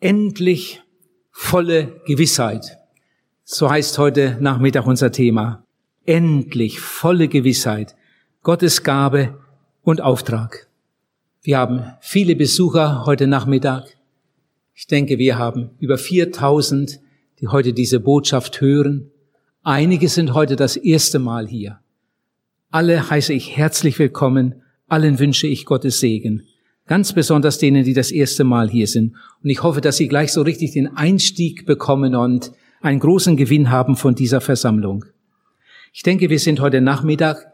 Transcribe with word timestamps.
Endlich 0.00 0.80
volle 1.32 2.00
Gewissheit. 2.06 2.78
So 3.42 3.68
heißt 3.68 3.98
heute 3.98 4.36
Nachmittag 4.38 4.86
unser 4.86 5.10
Thema. 5.10 5.64
Endlich 6.04 6.78
volle 6.78 7.26
Gewissheit. 7.26 7.96
Gottes 8.44 8.84
Gabe 8.84 9.36
und 9.82 10.00
Auftrag. 10.00 10.68
Wir 11.42 11.58
haben 11.58 11.82
viele 12.00 12.36
Besucher 12.36 13.06
heute 13.06 13.26
Nachmittag. 13.26 13.88
Ich 14.72 14.86
denke, 14.86 15.18
wir 15.18 15.36
haben 15.36 15.70
über 15.80 15.98
4000, 15.98 17.00
die 17.40 17.48
heute 17.48 17.72
diese 17.72 17.98
Botschaft 17.98 18.60
hören. 18.60 19.10
Einige 19.64 20.08
sind 20.08 20.32
heute 20.32 20.54
das 20.54 20.76
erste 20.76 21.18
Mal 21.18 21.48
hier. 21.48 21.80
Alle 22.70 23.10
heiße 23.10 23.32
ich 23.32 23.56
herzlich 23.56 23.98
willkommen. 23.98 24.62
Allen 24.86 25.18
wünsche 25.18 25.48
ich 25.48 25.64
Gottes 25.64 25.98
Segen. 25.98 26.46
Ganz 26.88 27.12
besonders 27.12 27.58
denen, 27.58 27.84
die 27.84 27.92
das 27.92 28.10
erste 28.10 28.44
Mal 28.44 28.70
hier 28.70 28.86
sind. 28.86 29.14
Und 29.44 29.50
ich 29.50 29.62
hoffe, 29.62 29.82
dass 29.82 29.98
Sie 29.98 30.08
gleich 30.08 30.32
so 30.32 30.40
richtig 30.42 30.72
den 30.72 30.88
Einstieg 30.96 31.66
bekommen 31.66 32.14
und 32.16 32.52
einen 32.80 32.98
großen 32.98 33.36
Gewinn 33.36 33.70
haben 33.70 33.94
von 33.94 34.14
dieser 34.14 34.40
Versammlung. 34.40 35.04
Ich 35.92 36.02
denke, 36.02 36.30
wir 36.30 36.38
sind 36.38 36.60
heute 36.60 36.80
Nachmittag 36.80 37.46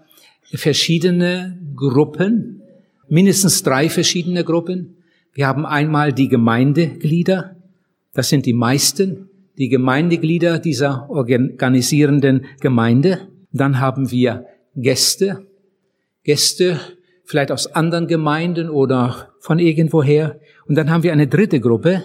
verschiedene 0.52 1.58
Gruppen, 1.74 2.62
mindestens 3.08 3.62
drei 3.64 3.88
verschiedene 3.88 4.44
Gruppen. 4.44 4.98
Wir 5.32 5.48
haben 5.48 5.66
einmal 5.66 6.12
die 6.12 6.28
Gemeindeglieder, 6.28 7.56
das 8.12 8.28
sind 8.28 8.46
die 8.46 8.52
meisten, 8.52 9.28
die 9.58 9.68
Gemeindeglieder 9.68 10.60
dieser 10.60 11.10
organisierenden 11.10 12.46
Gemeinde. 12.60 13.28
Dann 13.52 13.80
haben 13.80 14.12
wir 14.12 14.46
Gäste, 14.76 15.46
Gäste 16.22 16.78
vielleicht 17.24 17.52
aus 17.52 17.66
anderen 17.66 18.06
Gemeinden 18.06 18.68
oder 18.68 19.30
von 19.40 19.58
irgendwoher. 19.58 20.40
Und 20.66 20.76
dann 20.76 20.90
haben 20.90 21.02
wir 21.02 21.12
eine 21.12 21.26
dritte 21.26 21.60
Gruppe, 21.60 22.02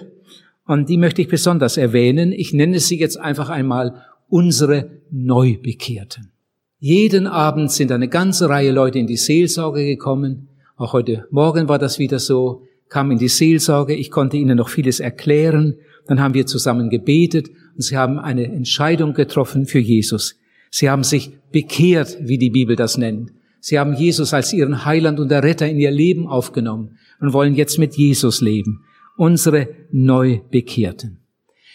und 0.69 0.87
die 0.87 0.97
möchte 0.97 1.23
ich 1.23 1.27
besonders 1.27 1.77
erwähnen. 1.77 2.31
Ich 2.31 2.53
nenne 2.53 2.79
sie 2.79 2.99
jetzt 2.99 3.19
einfach 3.19 3.49
einmal 3.49 4.03
unsere 4.27 4.91
Neubekehrten. 5.09 6.31
Jeden 6.77 7.25
Abend 7.25 7.71
sind 7.71 7.91
eine 7.91 8.07
ganze 8.07 8.49
Reihe 8.49 8.71
Leute 8.71 8.99
in 8.99 9.07
die 9.07 9.17
Seelsorge 9.17 9.83
gekommen. 9.83 10.49
Auch 10.77 10.93
heute 10.93 11.25
Morgen 11.31 11.67
war 11.69 11.79
das 11.79 11.97
wieder 11.97 12.19
so, 12.19 12.67
kam 12.87 13.09
in 13.09 13.17
die 13.17 13.29
Seelsorge. 13.29 13.95
Ich 13.95 14.11
konnte 14.11 14.37
ihnen 14.37 14.57
noch 14.57 14.69
vieles 14.69 14.99
erklären. 14.99 15.73
Dann 16.05 16.19
haben 16.19 16.35
wir 16.35 16.45
zusammen 16.45 16.91
gebetet 16.91 17.49
und 17.73 17.81
sie 17.81 17.97
haben 17.97 18.19
eine 18.19 18.45
Entscheidung 18.45 19.15
getroffen 19.15 19.65
für 19.65 19.79
Jesus. 19.79 20.37
Sie 20.69 20.87
haben 20.87 21.03
sich 21.03 21.31
bekehrt, 21.51 22.15
wie 22.21 22.37
die 22.37 22.51
Bibel 22.51 22.75
das 22.75 22.95
nennt. 22.95 23.31
Sie 23.59 23.77
haben 23.77 23.93
Jesus 23.93 24.33
als 24.33 24.53
ihren 24.53 24.85
Heiland 24.85 25.19
und 25.19 25.31
Retter 25.31 25.67
in 25.67 25.79
ihr 25.79 25.91
Leben 25.91 26.27
aufgenommen 26.27 26.97
und 27.19 27.33
wollen 27.33 27.55
jetzt 27.55 27.77
mit 27.77 27.95
Jesus 27.95 28.41
leben. 28.41 28.83
Unsere 29.17 29.67
Neubekehrten. 29.91 31.17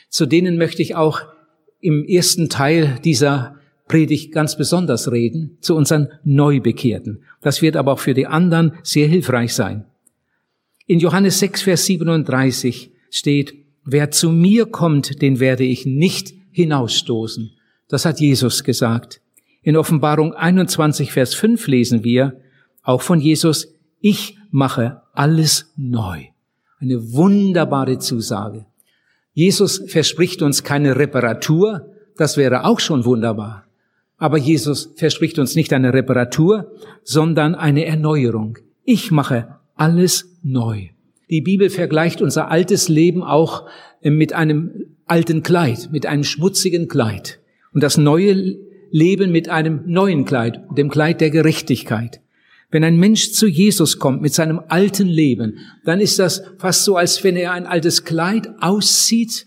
Zu 0.08 0.26
denen 0.26 0.56
möchte 0.56 0.82
ich 0.82 0.94
auch 0.94 1.22
im 1.80 2.04
ersten 2.04 2.48
Teil 2.48 2.98
dieser 3.04 3.56
Predigt 3.88 4.32
ganz 4.32 4.56
besonders 4.56 5.12
reden, 5.12 5.58
zu 5.60 5.76
unseren 5.76 6.08
Neubekehrten. 6.24 7.22
Das 7.42 7.60
wird 7.60 7.76
aber 7.76 7.92
auch 7.92 7.98
für 7.98 8.14
die 8.14 8.26
anderen 8.26 8.72
sehr 8.82 9.06
hilfreich 9.06 9.52
sein. 9.52 9.84
In 10.86 11.00
Johannes 11.00 11.38
6, 11.38 11.62
Vers 11.62 11.84
37 11.84 12.90
steht, 13.10 13.54
wer 13.84 14.10
zu 14.10 14.30
mir 14.30 14.66
kommt, 14.66 15.20
den 15.20 15.40
werde 15.40 15.64
ich 15.64 15.84
nicht 15.84 16.32
hinausstoßen. 16.50 17.50
Das 17.88 18.06
hat 18.06 18.20
Jesus 18.20 18.64
gesagt. 18.64 19.20
In 19.64 19.78
Offenbarung 19.78 20.34
21, 20.34 21.10
Vers 21.10 21.34
5 21.34 21.66
lesen 21.68 22.04
wir 22.04 22.38
auch 22.82 23.00
von 23.00 23.18
Jesus, 23.18 23.74
ich 23.98 24.36
mache 24.50 25.00
alles 25.14 25.72
neu. 25.74 26.24
Eine 26.80 27.14
wunderbare 27.14 27.98
Zusage. 27.98 28.66
Jesus 29.32 29.82
verspricht 29.86 30.42
uns 30.42 30.64
keine 30.64 30.96
Reparatur, 30.96 31.88
das 32.18 32.36
wäre 32.36 32.66
auch 32.66 32.78
schon 32.78 33.06
wunderbar. 33.06 33.64
Aber 34.18 34.36
Jesus 34.36 34.92
verspricht 34.96 35.38
uns 35.38 35.56
nicht 35.56 35.72
eine 35.72 35.94
Reparatur, 35.94 36.70
sondern 37.02 37.54
eine 37.54 37.86
Erneuerung. 37.86 38.58
Ich 38.84 39.10
mache 39.10 39.56
alles 39.76 40.28
neu. 40.42 40.88
Die 41.30 41.40
Bibel 41.40 41.70
vergleicht 41.70 42.20
unser 42.20 42.50
altes 42.50 42.90
Leben 42.90 43.22
auch 43.22 43.66
mit 44.02 44.34
einem 44.34 44.94
alten 45.06 45.42
Kleid, 45.42 45.88
mit 45.90 46.04
einem 46.04 46.22
schmutzigen 46.22 46.86
Kleid. 46.86 47.40
Und 47.72 47.82
das 47.82 47.96
neue 47.96 48.58
leben 48.90 49.32
mit 49.32 49.48
einem 49.48 49.82
neuen 49.86 50.24
Kleid, 50.24 50.60
dem 50.76 50.90
Kleid 50.90 51.20
der 51.20 51.30
Gerechtigkeit. 51.30 52.20
Wenn 52.70 52.84
ein 52.84 52.96
Mensch 52.96 53.32
zu 53.32 53.46
Jesus 53.46 53.98
kommt 53.98 54.20
mit 54.20 54.34
seinem 54.34 54.60
alten 54.68 55.06
Leben, 55.06 55.58
dann 55.84 56.00
ist 56.00 56.18
das 56.18 56.42
fast 56.58 56.84
so, 56.84 56.96
als 56.96 57.22
wenn 57.22 57.36
er 57.36 57.52
ein 57.52 57.66
altes 57.66 58.04
Kleid 58.04 58.48
auszieht, 58.60 59.46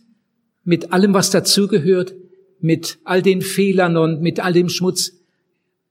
mit 0.63 0.93
allem, 0.93 1.13
was 1.13 1.29
dazugehört, 1.29 2.15
mit 2.59 2.99
all 3.03 3.21
den 3.21 3.41
Fehlern 3.41 3.97
und 3.97 4.21
mit 4.21 4.39
all 4.39 4.53
dem 4.53 4.69
Schmutz, 4.69 5.13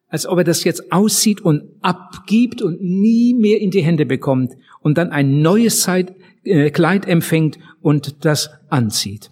als 0.08 0.26
ob 0.26 0.38
er 0.38 0.44
das 0.44 0.64
jetzt 0.64 0.92
aussieht 0.92 1.40
und 1.40 1.64
abgibt 1.82 2.62
und 2.62 2.82
nie 2.82 3.34
mehr 3.34 3.60
in 3.60 3.70
die 3.70 3.82
Hände 3.82 4.06
bekommt 4.06 4.52
und 4.80 4.98
dann 4.98 5.10
ein 5.10 5.42
neues 5.42 5.86
äh, 5.88 6.70
Kleid 6.70 7.06
empfängt 7.06 7.58
und 7.80 8.24
das 8.24 8.50
anzieht. 8.68 9.30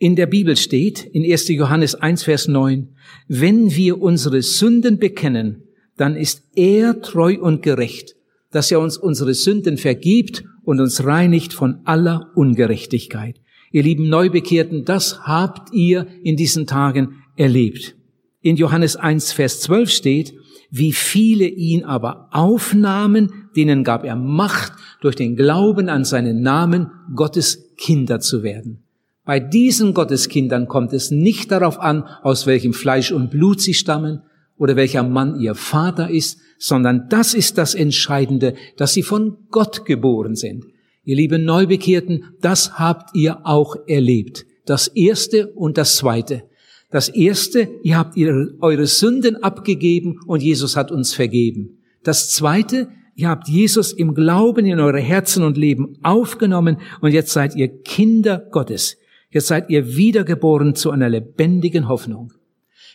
In 0.00 0.14
der 0.14 0.26
Bibel 0.26 0.56
steht, 0.56 1.04
in 1.04 1.28
1. 1.28 1.48
Johannes 1.48 1.96
1, 1.96 2.22
Vers 2.22 2.46
9, 2.46 2.94
wenn 3.26 3.74
wir 3.74 4.00
unsere 4.00 4.42
Sünden 4.42 4.98
bekennen, 4.98 5.64
dann 5.96 6.14
ist 6.14 6.44
er 6.54 7.02
treu 7.02 7.36
und 7.40 7.62
gerecht, 7.62 8.14
dass 8.52 8.70
er 8.70 8.78
uns 8.78 8.96
unsere 8.96 9.34
Sünden 9.34 9.76
vergibt 9.76 10.44
und 10.62 10.78
uns 10.78 11.04
reinigt 11.04 11.52
von 11.52 11.80
aller 11.84 12.30
Ungerechtigkeit. 12.36 13.40
Ihr 13.72 13.82
lieben 13.82 14.08
Neubekehrten, 14.08 14.84
das 14.84 15.26
habt 15.26 15.72
ihr 15.72 16.06
in 16.22 16.36
diesen 16.36 16.68
Tagen 16.68 17.16
erlebt. 17.36 17.96
In 18.40 18.54
Johannes 18.54 18.94
1, 18.94 19.32
Vers 19.32 19.60
12 19.62 19.90
steht, 19.90 20.34
wie 20.70 20.92
viele 20.92 21.48
ihn 21.48 21.82
aber 21.82 22.28
aufnahmen, 22.30 23.48
denen 23.56 23.82
gab 23.82 24.04
er 24.04 24.14
Macht, 24.14 24.74
durch 25.00 25.16
den 25.16 25.34
Glauben 25.34 25.88
an 25.88 26.04
seinen 26.04 26.40
Namen 26.40 26.92
Gottes 27.16 27.74
Kinder 27.76 28.20
zu 28.20 28.44
werden. 28.44 28.84
Bei 29.28 29.40
diesen 29.40 29.92
Gotteskindern 29.92 30.68
kommt 30.68 30.94
es 30.94 31.10
nicht 31.10 31.50
darauf 31.50 31.78
an, 31.78 32.04
aus 32.22 32.46
welchem 32.46 32.72
Fleisch 32.72 33.12
und 33.12 33.30
Blut 33.30 33.60
sie 33.60 33.74
stammen 33.74 34.22
oder 34.56 34.74
welcher 34.74 35.02
Mann 35.02 35.38
ihr 35.38 35.54
Vater 35.54 36.08
ist, 36.08 36.38
sondern 36.58 37.10
das 37.10 37.34
ist 37.34 37.58
das 37.58 37.74
Entscheidende, 37.74 38.54
dass 38.78 38.94
sie 38.94 39.02
von 39.02 39.36
Gott 39.50 39.84
geboren 39.84 40.34
sind. 40.34 40.64
Ihr 41.04 41.16
lieben 41.16 41.44
Neubekehrten, 41.44 42.24
das 42.40 42.78
habt 42.78 43.14
ihr 43.14 43.46
auch 43.46 43.76
erlebt. 43.86 44.46
Das 44.64 44.88
erste 44.88 45.48
und 45.48 45.76
das 45.76 45.96
zweite. 45.96 46.44
Das 46.90 47.10
erste, 47.10 47.68
ihr 47.82 47.98
habt 47.98 48.16
eure 48.16 48.86
Sünden 48.86 49.42
abgegeben 49.42 50.20
und 50.26 50.42
Jesus 50.42 50.74
hat 50.74 50.90
uns 50.90 51.12
vergeben. 51.12 51.82
Das 52.02 52.30
zweite, 52.30 52.88
ihr 53.14 53.28
habt 53.28 53.46
Jesus 53.46 53.92
im 53.92 54.14
Glauben 54.14 54.64
in 54.64 54.80
eure 54.80 55.00
Herzen 55.00 55.44
und 55.44 55.58
Leben 55.58 55.98
aufgenommen 56.02 56.78
und 57.02 57.12
jetzt 57.12 57.32
seid 57.34 57.56
ihr 57.56 57.68
Kinder 57.82 58.48
Gottes. 58.50 58.96
Jetzt 59.30 59.48
seid 59.48 59.68
ihr 59.70 59.96
wiedergeboren 59.96 60.74
zu 60.74 60.90
einer 60.90 61.08
lebendigen 61.08 61.88
Hoffnung. 61.88 62.32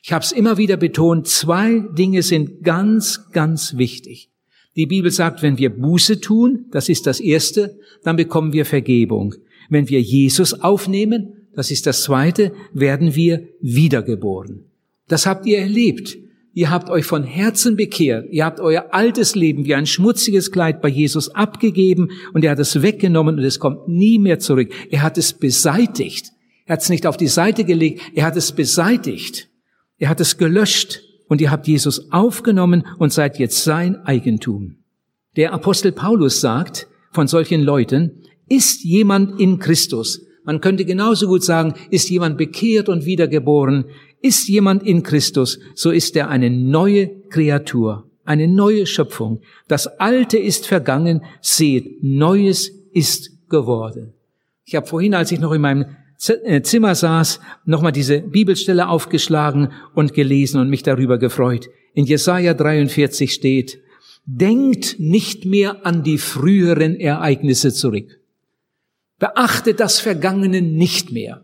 Ich 0.01 0.11
habe 0.11 0.25
es 0.25 0.31
immer 0.31 0.57
wieder 0.57 0.77
betont, 0.77 1.27
zwei 1.27 1.79
Dinge 1.97 2.23
sind 2.23 2.63
ganz, 2.63 3.29
ganz 3.31 3.77
wichtig. 3.77 4.29
Die 4.75 4.88
Bibel 4.88 5.11
sagt, 5.11 5.43
wenn 5.43 5.57
wir 5.57 5.69
Buße 5.69 6.19
tun, 6.19 6.66
das 6.72 6.89
ist 6.89 7.05
das 7.05 7.19
Erste, 7.19 7.77
dann 8.03 8.16
bekommen 8.16 8.53
wir 8.53 8.66
Vergebung. 8.66 9.35
Wenn 9.69 9.88
wir 9.89 10.01
Jesus 10.01 10.59
aufnehmen, 10.61 11.47
das 11.55 11.69
ist 11.69 11.85
das 11.85 12.01
Zweite, 12.03 12.51
werden 12.73 13.16
wir 13.16 13.47
wiedergeboren. 13.61 14.66
Das 15.07 15.25
habt 15.25 15.45
ihr 15.45 15.59
erlebt. 15.59 16.17
Ihr 16.56 16.69
habt 16.69 16.91
euch 16.91 17.06
von 17.06 17.24
Herzen 17.24 17.75
bekehrt. 17.75 18.28
Ihr 18.30 18.46
habt 18.46 18.59
euer 18.59 18.88
altes 18.91 19.34
Leben 19.34 19.66
wie 19.66 19.74
ein 19.74 19.88
schmutziges 19.88 20.52
Kleid 20.52 20.81
bei 20.81 20.88
Jesus 20.88 21.34
abgegeben 21.34 22.12
und 22.34 22.44
er 22.44 22.52
hat 22.52 22.59
es 22.59 22.84
weggenommen 22.84 23.40
und 23.40 23.44
es 23.44 23.59
kommt 23.59 23.88
nie 23.88 24.19
mehr 24.19 24.38
zurück. 24.38 24.72
Er 24.91 25.02
hat 25.02 25.18
es 25.18 25.34
beseitigt. 25.34 26.32
Er 26.66 26.73
hat 26.73 26.82
es 26.82 26.90
nicht 26.90 27.08
auf 27.08 27.17
die 27.17 27.28
Seite 27.28 27.64
gelegt, 27.64 28.02
er 28.14 28.26
hat 28.26 28.38
es 28.38 28.52
beseitigt. 28.52 29.50
Er 29.97 30.09
hat 30.09 30.20
es 30.20 30.38
gelöscht 30.38 31.02
und 31.28 31.41
ihr 31.41 31.50
habt 31.50 31.67
Jesus 31.67 32.11
aufgenommen 32.11 32.85
und 32.99 33.11
seid 33.11 33.40
jetzt 33.40 33.64
sein 33.64 34.06
Eigentum. 34.06 34.78
Der 35.35 35.53
Apostel 35.53 35.91
Paulus 35.91 36.40
sagt 36.40 36.88
von 37.11 37.28
solchen 37.28 37.61
Leuten, 37.61 38.22
ist 38.47 38.84
jemand 38.84 39.40
in 39.40 39.58
Christus, 39.58 40.22
man 40.46 40.59
könnte 40.59 40.84
genauso 40.84 41.28
gut 41.28 41.44
sagen, 41.44 41.73
ist 41.90 42.09
jemand 42.09 42.38
bekehrt 42.38 42.90
und 42.90 43.06
wiedergeboren, 43.06 43.85
ist 44.23 44.47
jemand 44.47 44.84
in 44.84 45.03
Christus, 45.03 45.59
so 45.75 45.91
ist 45.91 46.16
er 46.16 46.29
eine 46.29 46.49
neue 46.49 47.09
Kreatur, 47.29 48.09
eine 48.23 48.47
neue 48.47 48.87
Schöpfung. 48.87 49.41
Das 49.67 49.85
Alte 49.99 50.37
ist 50.37 50.66
vergangen, 50.66 51.23
seht, 51.41 52.02
Neues 52.02 52.72
ist 52.93 53.49
geworden. 53.49 54.14
Ich 54.64 54.75
habe 54.75 54.87
vorhin, 54.87 55.14
als 55.14 55.31
ich 55.31 55.40
noch 55.40 55.52
in 55.52 55.61
meinem 55.61 55.85
äh, 56.46 56.61
Zimmer 56.61 56.96
saß, 56.96 57.41
nochmal 57.66 57.91
diese 57.91 58.22
Bibelstelle 58.22 58.87
aufgeschlagen 58.87 59.73
und 59.93 60.14
gelesen 60.14 60.61
und 60.61 60.70
mich 60.70 60.84
darüber 60.84 61.17
gefreut. 61.17 61.70
In 61.93 62.05
Jesaja 62.05 62.53
43 62.53 63.34
steht, 63.34 63.81
denkt 64.25 64.96
nicht 64.99 65.46
mehr 65.46 65.85
an 65.85 66.03
die 66.03 66.17
früheren 66.17 66.96
Ereignisse 66.96 67.73
zurück. 67.73 68.22
Beachte 69.20 69.73
das 69.73 69.99
Vergangene 69.99 70.61
nicht 70.61 71.11
mehr. 71.11 71.42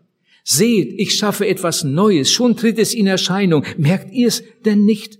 Seht, 0.51 0.99
ich 0.99 1.13
schaffe 1.13 1.47
etwas 1.47 1.83
Neues, 1.83 2.31
schon 2.31 2.55
tritt 2.55 2.79
es 2.79 2.95
in 2.95 3.05
Erscheinung. 3.05 3.63
Merkt 3.77 4.11
ihr 4.11 4.29
es 4.29 4.41
denn 4.65 4.83
nicht? 4.83 5.19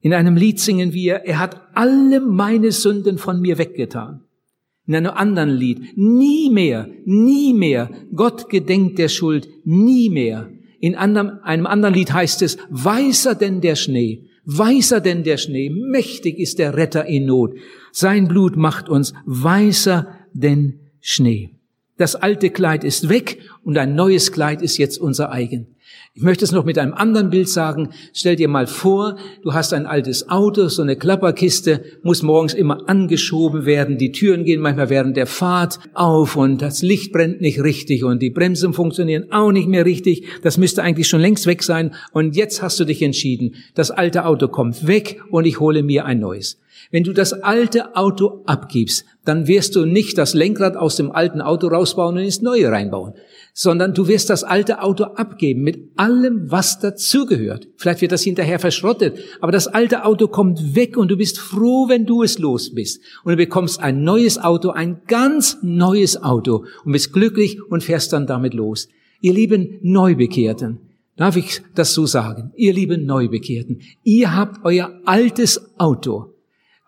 In 0.00 0.14
einem 0.14 0.36
Lied 0.36 0.58
singen 0.58 0.94
wir, 0.94 1.16
er 1.26 1.38
hat 1.38 1.60
alle 1.74 2.18
meine 2.22 2.72
Sünden 2.72 3.18
von 3.18 3.42
mir 3.42 3.58
weggetan. 3.58 4.22
In 4.86 4.94
einem 4.94 5.10
anderen 5.10 5.50
Lied, 5.50 5.98
nie 5.98 6.48
mehr, 6.48 6.88
nie 7.04 7.52
mehr, 7.52 7.90
Gott 8.14 8.48
gedenkt 8.48 8.98
der 8.98 9.08
Schuld, 9.08 9.50
nie 9.64 10.08
mehr. 10.08 10.50
In 10.80 10.94
einem, 10.94 11.40
anderen 11.66 11.92
Lied 11.94 12.14
heißt 12.14 12.40
es, 12.40 12.56
weißer 12.70 13.34
denn 13.34 13.60
der 13.60 13.76
Schnee, 13.76 14.30
weißer 14.46 15.02
denn 15.02 15.24
der 15.24 15.36
Schnee, 15.36 15.68
mächtig 15.68 16.38
ist 16.38 16.58
der 16.58 16.74
Retter 16.74 17.04
in 17.04 17.26
Not. 17.26 17.52
Sein 17.92 18.28
Blut 18.28 18.56
macht 18.56 18.88
uns 18.88 19.12
weißer 19.26 20.08
denn 20.32 20.80
Schnee. 21.02 21.53
Das 21.96 22.16
alte 22.16 22.50
Kleid 22.50 22.82
ist 22.82 23.08
weg 23.08 23.40
und 23.62 23.78
ein 23.78 23.94
neues 23.94 24.32
Kleid 24.32 24.62
ist 24.62 24.78
jetzt 24.78 24.98
unser 24.98 25.30
eigen. 25.30 25.73
Ich 26.16 26.22
möchte 26.22 26.44
es 26.44 26.52
noch 26.52 26.64
mit 26.64 26.78
einem 26.78 26.94
anderen 26.94 27.30
Bild 27.30 27.48
sagen. 27.48 27.88
Stell 28.12 28.36
dir 28.36 28.46
mal 28.46 28.68
vor, 28.68 29.16
du 29.42 29.52
hast 29.52 29.72
ein 29.72 29.84
altes 29.84 30.28
Auto, 30.28 30.68
so 30.68 30.80
eine 30.80 30.94
Klapperkiste, 30.94 31.82
muss 32.04 32.22
morgens 32.22 32.54
immer 32.54 32.88
angeschoben 32.88 33.66
werden. 33.66 33.98
Die 33.98 34.12
Türen 34.12 34.44
gehen 34.44 34.60
manchmal 34.60 34.90
während 34.90 35.16
der 35.16 35.26
Fahrt 35.26 35.80
auf 35.92 36.36
und 36.36 36.62
das 36.62 36.82
Licht 36.82 37.12
brennt 37.12 37.40
nicht 37.40 37.60
richtig 37.64 38.04
und 38.04 38.22
die 38.22 38.30
Bremsen 38.30 38.74
funktionieren 38.74 39.32
auch 39.32 39.50
nicht 39.50 39.66
mehr 39.66 39.84
richtig. 39.84 40.24
Das 40.42 40.56
müsste 40.56 40.84
eigentlich 40.84 41.08
schon 41.08 41.20
längst 41.20 41.48
weg 41.48 41.64
sein. 41.64 41.96
Und 42.12 42.36
jetzt 42.36 42.62
hast 42.62 42.78
du 42.78 42.84
dich 42.84 43.02
entschieden. 43.02 43.56
Das 43.74 43.90
alte 43.90 44.24
Auto 44.24 44.46
kommt 44.46 44.86
weg 44.86 45.20
und 45.32 45.46
ich 45.46 45.58
hole 45.58 45.82
mir 45.82 46.04
ein 46.04 46.20
neues. 46.20 46.60
Wenn 46.92 47.02
du 47.02 47.12
das 47.12 47.32
alte 47.32 47.96
Auto 47.96 48.42
abgibst, 48.46 49.04
dann 49.24 49.46
wirst 49.46 49.74
du 49.74 49.84
nicht 49.84 50.18
das 50.18 50.34
Lenkrad 50.34 50.76
aus 50.76 50.96
dem 50.96 51.10
alten 51.10 51.40
Auto 51.40 51.68
rausbauen 51.68 52.16
und 52.16 52.22
ins 52.22 52.42
neue 52.42 52.70
reinbauen, 52.70 53.14
sondern 53.56 53.94
du 53.94 54.08
wirst 54.08 54.30
das 54.30 54.42
alte 54.42 54.82
Auto 54.82 55.04
abgeben 55.04 55.62
mit 55.62 55.92
allem, 55.94 56.50
was 56.50 56.80
dazugehört. 56.80 57.68
Vielleicht 57.76 58.00
wird 58.00 58.10
das 58.10 58.24
hinterher 58.24 58.58
verschrottet, 58.58 59.16
aber 59.40 59.52
das 59.52 59.68
alte 59.68 60.04
Auto 60.04 60.26
kommt 60.26 60.74
weg 60.74 60.96
und 60.96 61.08
du 61.08 61.16
bist 61.16 61.38
froh, 61.38 61.88
wenn 61.88 62.04
du 62.04 62.24
es 62.24 62.38
los 62.40 62.74
bist. 62.74 63.00
Und 63.22 63.30
du 63.30 63.36
bekommst 63.36 63.78
ein 63.80 64.02
neues 64.02 64.38
Auto, 64.38 64.70
ein 64.70 65.02
ganz 65.06 65.58
neues 65.62 66.20
Auto 66.20 66.64
und 66.84 66.92
bist 66.92 67.12
glücklich 67.12 67.62
und 67.70 67.84
fährst 67.84 68.12
dann 68.12 68.26
damit 68.26 68.54
los. 68.54 68.88
Ihr 69.20 69.32
lieben 69.32 69.78
Neubekehrten, 69.82 70.80
darf 71.16 71.36
ich 71.36 71.62
das 71.76 71.94
so 71.94 72.06
sagen? 72.06 72.50
Ihr 72.56 72.72
lieben 72.72 73.06
Neubekehrten, 73.06 73.82
ihr 74.02 74.34
habt 74.34 74.64
euer 74.64 75.00
altes 75.04 75.78
Auto, 75.78 76.34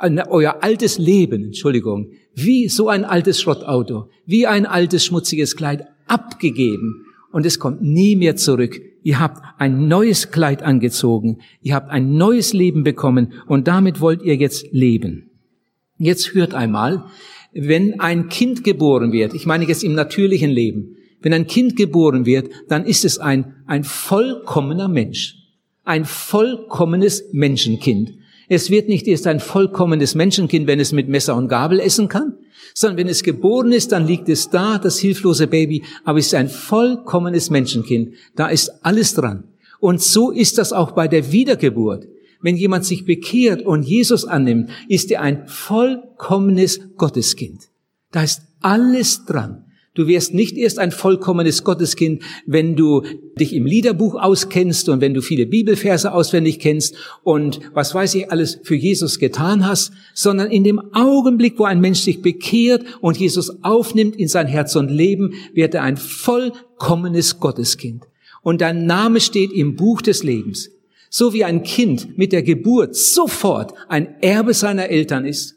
euer 0.00 0.64
altes 0.64 0.98
Leben, 0.98 1.44
Entschuldigung, 1.44 2.10
wie 2.34 2.68
so 2.68 2.88
ein 2.88 3.04
altes 3.04 3.40
Schrottauto, 3.40 4.10
wie 4.26 4.48
ein 4.48 4.66
altes 4.66 5.04
schmutziges 5.04 5.54
Kleid 5.54 5.86
abgegeben 6.06 7.06
und 7.32 7.46
es 7.46 7.58
kommt 7.58 7.82
nie 7.82 8.16
mehr 8.16 8.36
zurück. 8.36 8.80
Ihr 9.02 9.20
habt 9.20 9.42
ein 9.58 9.88
neues 9.88 10.30
Kleid 10.30 10.62
angezogen, 10.62 11.38
ihr 11.62 11.74
habt 11.74 11.90
ein 11.90 12.16
neues 12.16 12.52
Leben 12.52 12.82
bekommen 12.82 13.32
und 13.46 13.68
damit 13.68 14.00
wollt 14.00 14.22
ihr 14.22 14.36
jetzt 14.36 14.66
leben. 14.72 15.30
Jetzt 15.98 16.34
hört 16.34 16.54
einmal, 16.54 17.04
wenn 17.52 18.00
ein 18.00 18.28
Kind 18.28 18.64
geboren 18.64 19.12
wird, 19.12 19.32
ich 19.32 19.46
meine 19.46 19.66
jetzt 19.66 19.84
im 19.84 19.94
natürlichen 19.94 20.50
Leben, 20.50 20.96
wenn 21.22 21.32
ein 21.32 21.46
Kind 21.46 21.76
geboren 21.76 22.26
wird, 22.26 22.50
dann 22.68 22.84
ist 22.84 23.04
es 23.04 23.18
ein, 23.18 23.54
ein 23.66 23.84
vollkommener 23.84 24.88
Mensch, 24.88 25.36
ein 25.84 26.04
vollkommenes 26.04 27.24
Menschenkind. 27.32 28.14
Es 28.48 28.70
wird 28.70 28.88
nicht 28.88 29.06
erst 29.06 29.26
ein 29.26 29.40
vollkommenes 29.40 30.14
Menschenkind, 30.14 30.66
wenn 30.66 30.80
es 30.80 30.92
mit 30.92 31.08
Messer 31.08 31.36
und 31.36 31.48
Gabel 31.48 31.80
essen 31.80 32.08
kann, 32.08 32.34
sondern 32.74 32.98
wenn 32.98 33.08
es 33.08 33.22
geboren 33.22 33.72
ist, 33.72 33.92
dann 33.92 34.06
liegt 34.06 34.28
es 34.28 34.50
da, 34.50 34.78
das 34.78 34.98
hilflose 34.98 35.46
Baby, 35.46 35.82
aber 36.04 36.18
es 36.18 36.26
ist 36.26 36.34
ein 36.34 36.48
vollkommenes 36.48 37.50
Menschenkind. 37.50 38.14
Da 38.36 38.48
ist 38.48 38.70
alles 38.82 39.14
dran. 39.14 39.44
Und 39.80 40.02
so 40.02 40.30
ist 40.30 40.58
das 40.58 40.72
auch 40.72 40.92
bei 40.92 41.08
der 41.08 41.32
Wiedergeburt. 41.32 42.06
Wenn 42.40 42.56
jemand 42.56 42.84
sich 42.84 43.04
bekehrt 43.04 43.62
und 43.62 43.82
Jesus 43.82 44.24
annimmt, 44.24 44.70
ist 44.88 45.10
er 45.10 45.22
ein 45.22 45.46
vollkommenes 45.48 46.80
Gotteskind. 46.96 47.68
Da 48.12 48.22
ist 48.22 48.42
alles 48.60 49.24
dran. 49.24 49.65
Du 49.96 50.06
wirst 50.06 50.34
nicht 50.34 50.58
erst 50.58 50.78
ein 50.78 50.92
vollkommenes 50.92 51.64
Gotteskind, 51.64 52.22
wenn 52.44 52.76
du 52.76 53.02
dich 53.40 53.54
im 53.54 53.64
Liederbuch 53.64 54.14
auskennst 54.14 54.90
und 54.90 55.00
wenn 55.00 55.14
du 55.14 55.22
viele 55.22 55.46
Bibelverse 55.46 56.12
auswendig 56.12 56.58
kennst 56.58 56.96
und 57.24 57.60
was 57.72 57.94
weiß 57.94 58.14
ich 58.16 58.30
alles 58.30 58.60
für 58.62 58.74
Jesus 58.74 59.18
getan 59.18 59.66
hast, 59.66 59.92
sondern 60.12 60.50
in 60.50 60.64
dem 60.64 60.94
Augenblick, 60.94 61.58
wo 61.58 61.64
ein 61.64 61.80
Mensch 61.80 62.00
sich 62.00 62.20
bekehrt 62.20 62.84
und 63.00 63.16
Jesus 63.16 63.64
aufnimmt 63.64 64.16
in 64.16 64.28
sein 64.28 64.46
Herz 64.46 64.76
und 64.76 64.90
Leben, 64.90 65.32
wird 65.54 65.74
er 65.74 65.82
ein 65.82 65.96
vollkommenes 65.96 67.40
Gotteskind. 67.40 68.04
Und 68.42 68.60
dein 68.60 68.84
Name 68.84 69.18
steht 69.18 69.50
im 69.50 69.76
Buch 69.76 70.02
des 70.02 70.22
Lebens. 70.22 70.70
So 71.08 71.32
wie 71.32 71.44
ein 71.44 71.62
Kind 71.62 72.18
mit 72.18 72.32
der 72.32 72.42
Geburt 72.42 72.94
sofort 72.96 73.72
ein 73.88 74.20
Erbe 74.20 74.52
seiner 74.52 74.90
Eltern 74.90 75.24
ist, 75.24 75.56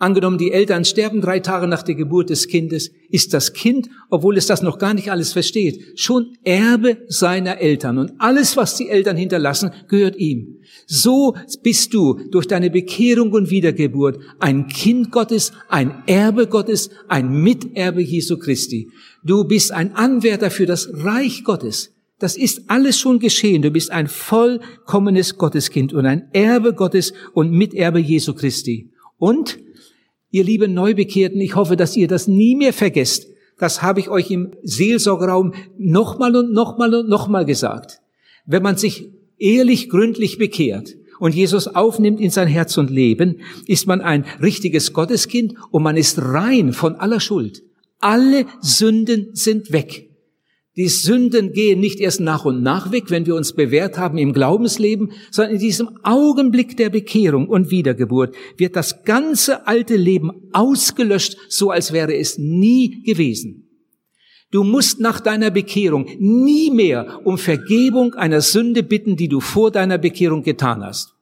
Angenommen, 0.00 0.38
die 0.38 0.52
Eltern 0.52 0.84
sterben 0.84 1.20
drei 1.20 1.40
Tage 1.40 1.66
nach 1.66 1.82
der 1.82 1.96
Geburt 1.96 2.30
des 2.30 2.46
Kindes, 2.46 2.92
ist 3.10 3.34
das 3.34 3.52
Kind, 3.52 3.88
obwohl 4.10 4.36
es 4.36 4.46
das 4.46 4.62
noch 4.62 4.78
gar 4.78 4.94
nicht 4.94 5.10
alles 5.10 5.32
versteht, 5.32 5.98
schon 5.98 6.36
Erbe 6.44 6.98
seiner 7.08 7.58
Eltern. 7.58 7.98
Und 7.98 8.12
alles, 8.18 8.56
was 8.56 8.76
die 8.76 8.90
Eltern 8.90 9.16
hinterlassen, 9.16 9.72
gehört 9.88 10.14
ihm. 10.16 10.58
So 10.86 11.34
bist 11.64 11.94
du 11.94 12.20
durch 12.30 12.46
deine 12.46 12.70
Bekehrung 12.70 13.32
und 13.32 13.50
Wiedergeburt 13.50 14.20
ein 14.38 14.68
Kind 14.68 15.10
Gottes, 15.10 15.50
ein 15.68 16.04
Erbe 16.06 16.46
Gottes, 16.46 16.90
ein 17.08 17.42
Miterbe 17.42 18.00
Jesu 18.00 18.38
Christi. 18.38 18.90
Du 19.24 19.44
bist 19.44 19.72
ein 19.72 19.96
Anwärter 19.96 20.52
für 20.52 20.66
das 20.66 20.88
Reich 20.92 21.42
Gottes. 21.42 21.92
Das 22.20 22.36
ist 22.36 22.62
alles 22.68 22.98
schon 22.98 23.18
geschehen. 23.18 23.62
Du 23.62 23.70
bist 23.72 23.90
ein 23.90 24.06
vollkommenes 24.06 25.38
Gotteskind 25.38 25.92
und 25.92 26.06
ein 26.06 26.28
Erbe 26.32 26.72
Gottes 26.72 27.12
und 27.32 27.50
Miterbe 27.50 27.98
Jesu 27.98 28.34
Christi. 28.34 28.92
Und 29.18 29.58
Ihr 30.30 30.44
lieben 30.44 30.74
Neubekehrten, 30.74 31.40
ich 31.40 31.56
hoffe, 31.56 31.76
dass 31.76 31.96
ihr 31.96 32.08
das 32.08 32.28
nie 32.28 32.54
mehr 32.54 32.72
vergesst. 32.72 33.28
Das 33.58 33.82
habe 33.82 34.00
ich 34.00 34.08
euch 34.08 34.30
im 34.30 34.52
Seelsorgeraum 34.62 35.54
nochmal 35.78 36.36
und 36.36 36.52
nochmal 36.52 36.94
und 36.94 37.08
nochmal 37.08 37.44
gesagt. 37.44 38.00
Wenn 38.46 38.62
man 38.62 38.76
sich 38.76 39.10
ehrlich 39.38 39.88
gründlich 39.88 40.38
bekehrt 40.38 40.96
und 41.18 41.34
Jesus 41.34 41.66
aufnimmt 41.66 42.20
in 42.20 42.30
sein 42.30 42.48
Herz 42.48 42.76
und 42.76 42.90
Leben, 42.90 43.40
ist 43.66 43.86
man 43.86 44.00
ein 44.00 44.24
richtiges 44.40 44.92
Gotteskind 44.92 45.54
und 45.70 45.82
man 45.82 45.96
ist 45.96 46.20
rein 46.20 46.72
von 46.72 46.96
aller 46.96 47.20
Schuld. 47.20 47.62
Alle 47.98 48.46
Sünden 48.60 49.30
sind 49.32 49.72
weg. 49.72 50.07
Die 50.78 50.86
Sünden 50.86 51.52
gehen 51.52 51.80
nicht 51.80 51.98
erst 51.98 52.20
nach 52.20 52.44
und 52.44 52.62
nach 52.62 52.92
weg, 52.92 53.10
wenn 53.10 53.26
wir 53.26 53.34
uns 53.34 53.52
bewährt 53.52 53.98
haben 53.98 54.16
im 54.16 54.32
Glaubensleben, 54.32 55.10
sondern 55.32 55.54
in 55.54 55.58
diesem 55.58 55.98
Augenblick 56.04 56.76
der 56.76 56.88
Bekehrung 56.88 57.48
und 57.48 57.72
Wiedergeburt 57.72 58.36
wird 58.56 58.76
das 58.76 59.02
ganze 59.02 59.66
alte 59.66 59.96
Leben 59.96 60.30
ausgelöscht, 60.52 61.36
so 61.48 61.72
als 61.72 61.92
wäre 61.92 62.14
es 62.14 62.38
nie 62.38 63.02
gewesen. 63.02 63.68
Du 64.52 64.62
musst 64.62 65.00
nach 65.00 65.18
deiner 65.18 65.50
Bekehrung 65.50 66.06
nie 66.20 66.70
mehr 66.70 67.22
um 67.24 67.38
Vergebung 67.38 68.14
einer 68.14 68.40
Sünde 68.40 68.84
bitten, 68.84 69.16
die 69.16 69.28
du 69.28 69.40
vor 69.40 69.72
deiner 69.72 69.98
Bekehrung 69.98 70.44
getan 70.44 70.84
hast. 70.84 71.12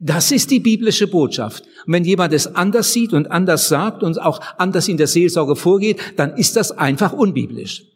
Das 0.00 0.32
ist 0.32 0.50
die 0.50 0.58
biblische 0.58 1.06
Botschaft. 1.06 1.62
Und 1.86 1.92
wenn 1.92 2.04
jemand 2.04 2.32
es 2.32 2.56
anders 2.56 2.92
sieht 2.92 3.12
und 3.12 3.30
anders 3.30 3.68
sagt 3.68 4.02
und 4.02 4.20
auch 4.20 4.40
anders 4.58 4.88
in 4.88 4.96
der 4.96 5.06
Seelsorge 5.06 5.54
vorgeht, 5.54 6.00
dann 6.16 6.36
ist 6.36 6.56
das 6.56 6.72
einfach 6.72 7.12
unbiblisch. 7.12 7.91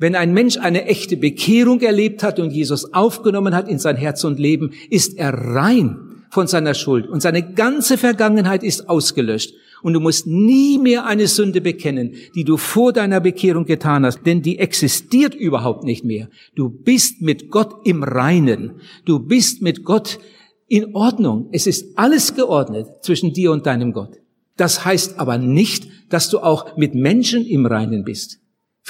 Wenn 0.00 0.14
ein 0.14 0.32
Mensch 0.32 0.56
eine 0.56 0.86
echte 0.86 1.18
Bekehrung 1.18 1.82
erlebt 1.82 2.22
hat 2.22 2.40
und 2.40 2.52
Jesus 2.52 2.94
aufgenommen 2.94 3.54
hat 3.54 3.68
in 3.68 3.78
sein 3.78 3.96
Herz 3.96 4.24
und 4.24 4.38
Leben, 4.38 4.70
ist 4.88 5.18
er 5.18 5.34
rein 5.34 6.24
von 6.30 6.46
seiner 6.46 6.72
Schuld 6.72 7.06
und 7.06 7.20
seine 7.20 7.52
ganze 7.52 7.98
Vergangenheit 7.98 8.62
ist 8.62 8.88
ausgelöscht. 8.88 9.52
Und 9.82 9.92
du 9.92 10.00
musst 10.00 10.26
nie 10.26 10.78
mehr 10.78 11.04
eine 11.04 11.26
Sünde 11.26 11.60
bekennen, 11.60 12.14
die 12.34 12.44
du 12.44 12.56
vor 12.56 12.94
deiner 12.94 13.20
Bekehrung 13.20 13.66
getan 13.66 14.06
hast, 14.06 14.24
denn 14.24 14.40
die 14.40 14.58
existiert 14.58 15.34
überhaupt 15.34 15.84
nicht 15.84 16.02
mehr. 16.02 16.30
Du 16.54 16.70
bist 16.70 17.20
mit 17.20 17.50
Gott 17.50 17.86
im 17.86 18.02
Reinen. 18.02 18.80
Du 19.04 19.18
bist 19.18 19.60
mit 19.60 19.84
Gott 19.84 20.18
in 20.66 20.94
Ordnung. 20.94 21.50
Es 21.52 21.66
ist 21.66 21.98
alles 21.98 22.34
geordnet 22.34 22.86
zwischen 23.02 23.34
dir 23.34 23.52
und 23.52 23.66
deinem 23.66 23.92
Gott. 23.92 24.18
Das 24.56 24.82
heißt 24.82 25.18
aber 25.18 25.36
nicht, 25.36 25.88
dass 26.08 26.30
du 26.30 26.38
auch 26.38 26.78
mit 26.78 26.94
Menschen 26.94 27.44
im 27.44 27.66
Reinen 27.66 28.04
bist. 28.04 28.39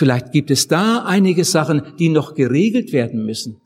Vielleicht 0.00 0.32
gibt 0.32 0.50
es 0.50 0.66
da 0.66 1.04
einige 1.04 1.44
Sachen, 1.44 1.82
die 1.98 2.08
noch 2.08 2.34
geregelt 2.34 2.94
werden 2.94 3.26
müssen. 3.26 3.60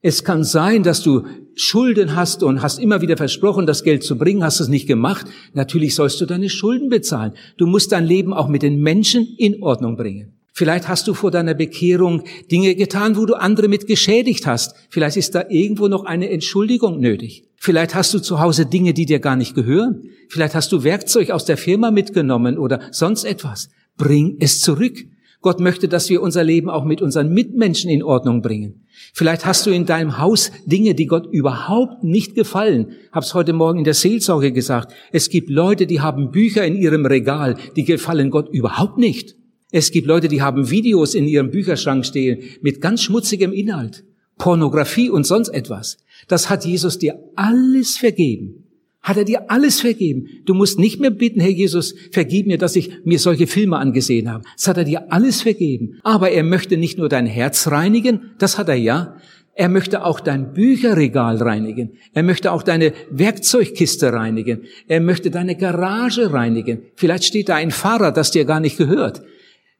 Es 0.00 0.22
kann 0.22 0.44
sein, 0.44 0.84
dass 0.84 1.02
du 1.02 1.24
Schulden 1.56 2.14
hast 2.14 2.44
und 2.44 2.62
hast 2.62 2.78
immer 2.78 3.00
wieder 3.00 3.16
versprochen, 3.16 3.66
das 3.66 3.82
Geld 3.82 4.04
zu 4.04 4.16
bringen, 4.16 4.44
hast 4.44 4.60
es 4.60 4.68
nicht 4.68 4.86
gemacht. 4.86 5.26
Natürlich 5.54 5.96
sollst 5.96 6.20
du 6.20 6.26
deine 6.26 6.50
Schulden 6.50 6.88
bezahlen. 6.88 7.32
Du 7.56 7.66
musst 7.66 7.90
dein 7.90 8.04
Leben 8.04 8.32
auch 8.32 8.46
mit 8.46 8.62
den 8.62 8.80
Menschen 8.80 9.26
in 9.38 9.60
Ordnung 9.60 9.96
bringen. 9.96 10.34
Vielleicht 10.52 10.86
hast 10.86 11.08
du 11.08 11.14
vor 11.14 11.32
deiner 11.32 11.54
Bekehrung 11.54 12.22
Dinge 12.52 12.76
getan, 12.76 13.16
wo 13.16 13.26
du 13.26 13.34
andere 13.34 13.66
mit 13.66 13.88
geschädigt 13.88 14.46
hast. 14.46 14.76
Vielleicht 14.88 15.16
ist 15.16 15.34
da 15.34 15.46
irgendwo 15.48 15.88
noch 15.88 16.04
eine 16.04 16.30
Entschuldigung 16.30 17.00
nötig. 17.00 17.42
Vielleicht 17.56 17.96
hast 17.96 18.14
du 18.14 18.20
zu 18.20 18.38
Hause 18.38 18.66
Dinge, 18.66 18.94
die 18.94 19.06
dir 19.06 19.18
gar 19.18 19.34
nicht 19.34 19.56
gehören. 19.56 20.04
Vielleicht 20.28 20.54
hast 20.54 20.70
du 20.70 20.84
Werkzeug 20.84 21.32
aus 21.32 21.44
der 21.44 21.56
Firma 21.56 21.90
mitgenommen 21.90 22.56
oder 22.56 22.82
sonst 22.92 23.24
etwas. 23.24 23.68
Bring 23.96 24.36
es 24.38 24.60
zurück. 24.60 25.06
Gott 25.42 25.60
möchte, 25.60 25.88
dass 25.88 26.08
wir 26.08 26.22
unser 26.22 26.44
Leben 26.44 26.70
auch 26.70 26.84
mit 26.84 27.02
unseren 27.02 27.32
Mitmenschen 27.32 27.90
in 27.90 28.02
Ordnung 28.02 28.40
bringen. 28.42 28.86
Vielleicht 29.12 29.44
hast 29.44 29.66
du 29.66 29.70
in 29.70 29.86
deinem 29.86 30.18
Haus 30.18 30.52
Dinge, 30.66 30.94
die 30.94 31.06
Gott 31.06 31.26
überhaupt 31.30 32.04
nicht 32.04 32.34
gefallen. 32.34 32.92
Hab's 33.10 33.34
heute 33.34 33.52
Morgen 33.52 33.78
in 33.78 33.84
der 33.84 33.94
Seelsorge 33.94 34.52
gesagt. 34.52 34.94
Es 35.10 35.28
gibt 35.28 35.50
Leute, 35.50 35.86
die 35.86 36.00
haben 36.00 36.30
Bücher 36.30 36.64
in 36.64 36.76
ihrem 36.76 37.04
Regal, 37.04 37.56
die 37.76 37.84
gefallen 37.84 38.30
Gott 38.30 38.48
überhaupt 38.50 38.98
nicht. 38.98 39.34
Es 39.72 39.90
gibt 39.90 40.06
Leute, 40.06 40.28
die 40.28 40.42
haben 40.42 40.70
Videos 40.70 41.14
in 41.14 41.26
ihrem 41.26 41.50
Bücherschrank 41.50 42.06
stehen 42.06 42.42
mit 42.60 42.80
ganz 42.80 43.02
schmutzigem 43.02 43.52
Inhalt. 43.52 44.04
Pornografie 44.38 45.10
und 45.10 45.24
sonst 45.24 45.48
etwas. 45.48 45.98
Das 46.28 46.48
hat 46.48 46.64
Jesus 46.64 46.98
dir 46.98 47.18
alles 47.34 47.96
vergeben. 47.96 48.61
Hat 49.02 49.16
er 49.16 49.24
dir 49.24 49.50
alles 49.50 49.80
vergeben. 49.80 50.28
Du 50.44 50.54
musst 50.54 50.78
nicht 50.78 51.00
mehr 51.00 51.10
bitten, 51.10 51.40
Herr 51.40 51.50
Jesus, 51.50 51.94
vergib 52.12 52.46
mir, 52.46 52.56
dass 52.56 52.76
ich 52.76 53.04
mir 53.04 53.18
solche 53.18 53.48
Filme 53.48 53.78
angesehen 53.78 54.30
habe. 54.30 54.44
Das 54.56 54.68
hat 54.68 54.76
er 54.76 54.84
dir 54.84 55.12
alles 55.12 55.42
vergeben. 55.42 55.98
Aber 56.04 56.30
er 56.30 56.44
möchte 56.44 56.76
nicht 56.76 56.98
nur 56.98 57.08
dein 57.08 57.26
Herz 57.26 57.66
reinigen, 57.68 58.30
das 58.38 58.58
hat 58.58 58.68
er 58.68 58.76
ja. 58.76 59.16
Er 59.54 59.68
möchte 59.68 60.04
auch 60.04 60.20
dein 60.20 60.54
Bücherregal 60.54 61.36
reinigen. 61.36 61.92
Er 62.14 62.22
möchte 62.22 62.52
auch 62.52 62.62
deine 62.62 62.94
Werkzeugkiste 63.10 64.12
reinigen. 64.12 64.62
Er 64.88 65.00
möchte 65.00 65.30
deine 65.30 65.56
Garage 65.56 66.32
reinigen. 66.32 66.84
Vielleicht 66.94 67.24
steht 67.24 67.48
da 67.50 67.56
ein 67.56 67.70
Fahrrad, 67.70 68.16
das 68.16 68.30
dir 68.30 68.44
gar 68.46 68.60
nicht 68.60 68.78
gehört. 68.78 69.22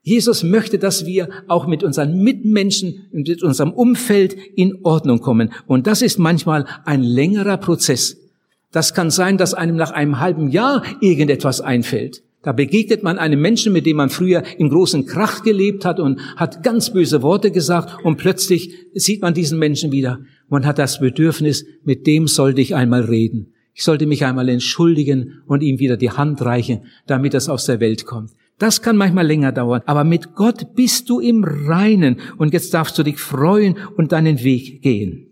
Jesus 0.02 0.42
möchte, 0.42 0.78
dass 0.78 1.06
wir 1.06 1.28
auch 1.46 1.66
mit 1.66 1.84
unseren 1.84 2.22
Mitmenschen, 2.22 3.06
mit 3.12 3.42
unserem 3.42 3.72
Umfeld 3.72 4.36
in 4.56 4.80
Ordnung 4.82 5.20
kommen. 5.20 5.52
Und 5.66 5.86
das 5.86 6.02
ist 6.02 6.18
manchmal 6.18 6.66
ein 6.84 7.02
längerer 7.02 7.56
Prozess. 7.56 8.21
Das 8.72 8.94
kann 8.94 9.10
sein, 9.10 9.38
dass 9.38 9.54
einem 9.54 9.76
nach 9.76 9.92
einem 9.92 10.18
halben 10.18 10.48
Jahr 10.48 10.82
irgendetwas 11.00 11.60
einfällt. 11.60 12.22
Da 12.42 12.50
begegnet 12.50 13.04
man 13.04 13.18
einem 13.18 13.40
Menschen, 13.40 13.72
mit 13.72 13.86
dem 13.86 13.98
man 13.98 14.10
früher 14.10 14.42
im 14.58 14.68
großen 14.68 15.06
Krach 15.06 15.44
gelebt 15.44 15.84
hat 15.84 16.00
und 16.00 16.20
hat 16.36 16.64
ganz 16.64 16.92
böse 16.92 17.22
Worte 17.22 17.52
gesagt 17.52 18.04
und 18.04 18.16
plötzlich 18.16 18.74
sieht 18.94 19.22
man 19.22 19.32
diesen 19.32 19.60
Menschen 19.60 19.92
wieder. 19.92 20.18
Man 20.48 20.66
hat 20.66 20.78
das 20.78 20.98
Bedürfnis, 20.98 21.64
mit 21.84 22.06
dem 22.06 22.26
sollte 22.26 22.60
ich 22.60 22.74
einmal 22.74 23.02
reden. 23.02 23.52
Ich 23.74 23.84
sollte 23.84 24.06
mich 24.06 24.24
einmal 24.24 24.48
entschuldigen 24.48 25.42
und 25.46 25.62
ihm 25.62 25.78
wieder 25.78 25.96
die 25.96 26.10
Hand 26.10 26.42
reichen, 26.42 26.82
damit 27.06 27.32
das 27.32 27.48
aus 27.48 27.64
der 27.66 27.78
Welt 27.78 28.06
kommt. 28.06 28.32
Das 28.58 28.82
kann 28.82 28.96
manchmal 28.96 29.26
länger 29.26 29.52
dauern, 29.52 29.82
aber 29.86 30.04
mit 30.04 30.34
Gott 30.34 30.74
bist 30.74 31.08
du 31.08 31.20
im 31.20 31.44
Reinen 31.44 32.20
und 32.38 32.52
jetzt 32.52 32.74
darfst 32.74 32.98
du 32.98 33.02
dich 33.02 33.18
freuen 33.18 33.76
und 33.96 34.12
deinen 34.12 34.42
Weg 34.42 34.82
gehen. 34.82 35.28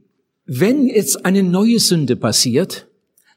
Wenn 0.46 0.86
jetzt 0.86 1.24
eine 1.24 1.42
neue 1.42 1.80
Sünde 1.80 2.16
passiert, 2.16 2.89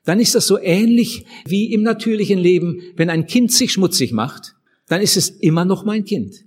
dann 0.05 0.19
ist 0.19 0.35
das 0.35 0.47
so 0.47 0.59
ähnlich 0.59 1.25
wie 1.45 1.73
im 1.73 1.83
natürlichen 1.83 2.39
Leben, 2.39 2.81
wenn 2.95 3.09
ein 3.09 3.25
Kind 3.25 3.51
sich 3.51 3.71
schmutzig 3.71 4.11
macht, 4.11 4.55
dann 4.87 5.01
ist 5.01 5.17
es 5.17 5.29
immer 5.29 5.65
noch 5.65 5.85
mein 5.85 6.03
Kind. 6.03 6.45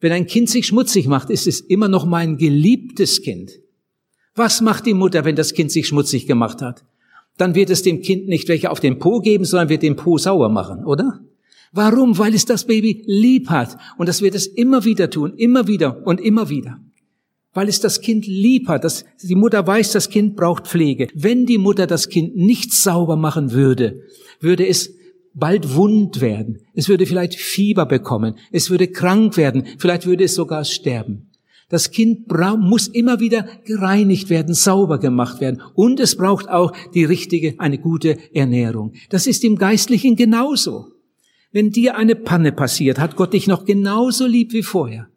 Wenn 0.00 0.12
ein 0.12 0.26
Kind 0.26 0.48
sich 0.48 0.66
schmutzig 0.66 1.06
macht, 1.06 1.30
ist 1.30 1.46
es 1.46 1.60
immer 1.60 1.88
noch 1.88 2.06
mein 2.06 2.36
geliebtes 2.36 3.22
Kind. 3.22 3.52
Was 4.34 4.60
macht 4.60 4.86
die 4.86 4.94
Mutter, 4.94 5.24
wenn 5.24 5.36
das 5.36 5.54
Kind 5.54 5.72
sich 5.72 5.86
schmutzig 5.88 6.26
gemacht 6.26 6.62
hat? 6.62 6.84
Dann 7.36 7.54
wird 7.54 7.70
es 7.70 7.82
dem 7.82 8.02
Kind 8.02 8.28
nicht 8.28 8.48
welche 8.48 8.70
auf 8.70 8.80
den 8.80 8.98
Po 8.98 9.20
geben, 9.20 9.44
sondern 9.44 9.68
wird 9.68 9.82
den 9.82 9.96
Po 9.96 10.18
sauer 10.18 10.48
machen, 10.48 10.84
oder? 10.84 11.20
Warum? 11.72 12.18
Weil 12.18 12.34
es 12.34 12.44
das 12.44 12.66
Baby 12.66 13.02
lieb 13.06 13.50
hat. 13.50 13.76
Und 13.96 14.08
das 14.08 14.22
wird 14.22 14.34
es 14.34 14.46
immer 14.46 14.84
wieder 14.84 15.10
tun, 15.10 15.34
immer 15.36 15.66
wieder 15.68 16.06
und 16.06 16.20
immer 16.20 16.48
wieder. 16.48 16.80
Weil 17.52 17.68
es 17.68 17.80
das 17.80 18.00
Kind 18.00 18.26
lieb 18.26 18.68
hat. 18.68 18.84
Das, 18.84 19.04
die 19.22 19.34
Mutter 19.34 19.66
weiß, 19.66 19.92
das 19.92 20.10
Kind 20.10 20.36
braucht 20.36 20.66
Pflege. 20.66 21.08
Wenn 21.14 21.46
die 21.46 21.58
Mutter 21.58 21.86
das 21.86 22.08
Kind 22.08 22.36
nicht 22.36 22.72
sauber 22.72 23.16
machen 23.16 23.52
würde, 23.52 24.02
würde 24.40 24.66
es 24.66 24.94
bald 25.34 25.74
wund 25.74 26.20
werden. 26.20 26.58
Es 26.74 26.88
würde 26.88 27.06
vielleicht 27.06 27.34
Fieber 27.34 27.86
bekommen. 27.86 28.34
Es 28.52 28.70
würde 28.70 28.88
krank 28.88 29.36
werden. 29.36 29.64
Vielleicht 29.78 30.06
würde 30.06 30.24
es 30.24 30.34
sogar 30.34 30.64
sterben. 30.64 31.28
Das 31.70 31.90
Kind 31.90 32.28
muss 32.60 32.88
immer 32.88 33.20
wieder 33.20 33.46
gereinigt 33.64 34.30
werden, 34.30 34.54
sauber 34.54 34.98
gemacht 34.98 35.40
werden. 35.40 35.60
Und 35.74 36.00
es 36.00 36.16
braucht 36.16 36.48
auch 36.48 36.72
die 36.94 37.04
richtige, 37.04 37.54
eine 37.58 37.78
gute 37.78 38.16
Ernährung. 38.32 38.94
Das 39.10 39.26
ist 39.26 39.44
im 39.44 39.56
Geistlichen 39.56 40.16
genauso. 40.16 40.86
Wenn 41.52 41.70
dir 41.70 41.96
eine 41.96 42.16
Panne 42.16 42.52
passiert, 42.52 42.98
hat 42.98 43.16
Gott 43.16 43.34
dich 43.34 43.46
noch 43.46 43.66
genauso 43.66 44.26
lieb 44.26 44.52
wie 44.52 44.62
vorher. 44.62 45.08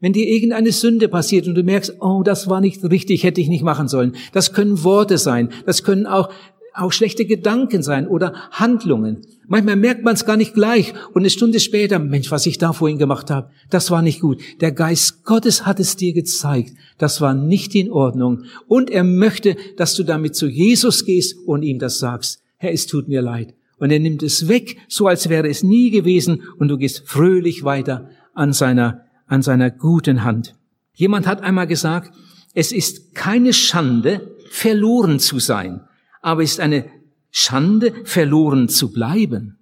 Wenn 0.00 0.12
dir 0.12 0.26
irgendeine 0.26 0.72
Sünde 0.72 1.08
passiert 1.08 1.46
und 1.46 1.54
du 1.54 1.62
merkst, 1.62 1.96
oh, 2.00 2.22
das 2.22 2.48
war 2.48 2.60
nicht 2.60 2.82
richtig, 2.84 3.22
hätte 3.22 3.40
ich 3.40 3.48
nicht 3.48 3.62
machen 3.62 3.88
sollen. 3.88 4.16
Das 4.32 4.52
können 4.52 4.82
Worte 4.82 5.18
sein, 5.18 5.50
das 5.66 5.84
können 5.84 6.06
auch, 6.06 6.30
auch 6.74 6.92
schlechte 6.92 7.26
Gedanken 7.26 7.82
sein 7.82 8.08
oder 8.08 8.32
Handlungen. 8.50 9.22
Manchmal 9.46 9.76
merkt 9.76 10.04
man 10.04 10.14
es 10.14 10.24
gar 10.24 10.36
nicht 10.36 10.54
gleich 10.54 10.94
und 11.12 11.22
eine 11.22 11.30
Stunde 11.30 11.60
später, 11.60 11.98
Mensch, 11.98 12.30
was 12.30 12.46
ich 12.46 12.56
da 12.56 12.72
vorhin 12.72 12.98
gemacht 12.98 13.30
habe, 13.30 13.50
das 13.68 13.90
war 13.90 14.00
nicht 14.00 14.20
gut. 14.20 14.40
Der 14.60 14.72
Geist 14.72 15.24
Gottes 15.24 15.66
hat 15.66 15.80
es 15.80 15.96
dir 15.96 16.12
gezeigt, 16.14 16.72
das 16.98 17.20
war 17.20 17.34
nicht 17.34 17.74
in 17.74 17.90
Ordnung. 17.90 18.44
Und 18.68 18.90
er 18.90 19.04
möchte, 19.04 19.56
dass 19.76 19.94
du 19.94 20.04
damit 20.04 20.34
zu 20.34 20.46
Jesus 20.46 21.04
gehst 21.04 21.36
und 21.46 21.62
ihm 21.62 21.78
das 21.78 21.98
sagst. 21.98 22.42
Herr, 22.56 22.72
es 22.72 22.86
tut 22.86 23.08
mir 23.08 23.22
leid 23.22 23.54
und 23.80 23.90
er 23.90 23.98
nimmt 23.98 24.22
es 24.22 24.46
weg, 24.46 24.76
so 24.88 25.08
als 25.08 25.28
wäre 25.28 25.48
es 25.48 25.62
nie 25.62 25.90
gewesen 25.90 26.42
und 26.58 26.68
du 26.68 26.78
gehst 26.78 27.02
fröhlich 27.06 27.64
weiter 27.64 28.08
an 28.34 28.52
seiner, 28.52 29.06
an 29.30 29.42
seiner 29.42 29.70
guten 29.70 30.24
Hand. 30.24 30.56
Jemand 30.94 31.26
hat 31.26 31.42
einmal 31.42 31.66
gesagt, 31.66 32.12
es 32.52 32.72
ist 32.72 33.14
keine 33.14 33.52
Schande, 33.52 34.36
verloren 34.50 35.20
zu 35.20 35.38
sein, 35.38 35.82
aber 36.20 36.42
es 36.42 36.52
ist 36.52 36.60
eine 36.60 36.84
Schande, 37.30 37.94
verloren 38.04 38.68
zu 38.68 38.92
bleiben. 38.92 39.58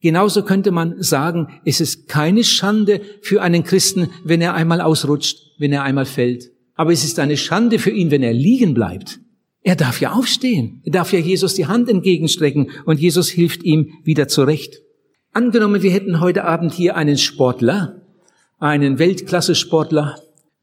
Genauso 0.00 0.44
könnte 0.44 0.70
man 0.70 1.02
sagen, 1.02 1.48
es 1.64 1.80
ist 1.80 2.08
keine 2.08 2.44
Schande 2.44 3.00
für 3.22 3.42
einen 3.42 3.64
Christen, 3.64 4.10
wenn 4.22 4.40
er 4.40 4.54
einmal 4.54 4.80
ausrutscht, 4.80 5.38
wenn 5.58 5.72
er 5.72 5.82
einmal 5.82 6.06
fällt. 6.06 6.50
Aber 6.74 6.92
es 6.92 7.04
ist 7.04 7.18
eine 7.18 7.36
Schande 7.36 7.78
für 7.78 7.90
ihn, 7.90 8.10
wenn 8.10 8.22
er 8.22 8.32
liegen 8.32 8.74
bleibt. 8.74 9.20
Er 9.62 9.76
darf 9.76 10.00
ja 10.00 10.12
aufstehen. 10.12 10.82
Er 10.84 10.92
darf 10.92 11.12
ja 11.12 11.18
Jesus 11.18 11.54
die 11.54 11.66
Hand 11.66 11.88
entgegenstrecken 11.88 12.70
und 12.84 13.00
Jesus 13.00 13.30
hilft 13.30 13.62
ihm 13.62 13.94
wieder 14.04 14.28
zurecht. 14.28 14.82
Angenommen, 15.32 15.82
wir 15.82 15.90
hätten 15.90 16.20
heute 16.20 16.44
Abend 16.44 16.72
hier 16.72 16.96
einen 16.96 17.16
Sportler, 17.16 18.03
einen 18.58 18.98
Weltklasse-Sportler 18.98 20.16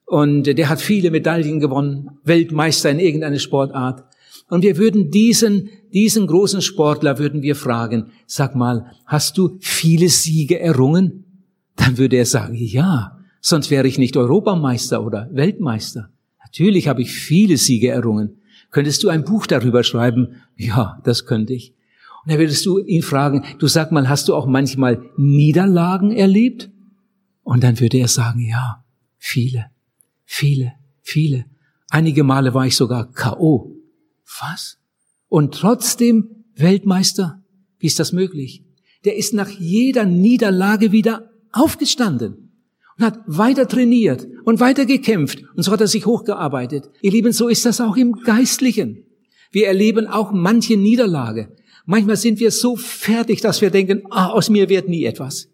und 0.06 0.44
der 0.44 0.70
hat 0.70 0.82
viele 0.82 1.12
Medaillen 1.12 1.60
gewonnen, 1.60 2.20
Weltmeister 2.24 2.90
in 2.90 3.00
irgendeiner 3.00 3.40
Sportart. 3.40 4.04
Und 4.50 4.64
wir 4.64 4.78
würden 4.78 5.10
diesen, 5.12 5.70
diesen 5.94 6.28
großen 6.28 6.62
Sportler 6.62 7.20
würden 7.20 7.42
wir 7.42 7.56
fragen, 7.56 8.12
sag 8.26 8.56
mal, 8.56 8.92
hast 9.06 9.38
du 9.38 9.58
viele 9.62 10.10
Siege 10.10 10.60
errungen? 10.60 11.24
Dann 11.78 11.98
würde 11.98 12.18
er 12.18 12.26
sagen, 12.26 12.56
ja, 12.56 13.18
sonst 13.40 13.72
wäre 13.72 13.88
ich 13.88 13.98
nicht 13.98 14.18
Europameister 14.18 15.06
oder 15.06 15.30
Weltmeister. 15.32 16.10
Natürlich 16.44 16.90
habe 16.90 17.02
ich 17.02 17.14
viele 17.14 17.56
Siege 17.56 17.88
errungen. 17.88 18.42
Könntest 18.72 19.04
du 19.04 19.10
ein 19.10 19.24
Buch 19.24 19.48
darüber 19.48 19.84
schreiben? 19.84 20.42
Ja, 20.58 21.00
das 21.06 21.26
könnte 21.26 21.54
ich. 21.54 21.74
Und 22.24 22.32
dann 22.32 22.40
würdest 22.40 22.66
du 22.66 22.80
ihn 22.80 23.02
fragen, 23.02 23.46
du 23.58 23.68
sag 23.68 23.92
mal, 23.94 24.10
hast 24.10 24.28
du 24.28 24.36
auch 24.36 24.48
manchmal 24.48 25.02
Niederlagen 25.16 26.12
erlebt? 26.12 26.71
Und 27.44 27.64
dann 27.64 27.80
würde 27.80 27.98
er 27.98 28.08
sagen, 28.08 28.40
ja, 28.42 28.84
viele, 29.18 29.68
viele, 30.26 30.74
viele. 31.02 31.46
Einige 31.90 32.24
Male 32.24 32.54
war 32.54 32.66
ich 32.66 32.76
sogar 32.76 33.12
K.O. 33.12 33.76
Was? 34.40 34.78
Und 35.28 35.54
trotzdem 35.54 36.46
Weltmeister? 36.56 37.44
Wie 37.80 37.88
ist 37.88 38.00
das 38.00 38.12
möglich? 38.12 38.64
Der 39.04 39.18
ist 39.18 39.34
nach 39.34 39.50
jeder 39.50 40.06
Niederlage 40.06 40.92
wieder 40.92 41.32
aufgestanden 41.52 42.52
und 42.98 43.06
hat 43.06 43.20
weiter 43.26 43.68
trainiert 43.68 44.28
und 44.46 44.60
weiter 44.60 44.86
gekämpft 44.86 45.44
und 45.56 45.64
so 45.64 45.72
hat 45.72 45.82
er 45.82 45.88
sich 45.88 46.06
hochgearbeitet. 46.06 46.90
Ihr 47.02 47.12
Lieben, 47.12 47.34
so 47.34 47.48
ist 47.48 47.66
das 47.66 47.82
auch 47.82 47.98
im 47.98 48.14
Geistlichen. 48.14 49.06
Wir 49.52 49.68
erleben 49.68 50.08
auch 50.08 50.32
manche 50.32 50.78
Niederlage. 50.78 51.56
Manchmal 51.86 52.16
sind 52.16 52.40
wir 52.40 52.52
so 52.52 52.76
fertig, 52.76 53.42
dass 53.42 53.62
wir 53.62 53.70
denken, 53.70 54.04
ah, 54.12 54.28
aus 54.30 54.50
mir 54.50 54.70
wird 54.70 54.88
nie 54.88 55.04
etwas. 55.04 55.51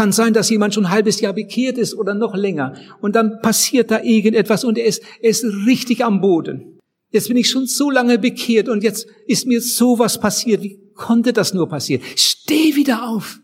Kann 0.00 0.12
sein, 0.12 0.32
dass 0.32 0.48
jemand 0.48 0.72
schon 0.72 0.86
ein 0.86 0.92
halbes 0.92 1.20
Jahr 1.20 1.34
bekehrt 1.34 1.76
ist 1.76 1.92
oder 1.92 2.14
noch 2.14 2.34
länger 2.34 2.72
und 3.02 3.14
dann 3.14 3.42
passiert 3.42 3.90
da 3.90 4.02
irgendetwas 4.02 4.64
und 4.64 4.78
er 4.78 4.86
ist, 4.86 5.02
er 5.20 5.28
ist 5.28 5.44
richtig 5.66 6.02
am 6.06 6.22
Boden. 6.22 6.80
Jetzt 7.10 7.28
bin 7.28 7.36
ich 7.36 7.50
schon 7.50 7.66
so 7.66 7.90
lange 7.90 8.18
bekehrt 8.18 8.70
und 8.70 8.82
jetzt 8.82 9.06
ist 9.26 9.46
mir 9.46 9.60
sowas 9.60 10.18
passiert. 10.18 10.62
Wie 10.62 10.80
konnte 10.94 11.34
das 11.34 11.52
nur 11.52 11.68
passieren? 11.68 12.02
Steh 12.16 12.76
wieder 12.76 13.10
auf. 13.10 13.40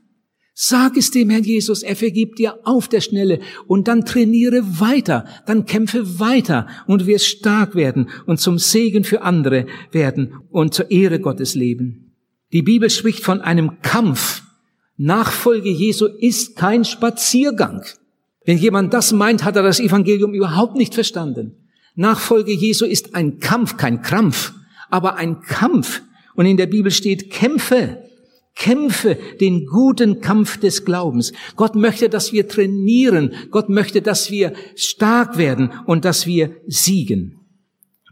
Sag 0.55 0.97
es 0.97 1.11
dem 1.11 1.29
Herrn 1.29 1.45
Jesus, 1.45 1.83
er 1.83 1.95
vergibt 1.95 2.39
dir 2.39 2.57
auf 2.65 2.89
der 2.89 3.03
Schnelle 3.03 3.41
und 3.67 3.87
dann 3.87 4.07
trainiere 4.07 4.81
weiter, 4.81 5.27
dann 5.45 5.67
kämpfe 5.67 6.19
weiter 6.19 6.69
und 6.87 7.03
du 7.03 7.07
wirst 7.07 7.27
stark 7.27 7.75
werden 7.75 8.09
und 8.25 8.41
zum 8.41 8.59
Segen 8.59 9.05
für 9.05 9.21
andere 9.21 9.67
werden 9.93 10.33
und 10.49 10.73
zur 10.73 10.91
Ehre 10.91 11.21
Gottes 11.21 11.55
leben. 11.55 12.15
Die 12.55 12.63
Bibel 12.63 12.89
spricht 12.89 13.23
von 13.23 13.43
einem 13.43 13.83
Kampf. 13.83 14.46
Nachfolge 14.97 15.71
Jesu 15.71 16.07
ist 16.07 16.57
kein 16.57 16.85
Spaziergang. 16.85 17.83
Wenn 18.45 18.59
jemand 18.59 18.95
das 18.95 19.13
meint, 19.13 19.45
hat 19.45 19.57
er 19.57 19.63
das 19.63 19.81
Evangelium 19.81 20.33
überhaupt 20.33 20.77
nicht 20.77 20.95
verstanden. 20.95 21.69
Nachfolge 21.95 22.53
Jesu 22.53 22.85
ist 22.85 23.15
ein 23.15 23.41
Kampf, 23.41 23.77
kein 23.77 24.03
Krampf, 24.03 24.53
aber 24.91 25.17
ein 25.17 25.41
Kampf. 25.41 26.03
Und 26.35 26.47
in 26.47 26.57
der 26.57 26.67
Bibel 26.67 26.91
steht, 26.91 27.31
kämpfe, 27.31 27.99
Kämpfe 28.57 29.19
den 29.39 29.67
guten 29.67 30.23
Kampf 30.23 30.59
des 30.59 30.87
Glaubens. 30.87 31.33
Gott 31.57 31.77
möchte, 31.77 32.09
dass 32.09 32.33
wir 32.33 32.49
trainieren. 32.49 33.33
Gott 33.51 33.69
möchte, 33.69 34.01
dass 34.01 34.31
wir 34.31 34.55
stark 34.75 35.37
werden 35.37 35.73
und 35.85 36.07
dass 36.07 36.27
wir 36.27 36.57
siegen. 36.67 37.39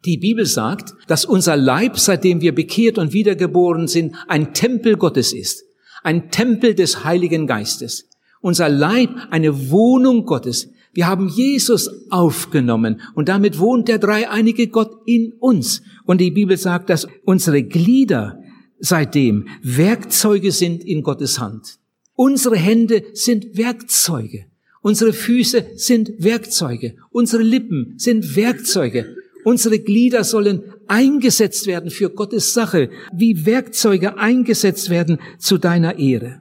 Die 0.05 0.19
Bibel 0.19 0.45
sagt, 0.45 0.93
dass 1.07 1.25
unser 1.25 1.57
Leib, 1.57 1.99
seitdem 1.99 2.43
wir 2.43 2.55
bekehrt 2.55 2.99
und 2.99 3.15
wiedergeboren 3.15 3.89
sind, 3.89 4.17
ein 4.29 4.53
Tempel 4.53 4.99
Gottes 4.99 5.33
ist. 5.33 5.65
Ein 6.05 6.31
Tempel 6.31 6.75
des 6.75 7.03
Heiligen 7.05 7.49
Geistes. 7.49 8.09
Unser 8.41 8.69
Leib 8.69 9.11
eine 9.31 9.71
Wohnung 9.71 10.27
Gottes. 10.27 10.71
Wir 10.93 11.09
haben 11.09 11.29
Jesus 11.29 11.91
aufgenommen 12.11 13.01
und 13.15 13.29
damit 13.31 13.59
wohnt 13.59 13.89
der 13.89 13.99
dreieinige 13.99 14.69
Gott 14.69 14.93
in 15.07 15.33
uns. 15.41 15.83
Und 16.05 16.21
die 16.21 16.31
Bibel 16.31 16.57
sagt, 16.59 16.91
dass 16.91 17.09
unsere 17.25 17.63
Glieder 17.63 18.39
seitdem 18.79 19.49
Werkzeuge 19.63 20.53
sind 20.53 20.85
in 20.85 21.03
Gottes 21.03 21.41
Hand. 21.41 21.79
Unsere 22.15 22.57
Hände 22.57 23.03
sind 23.15 23.57
Werkzeuge. 23.57 24.45
Unsere 24.83 25.15
Füße 25.15 25.65
sind 25.77 26.13
Werkzeuge. 26.19 26.97
Unsere 27.11 27.43
Lippen 27.43 27.95
sind 27.97 28.37
Werkzeuge. 28.37 29.17
Unsere 29.45 29.79
Glieder 29.79 30.25
sollen 30.25 30.63
eingesetzt 30.89 31.67
werden 31.67 31.91
für 31.91 32.11
Gottes 32.11 32.55
Sache, 32.55 32.91
wie 33.13 33.47
Werkzeuge 33.47 34.19
eingesetzt 34.19 34.91
werden 34.91 35.19
zu 35.39 35.59
deiner 35.59 35.99
Ehre. 35.99 36.41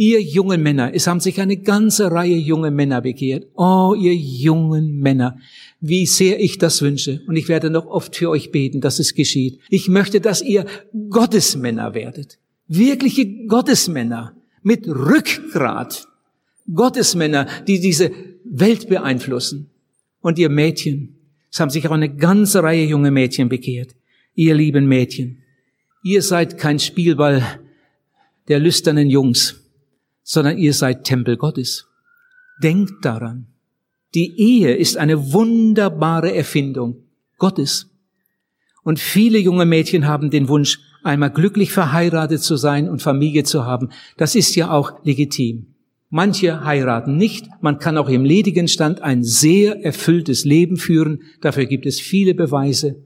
Ihr 0.00 0.22
jungen 0.22 0.62
Männer, 0.62 0.94
es 0.94 1.08
haben 1.08 1.18
sich 1.18 1.40
eine 1.40 1.56
ganze 1.56 2.12
Reihe 2.12 2.36
junge 2.36 2.70
Männer 2.70 3.00
bekehrt. 3.00 3.48
Oh, 3.56 3.96
ihr 3.98 4.14
jungen 4.14 5.00
Männer, 5.00 5.38
wie 5.80 6.06
sehr 6.06 6.40
ich 6.40 6.58
das 6.58 6.82
wünsche. 6.82 7.20
Und 7.26 7.34
ich 7.34 7.48
werde 7.48 7.68
noch 7.68 7.86
oft 7.86 8.14
für 8.14 8.30
euch 8.30 8.52
beten, 8.52 8.80
dass 8.80 9.00
es 9.00 9.14
geschieht. 9.14 9.58
Ich 9.68 9.88
möchte, 9.88 10.20
dass 10.20 10.40
ihr 10.40 10.66
Gottesmänner 11.10 11.94
werdet. 11.94 12.38
Wirkliche 12.68 13.46
Gottesmänner 13.46 14.36
mit 14.62 14.86
Rückgrat. 14.86 16.06
Gottesmänner, 16.72 17.48
die 17.66 17.80
diese 17.80 18.12
Welt 18.44 18.88
beeinflussen. 18.88 19.70
Und 20.20 20.38
ihr 20.38 20.48
Mädchen, 20.48 21.17
es 21.50 21.60
haben 21.60 21.70
sich 21.70 21.86
auch 21.86 21.92
eine 21.92 22.14
ganze 22.14 22.62
Reihe 22.62 22.84
junge 22.84 23.10
Mädchen 23.10 23.48
bekehrt. 23.48 23.94
Ihr 24.34 24.54
lieben 24.54 24.86
Mädchen, 24.86 25.42
ihr 26.02 26.22
seid 26.22 26.58
kein 26.58 26.78
Spielball 26.78 27.42
der 28.48 28.58
lüsternen 28.58 29.10
Jungs 29.10 29.68
sondern 30.28 30.58
ihr 30.58 30.74
seid 30.74 31.04
Tempel 31.04 31.38
Gottes. 31.38 31.88
Denkt 32.62 33.02
daran. 33.02 33.46
Die 34.14 34.38
Ehe 34.38 34.74
ist 34.74 34.98
eine 34.98 35.32
wunderbare 35.32 36.34
Erfindung 36.34 37.04
Gottes. 37.38 37.90
Und 38.82 38.98
viele 38.98 39.38
junge 39.38 39.64
Mädchen 39.64 40.06
haben 40.06 40.28
den 40.30 40.48
Wunsch, 40.48 40.80
einmal 41.02 41.30
glücklich 41.30 41.72
verheiratet 41.72 42.42
zu 42.42 42.56
sein 42.56 42.90
und 42.90 43.00
Familie 43.00 43.44
zu 43.44 43.64
haben. 43.64 43.88
Das 44.18 44.34
ist 44.34 44.54
ja 44.54 44.70
auch 44.70 45.02
legitim. 45.02 45.74
Manche 46.10 46.64
heiraten 46.64 47.16
nicht. 47.16 47.48
Man 47.60 47.78
kann 47.78 47.98
auch 47.98 48.08
im 48.08 48.24
ledigen 48.24 48.66
Stand 48.66 49.02
ein 49.02 49.22
sehr 49.24 49.84
erfülltes 49.84 50.46
Leben 50.46 50.78
führen. 50.78 51.20
Dafür 51.42 51.66
gibt 51.66 51.84
es 51.84 52.00
viele 52.00 52.34
Beweise. 52.34 52.96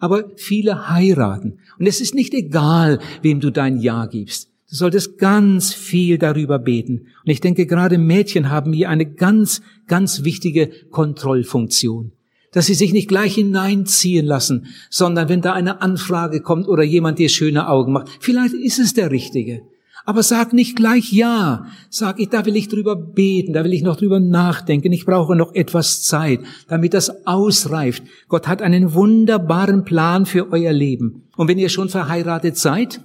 Aber 0.00 0.24
viele 0.36 0.88
heiraten. 0.88 1.58
Und 1.78 1.86
es 1.86 2.00
ist 2.00 2.14
nicht 2.14 2.34
egal, 2.34 2.98
wem 3.22 3.38
du 3.38 3.50
dein 3.50 3.80
Ja 3.80 4.06
gibst. 4.06 4.50
Du 4.68 4.76
solltest 4.76 5.18
ganz 5.18 5.72
viel 5.74 6.18
darüber 6.18 6.58
beten. 6.58 7.06
Und 7.24 7.30
ich 7.30 7.40
denke, 7.40 7.66
gerade 7.66 7.98
Mädchen 7.98 8.50
haben 8.50 8.72
hier 8.72 8.88
eine 8.88 9.06
ganz, 9.06 9.62
ganz 9.86 10.24
wichtige 10.24 10.70
Kontrollfunktion. 10.90 12.12
Dass 12.52 12.66
sie 12.66 12.74
sich 12.74 12.92
nicht 12.92 13.08
gleich 13.08 13.34
hineinziehen 13.34 14.26
lassen, 14.26 14.66
sondern 14.88 15.28
wenn 15.28 15.40
da 15.40 15.52
eine 15.52 15.82
Anfrage 15.82 16.40
kommt 16.40 16.66
oder 16.66 16.82
jemand 16.82 17.20
dir 17.20 17.28
schöne 17.28 17.68
Augen 17.68 17.92
macht, 17.92 18.08
vielleicht 18.18 18.54
ist 18.54 18.80
es 18.80 18.92
der 18.94 19.12
Richtige. 19.12 19.62
Aber 20.04 20.22
sag 20.22 20.52
nicht 20.52 20.76
gleich 20.76 21.12
ja. 21.12 21.66
Sag 21.88 22.18
ich, 22.20 22.28
da 22.28 22.46
will 22.46 22.56
ich 22.56 22.68
drüber 22.68 22.96
beten, 22.96 23.52
da 23.52 23.64
will 23.64 23.72
ich 23.72 23.82
noch 23.82 23.96
drüber 23.96 24.20
nachdenken. 24.20 24.92
Ich 24.92 25.06
brauche 25.06 25.36
noch 25.36 25.54
etwas 25.54 26.02
Zeit, 26.02 26.40
damit 26.68 26.94
das 26.94 27.26
ausreift. 27.26 28.02
Gott 28.28 28.48
hat 28.48 28.62
einen 28.62 28.94
wunderbaren 28.94 29.84
Plan 29.84 30.26
für 30.26 30.52
euer 30.52 30.72
Leben. 30.72 31.28
Und 31.36 31.48
wenn 31.48 31.58
ihr 31.58 31.68
schon 31.68 31.88
verheiratet 31.88 32.56
seid, 32.56 33.00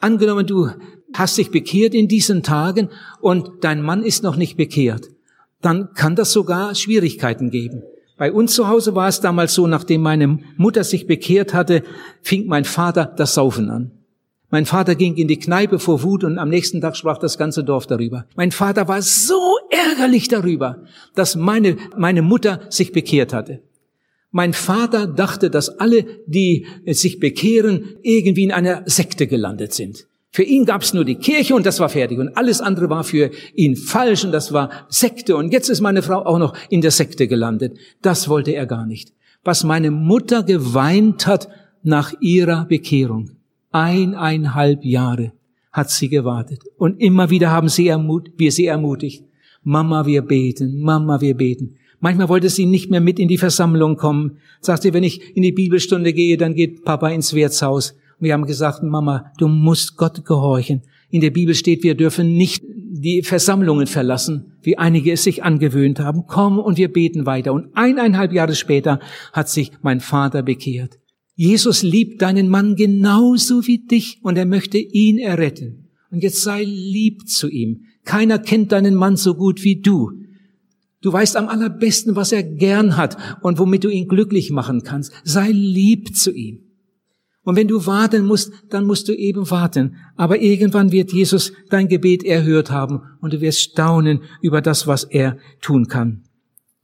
angenommen 0.00 0.46
du 0.46 0.70
hast 1.14 1.38
dich 1.38 1.50
bekehrt 1.50 1.94
in 1.94 2.08
diesen 2.08 2.42
Tagen 2.42 2.88
und 3.20 3.50
dein 3.62 3.82
Mann 3.82 4.02
ist 4.02 4.22
noch 4.22 4.36
nicht 4.36 4.56
bekehrt, 4.56 5.08
dann 5.60 5.92
kann 5.94 6.16
das 6.16 6.32
sogar 6.32 6.74
Schwierigkeiten 6.74 7.50
geben. 7.50 7.82
Bei 8.16 8.32
uns 8.32 8.54
zu 8.54 8.68
Hause 8.68 8.94
war 8.94 9.08
es 9.08 9.20
damals 9.20 9.54
so, 9.54 9.66
nachdem 9.66 10.02
meine 10.02 10.40
Mutter 10.56 10.82
sich 10.82 11.06
bekehrt 11.06 11.54
hatte, 11.54 11.84
fing 12.20 12.46
mein 12.46 12.64
Vater 12.64 13.12
das 13.16 13.34
Saufen 13.34 13.70
an. 13.70 13.97
Mein 14.50 14.64
Vater 14.64 14.94
ging 14.94 15.16
in 15.16 15.28
die 15.28 15.38
Kneipe 15.38 15.78
vor 15.78 16.02
Wut 16.02 16.24
und 16.24 16.38
am 16.38 16.48
nächsten 16.48 16.80
Tag 16.80 16.96
sprach 16.96 17.18
das 17.18 17.36
ganze 17.36 17.64
Dorf 17.64 17.86
darüber. 17.86 18.24
Mein 18.34 18.50
Vater 18.50 18.88
war 18.88 19.02
so 19.02 19.58
ärgerlich 19.70 20.28
darüber, 20.28 20.84
dass 21.14 21.36
meine, 21.36 21.76
meine 21.96 22.22
Mutter 22.22 22.60
sich 22.70 22.92
bekehrt 22.92 23.34
hatte. 23.34 23.60
Mein 24.30 24.54
Vater 24.54 25.06
dachte, 25.06 25.50
dass 25.50 25.78
alle, 25.80 26.04
die 26.26 26.66
sich 26.86 27.20
bekehren, 27.20 27.96
irgendwie 28.02 28.44
in 28.44 28.52
einer 28.52 28.82
Sekte 28.86 29.26
gelandet 29.26 29.74
sind. 29.74 30.06
Für 30.30 30.42
ihn 30.42 30.64
gab 30.64 30.82
es 30.82 30.94
nur 30.94 31.04
die 31.04 31.16
Kirche 31.16 31.54
und 31.54 31.66
das 31.66 31.80
war 31.80 31.88
fertig. 31.88 32.18
Und 32.18 32.36
alles 32.36 32.60
andere 32.60 32.88
war 32.90 33.04
für 33.04 33.30
ihn 33.54 33.76
falsch 33.76 34.24
und 34.24 34.32
das 34.32 34.52
war 34.52 34.70
Sekte. 34.88 35.36
Und 35.36 35.52
jetzt 35.52 35.68
ist 35.68 35.80
meine 35.80 36.02
Frau 36.02 36.24
auch 36.24 36.38
noch 36.38 36.54
in 36.68 36.80
der 36.80 36.90
Sekte 36.90 37.28
gelandet. 37.28 37.76
Das 38.02 38.28
wollte 38.28 38.52
er 38.52 38.66
gar 38.66 38.86
nicht. 38.86 39.12
Was 39.44 39.64
meine 39.64 39.90
Mutter 39.90 40.42
geweint 40.42 41.26
hat 41.26 41.48
nach 41.82 42.12
ihrer 42.20 42.66
Bekehrung. 42.66 43.37
Eineinhalb 43.70 44.84
Jahre 44.84 45.32
hat 45.72 45.90
sie 45.90 46.08
gewartet. 46.08 46.60
Und 46.76 47.00
immer 47.00 47.30
wieder 47.30 47.50
haben 47.50 47.68
sie 47.68 47.88
ermut 47.88 48.30
wir 48.36 48.52
sie 48.52 48.66
ermutigt. 48.66 49.24
Mama, 49.62 50.06
wir 50.06 50.22
beten. 50.22 50.80
Mama, 50.80 51.20
wir 51.20 51.34
beten. 51.34 51.74
Manchmal 52.00 52.28
wollte 52.28 52.48
sie 52.48 52.66
nicht 52.66 52.90
mehr 52.90 53.00
mit 53.00 53.18
in 53.18 53.28
die 53.28 53.38
Versammlung 53.38 53.96
kommen. 53.96 54.38
Sagte, 54.60 54.94
wenn 54.94 55.02
ich 55.02 55.36
in 55.36 55.42
die 55.42 55.52
Bibelstunde 55.52 56.12
gehe, 56.12 56.36
dann 56.36 56.54
geht 56.54 56.84
Papa 56.84 57.08
ins 57.08 57.34
Wirtshaus. 57.34 57.96
Wir 58.20 58.32
haben 58.32 58.46
gesagt, 58.46 58.82
Mama, 58.82 59.32
du 59.38 59.48
musst 59.48 59.96
Gott 59.96 60.24
gehorchen. 60.24 60.82
In 61.10 61.20
der 61.20 61.30
Bibel 61.30 61.54
steht, 61.54 61.82
wir 61.82 61.94
dürfen 61.94 62.36
nicht 62.36 62.62
die 62.64 63.22
Versammlungen 63.22 63.86
verlassen, 63.86 64.52
wie 64.62 64.78
einige 64.78 65.12
es 65.12 65.24
sich 65.24 65.44
angewöhnt 65.44 66.00
haben. 66.00 66.24
Komm 66.26 66.58
und 66.58 66.78
wir 66.78 66.92
beten 66.92 67.26
weiter. 67.26 67.52
Und 67.52 67.68
eineinhalb 67.74 68.32
Jahre 68.32 68.54
später 68.54 69.00
hat 69.32 69.48
sich 69.48 69.72
mein 69.82 70.00
Vater 70.00 70.42
bekehrt. 70.42 70.98
Jesus 71.40 71.84
liebt 71.84 72.20
deinen 72.20 72.48
Mann 72.48 72.74
genauso 72.74 73.64
wie 73.68 73.78
dich 73.78 74.18
und 74.24 74.36
er 74.36 74.44
möchte 74.44 74.76
ihn 74.78 75.18
erretten. 75.18 75.88
Und 76.10 76.24
jetzt 76.24 76.42
sei 76.42 76.64
lieb 76.64 77.28
zu 77.28 77.48
ihm. 77.48 77.84
Keiner 78.04 78.40
kennt 78.40 78.72
deinen 78.72 78.96
Mann 78.96 79.16
so 79.16 79.36
gut 79.36 79.62
wie 79.62 79.80
du. 79.80 80.10
Du 81.00 81.12
weißt 81.12 81.36
am 81.36 81.46
allerbesten, 81.46 82.16
was 82.16 82.32
er 82.32 82.42
gern 82.42 82.96
hat 82.96 83.16
und 83.40 83.60
womit 83.60 83.84
du 83.84 83.88
ihn 83.88 84.08
glücklich 84.08 84.50
machen 84.50 84.82
kannst. 84.82 85.12
Sei 85.22 85.52
lieb 85.52 86.16
zu 86.16 86.32
ihm. 86.32 86.58
Und 87.44 87.54
wenn 87.54 87.68
du 87.68 87.86
warten 87.86 88.26
musst, 88.26 88.52
dann 88.70 88.84
musst 88.84 89.06
du 89.06 89.12
eben 89.12 89.48
warten. 89.48 89.94
Aber 90.16 90.40
irgendwann 90.40 90.90
wird 90.90 91.12
Jesus 91.12 91.52
dein 91.70 91.86
Gebet 91.86 92.24
erhört 92.24 92.72
haben 92.72 93.02
und 93.20 93.32
du 93.32 93.40
wirst 93.40 93.60
staunen 93.60 94.22
über 94.42 94.60
das, 94.60 94.88
was 94.88 95.04
er 95.04 95.38
tun 95.60 95.86
kann. 95.86 96.24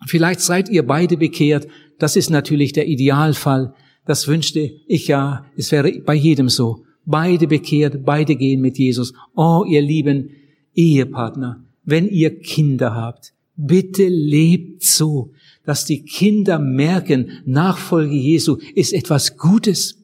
Vielleicht 0.06 0.38
seid 0.38 0.68
ihr 0.68 0.86
beide 0.86 1.16
bekehrt. 1.16 1.66
Das 1.98 2.14
ist 2.14 2.30
natürlich 2.30 2.72
der 2.72 2.86
Idealfall. 2.86 3.74
Das 4.06 4.28
wünschte 4.28 4.72
ich 4.86 5.08
ja. 5.08 5.46
Es 5.56 5.72
wäre 5.72 5.92
bei 6.00 6.14
jedem 6.14 6.48
so. 6.48 6.84
Beide 7.06 7.46
bekehrt, 7.46 8.04
beide 8.04 8.36
gehen 8.36 8.60
mit 8.60 8.78
Jesus. 8.78 9.12
Oh, 9.34 9.64
ihr 9.66 9.82
lieben 9.82 10.30
Ehepartner, 10.74 11.64
wenn 11.84 12.08
ihr 12.08 12.38
Kinder 12.40 12.94
habt, 12.94 13.34
bitte 13.56 14.08
lebt 14.08 14.82
so, 14.82 15.32
dass 15.64 15.84
die 15.84 16.02
Kinder 16.02 16.58
merken, 16.58 17.42
Nachfolge 17.44 18.14
Jesu 18.14 18.56
ist 18.74 18.92
etwas 18.92 19.36
Gutes. 19.36 19.98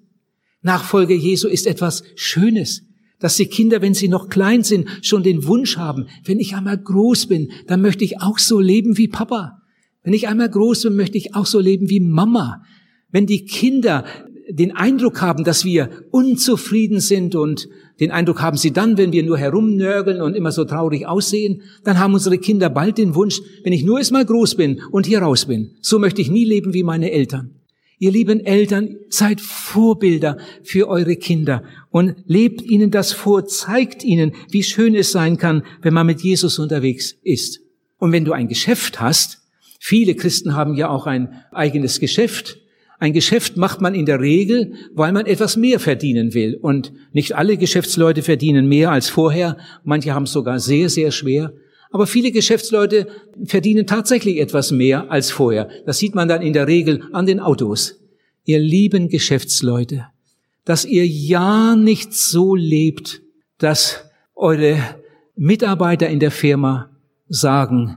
Nachfolge 0.63 1.15
Jesu 1.15 1.49
ist 1.49 1.67
etwas 1.67 2.05
Schönes, 2.15 2.83
dass 3.19 3.37
die 3.37 3.47
Kinder, 3.47 3.83
wenn 3.83 3.95
sie 3.95 4.09
noch 4.09 4.29
klein 4.29 4.63
sind, 4.63 4.89
schon 5.03 5.23
den 5.23 5.47
Wunsch 5.47 5.77
haben, 5.77 6.07
wenn 6.25 6.39
ich 6.39 6.55
einmal 6.55 6.79
groß 6.79 7.27
bin, 7.27 7.51
dann 7.67 7.83
möchte 7.83 8.05
ich 8.05 8.21
auch 8.21 8.39
so 8.39 8.61
leben 8.61 8.97
wie 8.99 9.09
Papa. 9.09 9.63
Wenn 10.03 10.15
ich 10.15 10.29
einmal 10.29 10.49
groß 10.49 10.85
bin, 10.85 10.97
möchte 10.97 11.19
ich 11.19 11.35
auch 11.35 11.47
so 11.47 11.61
leben 11.61 11.91
wie 11.91 12.01
Mama. 12.01 12.63
Wenn 13.13 13.27
die 13.27 13.45
Kinder 13.45 14.05
den 14.49 14.75
Eindruck 14.75 15.21
haben, 15.21 15.45
dass 15.45 15.65
wir 15.65 15.91
unzufrieden 16.11 17.01
sind 17.01 17.35
und 17.35 17.69
den 18.01 18.11
Eindruck 18.11 18.43
haben 18.43 18.57
sie 18.57 18.73
dann, 18.73 18.99
wenn 18.99 19.13
wir 19.13 19.23
nur 19.23 19.39
herumnörgeln 19.39 20.21
und 20.21 20.35
immer 20.35 20.53
so 20.53 20.65
traurig 20.65 21.07
aussehen, 21.07 21.63
dann 21.85 21.99
haben 21.99 22.15
unsere 22.15 22.39
Kinder 22.39 22.69
bald 22.71 22.99
den 22.99 23.15
Wunsch, 23.15 23.41
wenn 23.63 23.73
ich 23.73 23.85
nur 23.85 23.99
erstmal 23.99 24.25
groß 24.25 24.57
bin 24.57 24.81
und 24.91 25.07
hier 25.07 25.21
raus 25.21 25.47
bin, 25.47 25.77
so 25.81 25.99
möchte 25.99 26.21
ich 26.21 26.31
nie 26.31 26.45
leben 26.45 26.75
wie 26.75 26.83
meine 26.83 27.13
Eltern. 27.13 27.55
Ihr 28.03 28.11
lieben 28.11 28.41
Eltern, 28.41 28.97
seid 29.11 29.43
Vorbilder 29.43 30.39
für 30.63 30.89
eure 30.89 31.17
Kinder 31.17 31.63
und 31.91 32.17
lebt 32.25 32.63
ihnen 32.63 32.91
das 32.91 33.13
vor, 33.13 33.45
zeigt 33.45 34.03
ihnen, 34.03 34.33
wie 34.51 34.63
schön 34.63 34.95
es 34.95 35.13
sein 35.13 35.37
kann, 35.37 35.65
wenn 35.83 35.93
man 35.93 36.07
mit 36.07 36.23
Jesus 36.23 36.59
unterwegs 36.59 37.15
ist. 37.23 37.61
Und 37.99 38.13
wenn 38.13 38.25
du 38.25 38.33
ein 38.33 38.49
Geschäft 38.49 39.03
hast, 39.03 39.43
viele 39.79 40.15
Christen 40.15 40.55
haben 40.55 40.75
ja 40.77 40.89
auch 40.89 41.07
ein 41.07 41.43
eigenes 41.53 42.01
Geschäft, 42.01 42.60
Ein 43.01 43.15
Geschäft 43.15 43.57
macht 43.57 43.81
man 43.81 43.95
in 43.95 44.05
der 44.05 44.21
Regel, 44.21 44.75
weil 44.93 45.11
man 45.11 45.25
etwas 45.25 45.57
mehr 45.57 45.81
verdienen 45.81 46.35
will. 46.35 46.59
Und 46.61 46.93
nicht 47.13 47.35
alle 47.35 47.57
Geschäftsleute 47.57 48.21
verdienen 48.21 48.69
mehr 48.69 48.93
als 48.93 49.09
vorher. 49.09 49.57
Manche 49.85 50.15
haben 50.15 50.25
es 50.25 50.33
sogar 50.33 50.61
sehr, 50.61 50.91
sehr 50.91 51.11
schwer. 51.11 51.55
Aber 51.91 52.07
viele 52.07 52.31
Geschäftsleute 52.31 53.07
verdienen 53.47 53.87
tatsächlich 53.87 54.39
etwas 54.39 54.71
mehr 54.71 55.11
als 55.11 55.31
vorher. 55.31 55.71
Das 55.87 55.99
sieht 55.99 56.15
man 56.15 56.29
dann 56.29 56.43
in 56.43 56.53
der 56.53 56.67
Regel 56.69 57.03
an 57.13 57.25
den 57.25 57.41
Autos. 57.41 57.99
Ihr 58.45 58.59
lieben 58.59 59.09
Geschäftsleute, 59.09 60.07
dass 60.67 60.85
ihr 60.85 61.07
ja 61.07 61.77
nicht 61.77 62.13
so 62.13 62.55
lebt, 62.55 63.23
dass 63.57 64.05
eure 64.35 64.77
Mitarbeiter 65.37 66.07
in 66.11 66.21
der 66.21 66.31
Firma 66.31 66.91
sagen, 67.29 67.97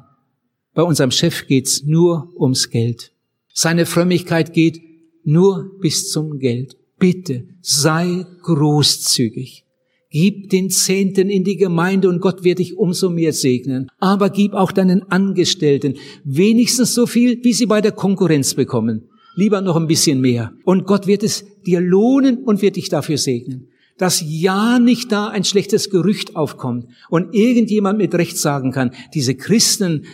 bei 0.73 0.81
unserem 0.81 1.11
Chef 1.11 1.45
geht's 1.45 1.83
nur 1.83 2.29
ums 2.39 2.69
Geld. 2.69 3.11
Seine 3.53 3.85
Frömmigkeit 3.85 4.53
geht 4.53 4.92
nur 5.23 5.71
bis 5.79 6.09
zum 6.09 6.39
Geld. 6.39 6.77
Bitte 6.99 7.45
sei 7.61 8.25
großzügig. 8.43 9.63
Gib 10.09 10.51
den 10.51 10.69
Zehnten 10.69 11.27
in 11.29 11.43
die 11.43 11.57
Gemeinde 11.57 12.07
und 12.07 12.21
Gott 12.21 12.43
wird 12.43 12.59
dich 12.59 12.77
umso 12.77 13.09
mehr 13.09 13.33
segnen. 13.33 13.89
Aber 13.99 14.29
gib 14.29 14.53
auch 14.53 14.71
deinen 14.71 15.01
Angestellten 15.11 15.95
wenigstens 16.23 16.93
so 16.93 17.07
viel, 17.07 17.43
wie 17.43 17.53
sie 17.53 17.65
bei 17.65 17.81
der 17.81 17.93
Konkurrenz 17.93 18.53
bekommen. 18.53 19.09
Lieber 19.35 19.61
noch 19.61 19.75
ein 19.75 19.87
bisschen 19.87 20.21
mehr. 20.21 20.53
Und 20.65 20.85
Gott 20.85 21.07
wird 21.07 21.23
es 21.23 21.45
dir 21.65 21.81
lohnen 21.81 22.37
und 22.43 22.61
wird 22.61 22.75
dich 22.75 22.89
dafür 22.89 23.17
segnen. 23.17 23.69
Dass 23.97 24.23
ja 24.25 24.77
nicht 24.77 25.11
da 25.11 25.29
ein 25.29 25.43
schlechtes 25.43 25.89
Gerücht 25.89 26.35
aufkommt 26.35 26.85
und 27.09 27.33
irgendjemand 27.33 27.97
mit 27.97 28.13
Recht 28.13 28.37
sagen 28.37 28.71
kann, 28.71 28.91
diese 29.15 29.33
Christen, 29.33 30.05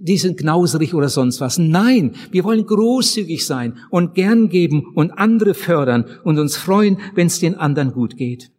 die 0.00 0.18
sind 0.18 0.38
knauserig 0.38 0.94
oder 0.94 1.08
sonst 1.08 1.40
was. 1.40 1.58
Nein, 1.58 2.12
wir 2.30 2.44
wollen 2.44 2.66
großzügig 2.66 3.44
sein 3.46 3.78
und 3.90 4.14
gern 4.14 4.48
geben 4.48 4.86
und 4.94 5.12
andere 5.12 5.54
fördern 5.54 6.04
und 6.24 6.38
uns 6.38 6.56
freuen, 6.56 6.98
wenn 7.14 7.26
es 7.26 7.40
den 7.40 7.54
anderen 7.54 7.92
gut 7.92 8.16
geht. 8.16 8.50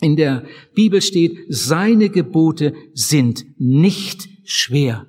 In 0.00 0.16
der 0.16 0.44
Bibel 0.74 1.00
steht, 1.00 1.38
seine 1.48 2.10
Gebote 2.10 2.74
sind 2.92 3.44
nicht 3.58 4.28
schwer. 4.44 5.06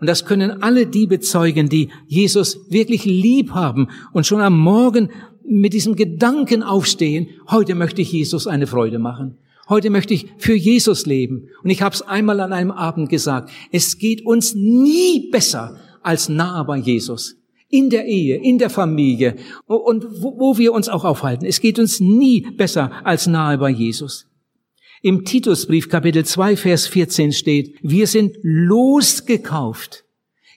Und 0.00 0.08
das 0.08 0.24
können 0.24 0.62
alle 0.62 0.86
die 0.86 1.06
bezeugen, 1.06 1.68
die 1.68 1.90
Jesus 2.06 2.58
wirklich 2.70 3.04
lieb 3.04 3.52
haben 3.52 3.88
und 4.12 4.26
schon 4.26 4.40
am 4.40 4.58
Morgen 4.58 5.10
mit 5.44 5.74
diesem 5.74 5.94
Gedanken 5.96 6.62
aufstehen, 6.62 7.28
heute 7.50 7.74
möchte 7.74 8.02
ich 8.02 8.12
Jesus 8.12 8.46
eine 8.46 8.66
Freude 8.66 8.98
machen. 8.98 9.38
Heute 9.68 9.90
möchte 9.90 10.14
ich 10.14 10.26
für 10.38 10.54
Jesus 10.54 11.06
leben. 11.06 11.48
Und 11.62 11.70
ich 11.70 11.82
habe 11.82 11.94
es 11.94 12.02
einmal 12.02 12.40
an 12.40 12.52
einem 12.52 12.70
Abend 12.70 13.08
gesagt, 13.08 13.50
es 13.70 13.98
geht 13.98 14.26
uns 14.26 14.54
nie 14.54 15.30
besser 15.30 15.78
als 16.02 16.28
nahe 16.28 16.64
bei 16.64 16.78
Jesus. 16.78 17.36
In 17.68 17.88
der 17.88 18.06
Ehe, 18.06 18.36
in 18.36 18.58
der 18.58 18.68
Familie 18.68 19.36
und 19.66 20.04
wo, 20.20 20.38
wo 20.38 20.58
wir 20.58 20.74
uns 20.74 20.90
auch 20.90 21.04
aufhalten. 21.04 21.46
Es 21.46 21.60
geht 21.60 21.78
uns 21.78 22.00
nie 22.00 22.42
besser 22.42 22.92
als 23.04 23.26
nahe 23.26 23.56
bei 23.56 23.70
Jesus. 23.70 24.26
Im 25.00 25.24
Titusbrief 25.24 25.88
Kapitel 25.88 26.24
2, 26.24 26.56
Vers 26.56 26.86
14 26.86 27.32
steht, 27.32 27.74
wir 27.82 28.06
sind 28.06 28.36
losgekauft. 28.42 30.04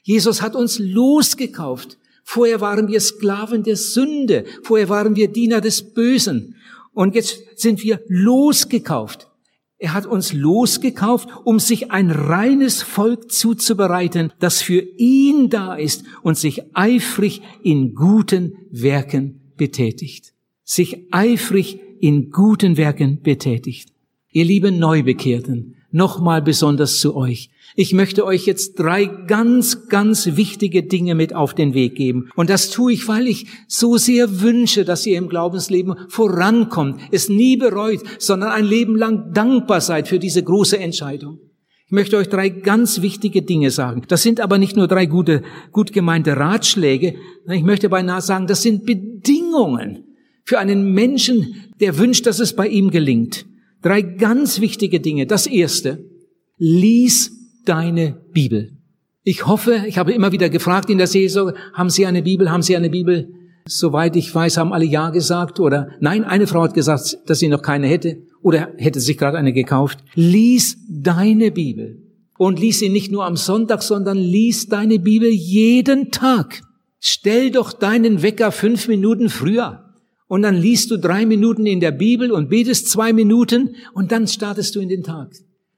Jesus 0.03 0.41
hat 0.41 0.55
uns 0.55 0.77
losgekauft. 0.77 1.97
Vorher 2.23 2.59
waren 2.59 2.87
wir 2.87 2.99
Sklaven 2.99 3.63
der 3.63 3.75
Sünde. 3.75 4.45
Vorher 4.63 4.89
waren 4.89 5.15
wir 5.15 5.29
Diener 5.29 5.61
des 5.61 5.93
Bösen. 5.93 6.55
Und 6.95 7.13
jetzt 7.13 7.59
sind 7.59 7.83
wir 7.83 7.99
losgekauft. 8.07 9.29
Er 9.77 9.93
hat 9.93 10.05
uns 10.05 10.31
losgekauft, 10.31 11.29
um 11.43 11.59
sich 11.59 11.91
ein 11.91 12.09
reines 12.09 12.81
Volk 12.81 13.31
zuzubereiten, 13.31 14.31
das 14.39 14.61
für 14.61 14.79
ihn 14.79 15.49
da 15.49 15.75
ist 15.75 16.05
und 16.23 16.37
sich 16.37 16.63
eifrig 16.73 17.41
in 17.61 17.93
guten 17.93 18.53
Werken 18.71 19.51
betätigt. 19.57 20.33
Sich 20.63 21.07
eifrig 21.11 21.79
in 21.99 22.31
guten 22.31 22.77
Werken 22.77 23.21
betätigt. 23.21 23.91
Ihr 24.31 24.45
lieben 24.45 24.79
Neubekehrten, 24.79 25.75
nochmal 25.95 26.41
besonders 26.41 26.99
zu 26.99 27.15
euch. 27.15 27.49
Ich 27.77 27.93
möchte 27.93 28.25
euch 28.25 28.45
jetzt 28.45 28.75
drei 28.75 29.05
ganz, 29.05 29.87
ganz 29.87 30.35
wichtige 30.35 30.83
Dinge 30.83 31.15
mit 31.15 31.33
auf 31.33 31.53
den 31.53 31.73
Weg 31.73 31.95
geben. 31.95 32.29
Und 32.35 32.49
das 32.49 32.69
tue 32.69 32.93
ich, 32.93 33.07
weil 33.07 33.27
ich 33.27 33.47
so 33.67 33.97
sehr 33.97 34.41
wünsche, 34.41 34.85
dass 34.85 35.05
ihr 35.05 35.17
im 35.17 35.29
Glaubensleben 35.29 35.95
vorankommt, 36.09 36.99
es 37.11 37.29
nie 37.29 37.57
bereut, 37.57 38.01
sondern 38.19 38.51
ein 38.51 38.65
Leben 38.65 38.95
lang 38.95 39.33
dankbar 39.33 39.81
seid 39.81 40.07
für 40.07 40.19
diese 40.19 40.43
große 40.43 40.77
Entscheidung. 40.77 41.39
Ich 41.85 41.91
möchte 41.91 42.17
euch 42.17 42.29
drei 42.29 42.49
ganz 42.49 43.01
wichtige 43.01 43.41
Dinge 43.41 43.71
sagen. 43.71 44.03
Das 44.07 44.21
sind 44.23 44.39
aber 44.41 44.57
nicht 44.57 44.75
nur 44.75 44.87
drei 44.87 45.05
gute, 45.05 45.43
gut 45.71 45.93
gemeinte 45.93 46.35
Ratschläge. 46.35 47.15
Ich 47.49 47.63
möchte 47.63 47.89
beinahe 47.89 48.21
sagen, 48.21 48.47
das 48.47 48.63
sind 48.63 48.85
Bedingungen 48.85 50.03
für 50.43 50.59
einen 50.59 50.93
Menschen, 50.93 51.55
der 51.79 51.97
wünscht, 51.97 52.25
dass 52.25 52.39
es 52.39 52.55
bei 52.55 52.67
ihm 52.67 52.89
gelingt. 52.89 53.45
Drei 53.85 54.01
ganz 54.01 54.61
wichtige 54.61 54.99
Dinge. 54.99 55.27
Das 55.27 55.45
erste, 55.45 56.09
lies 56.57 57.31
deine 57.65 58.19
Bibel. 58.31 58.79
Ich 59.23 59.45
hoffe, 59.45 59.83
ich 59.87 59.99
habe 59.99 60.11
immer 60.11 60.31
wieder 60.31 60.49
gefragt 60.49 60.89
in 60.89 60.97
der 60.97 61.05
Seelsorge, 61.05 61.53
haben 61.71 61.91
Sie 61.91 62.07
eine 62.07 62.23
Bibel, 62.23 62.51
haben 62.51 62.63
Sie 62.63 62.75
eine 62.75 62.89
Bibel? 62.89 63.29
Soweit 63.67 64.15
ich 64.15 64.33
weiß, 64.33 64.57
haben 64.57 64.73
alle 64.73 64.85
Ja 64.85 65.11
gesagt 65.11 65.59
oder 65.59 65.89
nein, 65.99 66.23
eine 66.23 66.47
Frau 66.47 66.63
hat 66.63 66.73
gesagt, 66.73 67.19
dass 67.27 67.37
sie 67.37 67.47
noch 67.47 67.61
keine 67.61 67.85
hätte 67.85 68.23
oder 68.41 68.69
hätte 68.77 68.99
sich 68.99 69.19
gerade 69.19 69.37
eine 69.37 69.53
gekauft. 69.53 69.99
Lies 70.15 70.79
deine 70.89 71.51
Bibel 71.51 72.01
und 72.39 72.59
lies 72.59 72.79
sie 72.79 72.89
nicht 72.89 73.11
nur 73.11 73.23
am 73.23 73.35
Sonntag, 73.37 73.83
sondern 73.83 74.17
lies 74.17 74.67
deine 74.67 74.97
Bibel 74.97 75.29
jeden 75.29 76.09
Tag. 76.09 76.63
Stell 76.99 77.51
doch 77.51 77.71
deinen 77.71 78.23
Wecker 78.23 78.51
fünf 78.51 78.87
Minuten 78.87 79.29
früher 79.29 79.84
und 80.27 80.41
dann 80.41 80.55
liest 80.55 80.91
du 80.91 80.97
drei 80.97 81.25
Minuten 81.25 81.65
in 81.65 81.79
der 81.79 81.91
Bibel 81.91 82.31
und 82.31 82.49
betest 82.49 82.89
zwei 82.89 83.13
Minuten 83.13 83.75
und 83.93 84.11
dann 84.11 84.27
startest 84.27 84.75
du 84.75 84.79
in 84.79 84.89
den 84.89 85.03
Tag. 85.03 85.31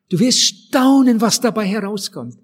Du 0.10 0.20
wirst 0.20 0.40
staunen, 0.40 1.20
was 1.20 1.42
dabei 1.42 1.66
herauskommt. 1.66 2.36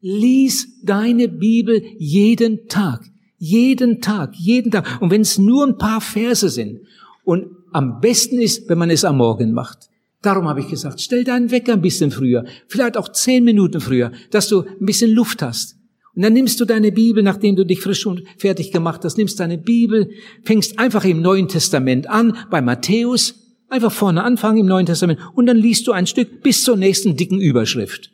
Lies 0.00 0.80
deine 0.82 1.28
Bibel 1.28 1.82
jeden 1.98 2.66
Tag. 2.68 3.04
Jeden 3.36 4.00
Tag, 4.00 4.34
jeden 4.36 4.70
Tag. 4.70 5.00
Und 5.00 5.10
wenn 5.10 5.20
es 5.20 5.38
nur 5.38 5.66
ein 5.66 5.78
paar 5.78 6.00
Verse 6.00 6.48
sind. 6.48 6.80
Und 7.24 7.46
am 7.72 8.00
besten 8.00 8.40
ist, 8.40 8.68
wenn 8.68 8.78
man 8.78 8.90
es 8.90 9.04
am 9.04 9.18
Morgen 9.18 9.52
macht. 9.52 9.88
Darum 10.22 10.48
habe 10.48 10.60
ich 10.60 10.68
gesagt, 10.68 11.00
stell 11.00 11.24
deinen 11.24 11.50
Wecker 11.50 11.72
ein 11.72 11.80
bisschen 11.80 12.10
früher. 12.10 12.44
Vielleicht 12.68 12.96
auch 12.96 13.10
zehn 13.10 13.44
Minuten 13.44 13.80
früher, 13.80 14.12
dass 14.30 14.48
du 14.48 14.62
ein 14.62 14.86
bisschen 14.86 15.10
Luft 15.12 15.42
hast. 15.42 15.76
Und 16.14 16.22
dann 16.22 16.32
nimmst 16.32 16.60
du 16.60 16.64
deine 16.64 16.92
Bibel, 16.92 17.22
nachdem 17.22 17.56
du 17.56 17.64
dich 17.64 17.80
frisch 17.80 18.04
und 18.06 18.22
fertig 18.36 18.72
gemacht 18.72 19.04
hast, 19.04 19.16
nimmst 19.16 19.38
deine 19.38 19.58
Bibel, 19.58 20.10
fängst 20.42 20.78
einfach 20.78 21.04
im 21.04 21.22
Neuen 21.22 21.48
Testament 21.48 22.08
an, 22.08 22.36
bei 22.50 22.60
Matthäus, 22.60 23.40
Einfach 23.70 23.92
vorne 23.92 24.24
anfangen 24.24 24.58
im 24.58 24.66
Neuen 24.66 24.86
Testament 24.86 25.20
und 25.36 25.46
dann 25.46 25.56
liest 25.56 25.86
du 25.86 25.92
ein 25.92 26.08
Stück 26.08 26.42
bis 26.42 26.64
zur 26.64 26.76
nächsten 26.76 27.16
dicken 27.16 27.40
Überschrift. 27.40 28.10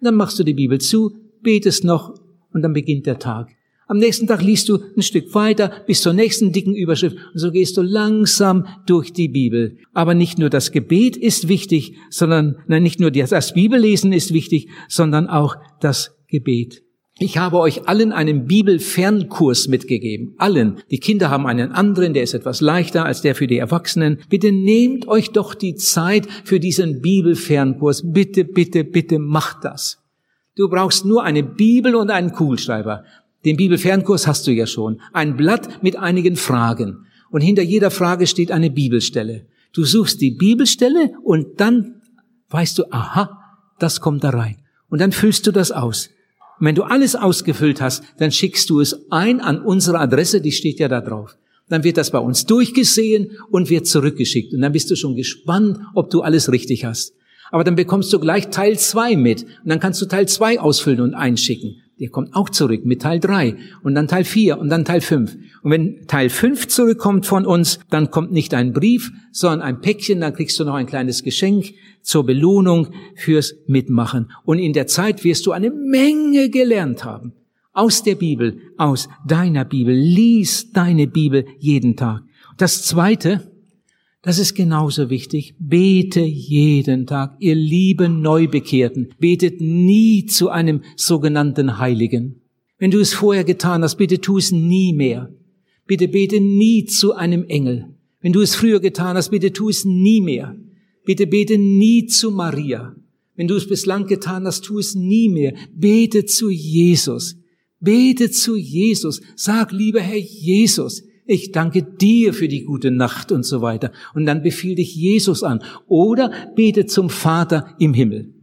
dann 0.00 0.14
machst 0.14 0.38
du 0.38 0.44
die 0.44 0.54
Bibel 0.54 0.80
zu, 0.80 1.10
betest 1.42 1.84
noch 1.84 2.14
und 2.54 2.62
dann 2.62 2.72
beginnt 2.72 3.06
der 3.06 3.18
Tag. 3.18 3.50
Am 3.88 3.98
nächsten 3.98 4.28
Tag 4.28 4.40
liest 4.40 4.68
du 4.68 4.78
ein 4.96 5.02
Stück 5.02 5.34
weiter 5.34 5.82
bis 5.88 6.00
zur 6.00 6.12
nächsten 6.12 6.52
dicken 6.52 6.76
Überschrift 6.76 7.16
und 7.16 7.40
so 7.40 7.50
gehst 7.50 7.76
du 7.76 7.82
langsam 7.82 8.66
durch 8.86 9.12
die 9.12 9.26
Bibel. 9.26 9.78
Aber 9.92 10.14
nicht 10.14 10.38
nur 10.38 10.48
das 10.48 10.70
Gebet 10.70 11.16
ist 11.16 11.48
wichtig, 11.48 11.96
sondern 12.08 12.58
nein, 12.68 12.84
nicht 12.84 13.00
nur 13.00 13.10
das 13.10 13.52
Bibellesen 13.52 14.12
ist 14.12 14.32
wichtig, 14.32 14.68
sondern 14.88 15.26
auch 15.26 15.56
das 15.80 16.16
Gebet. 16.28 16.84
Ich 17.22 17.36
habe 17.36 17.58
euch 17.58 17.86
allen 17.86 18.12
einen 18.12 18.46
Bibelfernkurs 18.46 19.68
mitgegeben. 19.68 20.32
Allen. 20.38 20.78
Die 20.90 21.00
Kinder 21.00 21.28
haben 21.28 21.46
einen 21.46 21.70
anderen, 21.70 22.14
der 22.14 22.22
ist 22.22 22.32
etwas 22.32 22.62
leichter 22.62 23.04
als 23.04 23.20
der 23.20 23.34
für 23.34 23.46
die 23.46 23.58
Erwachsenen. 23.58 24.20
Bitte 24.30 24.52
nehmt 24.52 25.06
euch 25.06 25.30
doch 25.30 25.54
die 25.54 25.74
Zeit 25.74 26.26
für 26.44 26.58
diesen 26.58 27.02
Bibelfernkurs. 27.02 28.10
Bitte, 28.10 28.46
bitte, 28.46 28.84
bitte 28.84 29.18
macht 29.18 29.66
das. 29.66 30.02
Du 30.56 30.70
brauchst 30.70 31.04
nur 31.04 31.22
eine 31.22 31.42
Bibel 31.42 31.94
und 31.94 32.08
einen 32.08 32.32
Kugelschreiber. 32.32 33.04
Den 33.44 33.58
Bibelfernkurs 33.58 34.26
hast 34.26 34.46
du 34.46 34.52
ja 34.52 34.66
schon. 34.66 35.02
Ein 35.12 35.36
Blatt 35.36 35.82
mit 35.82 35.96
einigen 35.96 36.36
Fragen. 36.36 37.04
Und 37.30 37.42
hinter 37.42 37.62
jeder 37.62 37.90
Frage 37.90 38.26
steht 38.26 38.50
eine 38.50 38.70
Bibelstelle. 38.70 39.44
Du 39.74 39.84
suchst 39.84 40.22
die 40.22 40.30
Bibelstelle 40.30 41.12
und 41.22 41.60
dann 41.60 42.00
weißt 42.48 42.78
du, 42.78 42.84
aha, 42.90 43.38
das 43.78 44.00
kommt 44.00 44.24
da 44.24 44.30
rein. 44.30 44.56
Und 44.88 45.02
dann 45.02 45.12
füllst 45.12 45.46
du 45.46 45.52
das 45.52 45.70
aus. 45.70 46.08
Und 46.60 46.66
wenn 46.66 46.74
du 46.74 46.82
alles 46.82 47.16
ausgefüllt 47.16 47.80
hast, 47.80 48.04
dann 48.18 48.30
schickst 48.30 48.68
du 48.68 48.80
es 48.80 49.10
ein 49.10 49.40
an 49.40 49.60
unsere 49.62 49.98
Adresse, 49.98 50.42
die 50.42 50.52
steht 50.52 50.78
ja 50.78 50.88
da 50.88 51.00
drauf. 51.00 51.36
Dann 51.70 51.84
wird 51.84 51.96
das 51.96 52.10
bei 52.10 52.18
uns 52.18 52.44
durchgesehen 52.44 53.38
und 53.50 53.70
wird 53.70 53.86
zurückgeschickt. 53.86 54.52
Und 54.52 54.60
dann 54.60 54.72
bist 54.72 54.90
du 54.90 54.96
schon 54.96 55.16
gespannt, 55.16 55.78
ob 55.94 56.10
du 56.10 56.20
alles 56.20 56.52
richtig 56.52 56.84
hast. 56.84 57.14
Aber 57.50 57.64
dann 57.64 57.76
bekommst 57.76 58.12
du 58.12 58.20
gleich 58.20 58.50
Teil 58.50 58.78
zwei 58.78 59.16
mit. 59.16 59.42
Und 59.42 59.70
dann 59.70 59.80
kannst 59.80 60.02
du 60.02 60.06
Teil 60.06 60.28
zwei 60.28 60.60
ausfüllen 60.60 61.00
und 61.00 61.14
einschicken. 61.14 61.82
Der 62.00 62.08
kommt 62.08 62.34
auch 62.34 62.48
zurück 62.48 62.84
mit 62.86 63.02
Teil 63.02 63.20
drei 63.20 63.56
und 63.82 63.94
dann 63.94 64.08
Teil 64.08 64.24
vier 64.24 64.58
und 64.58 64.70
dann 64.70 64.86
Teil 64.86 65.02
fünf. 65.02 65.36
Und 65.62 65.70
wenn 65.70 66.06
Teil 66.06 66.30
fünf 66.30 66.66
zurückkommt 66.66 67.26
von 67.26 67.44
uns, 67.44 67.78
dann 67.90 68.10
kommt 68.10 68.32
nicht 68.32 68.54
ein 68.54 68.72
Brief, 68.72 69.12
sondern 69.32 69.60
ein 69.60 69.80
Päckchen, 69.82 70.20
dann 70.20 70.34
kriegst 70.34 70.58
du 70.58 70.64
noch 70.64 70.74
ein 70.74 70.86
kleines 70.86 71.22
Geschenk 71.22 71.74
zur 72.00 72.24
Belohnung 72.24 72.88
fürs 73.14 73.54
Mitmachen. 73.66 74.32
Und 74.44 74.58
in 74.58 74.72
der 74.72 74.86
Zeit 74.86 75.24
wirst 75.24 75.46
du 75.46 75.52
eine 75.52 75.70
Menge 75.70 76.48
gelernt 76.48 77.04
haben. 77.04 77.34
Aus 77.72 78.02
der 78.02 78.14
Bibel, 78.14 78.58
aus 78.78 79.08
deiner 79.28 79.64
Bibel. 79.64 79.94
Lies 79.94 80.72
deine 80.72 81.06
Bibel 81.06 81.44
jeden 81.58 81.96
Tag. 81.96 82.22
Das 82.56 82.82
zweite, 82.82 83.49
das 84.22 84.38
ist 84.38 84.54
genauso 84.54 85.08
wichtig. 85.08 85.54
Bete 85.58 86.20
jeden 86.20 87.06
Tag. 87.06 87.36
Ihr 87.38 87.54
lieben 87.54 88.20
Neubekehrten, 88.20 89.14
betet 89.18 89.60
nie 89.60 90.26
zu 90.26 90.50
einem 90.50 90.82
sogenannten 90.96 91.78
Heiligen. 91.78 92.42
Wenn 92.78 92.90
du 92.90 92.98
es 92.98 93.14
vorher 93.14 93.44
getan 93.44 93.82
hast, 93.82 93.96
bitte 93.96 94.20
tu 94.20 94.38
es 94.38 94.52
nie 94.52 94.92
mehr. 94.92 95.32
Bitte 95.86 96.08
bete 96.08 96.40
nie 96.40 96.84
zu 96.84 97.14
einem 97.14 97.44
Engel. 97.44 97.94
Wenn 98.20 98.32
du 98.32 98.40
es 98.40 98.54
früher 98.54 98.80
getan 98.80 99.16
hast, 99.16 99.30
bitte 99.30 99.52
tu 99.52 99.68
es 99.68 99.84
nie 99.84 100.20
mehr. 100.20 100.56
Bitte 101.04 101.26
bete 101.26 101.58
nie 101.58 102.06
zu 102.06 102.30
Maria. 102.30 102.94
Wenn 103.36 103.48
du 103.48 103.54
es 103.54 103.66
bislang 103.66 104.06
getan 104.06 104.46
hast, 104.46 104.64
tu 104.64 104.78
es 104.78 104.94
nie 104.94 105.30
mehr. 105.30 105.54
Bete 105.74 106.26
zu 106.26 106.50
Jesus. 106.50 107.36
Bete 107.80 108.30
zu 108.30 108.54
Jesus. 108.56 109.22
Sag, 109.34 109.72
lieber 109.72 110.00
Herr 110.00 110.18
Jesus, 110.18 111.02
ich 111.26 111.52
danke 111.52 111.82
dir 111.82 112.34
für 112.34 112.48
die 112.48 112.64
gute 112.64 112.90
Nacht 112.90 113.32
und 113.32 113.44
so 113.44 113.62
weiter. 113.62 113.92
Und 114.14 114.26
dann 114.26 114.42
befiehl 114.42 114.74
dich 114.74 114.94
Jesus 114.94 115.42
an. 115.42 115.62
Oder 115.86 116.32
bete 116.56 116.86
zum 116.86 117.10
Vater 117.10 117.74
im 117.78 117.94
Himmel. 117.94 118.34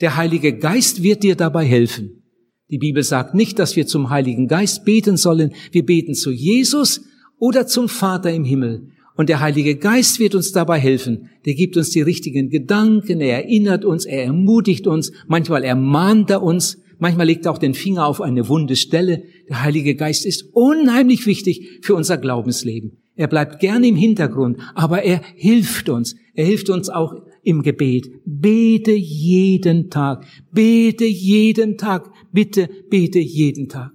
Der 0.00 0.16
Heilige 0.16 0.56
Geist 0.56 1.02
wird 1.02 1.22
dir 1.22 1.36
dabei 1.36 1.64
helfen. 1.64 2.22
Die 2.70 2.78
Bibel 2.78 3.02
sagt 3.02 3.34
nicht, 3.34 3.58
dass 3.58 3.76
wir 3.76 3.86
zum 3.86 4.10
Heiligen 4.10 4.48
Geist 4.48 4.84
beten 4.84 5.16
sollen. 5.16 5.52
Wir 5.72 5.84
beten 5.84 6.14
zu 6.14 6.30
Jesus 6.30 7.02
oder 7.38 7.66
zum 7.66 7.88
Vater 7.88 8.32
im 8.32 8.44
Himmel. 8.44 8.88
Und 9.16 9.28
der 9.28 9.40
Heilige 9.40 9.76
Geist 9.76 10.20
wird 10.20 10.34
uns 10.34 10.52
dabei 10.52 10.78
helfen. 10.78 11.28
Der 11.44 11.54
gibt 11.54 11.76
uns 11.76 11.90
die 11.90 12.00
richtigen 12.00 12.48
Gedanken, 12.48 13.20
er 13.20 13.44
erinnert 13.44 13.84
uns, 13.84 14.06
er 14.06 14.24
ermutigt 14.24 14.86
uns, 14.86 15.12
manchmal 15.26 15.64
ermahnt 15.64 16.30
er 16.30 16.42
uns, 16.42 16.78
manchmal 17.00 17.26
legt 17.26 17.46
er 17.46 17.52
auch 17.52 17.58
den 17.58 17.74
Finger 17.74 18.06
auf 18.06 18.20
eine 18.20 18.48
wunde 18.48 18.76
Stelle. 18.76 19.24
Der 19.48 19.62
Heilige 19.62 19.94
Geist 19.96 20.24
ist 20.24 20.50
unheimlich 20.52 21.26
wichtig 21.26 21.80
für 21.82 21.94
unser 21.94 22.18
Glaubensleben. 22.18 22.98
Er 23.16 23.26
bleibt 23.26 23.60
gerne 23.60 23.86
im 23.86 23.96
Hintergrund, 23.96 24.58
aber 24.74 25.02
er 25.02 25.20
hilft 25.34 25.88
uns. 25.88 26.16
Er 26.34 26.46
hilft 26.46 26.70
uns 26.70 26.88
auch 26.88 27.14
im 27.42 27.62
Gebet. 27.62 28.10
Bete 28.24 28.92
jeden 28.92 29.90
Tag. 29.90 30.24
Bete 30.52 31.04
jeden 31.04 31.76
Tag. 31.76 32.10
Bitte 32.32 32.68
bete 32.88 33.18
jeden 33.18 33.68
Tag. 33.68 33.92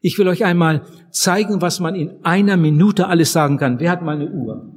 Ich 0.00 0.18
will 0.18 0.28
euch 0.28 0.44
einmal 0.44 0.84
zeigen, 1.10 1.60
was 1.60 1.80
man 1.80 1.94
in 1.94 2.24
einer 2.24 2.56
Minute 2.56 3.06
alles 3.06 3.32
sagen 3.32 3.56
kann. 3.56 3.80
Wer 3.80 3.90
hat 3.90 4.02
mal 4.02 4.16
eine 4.16 4.30
Uhr? 4.30 4.74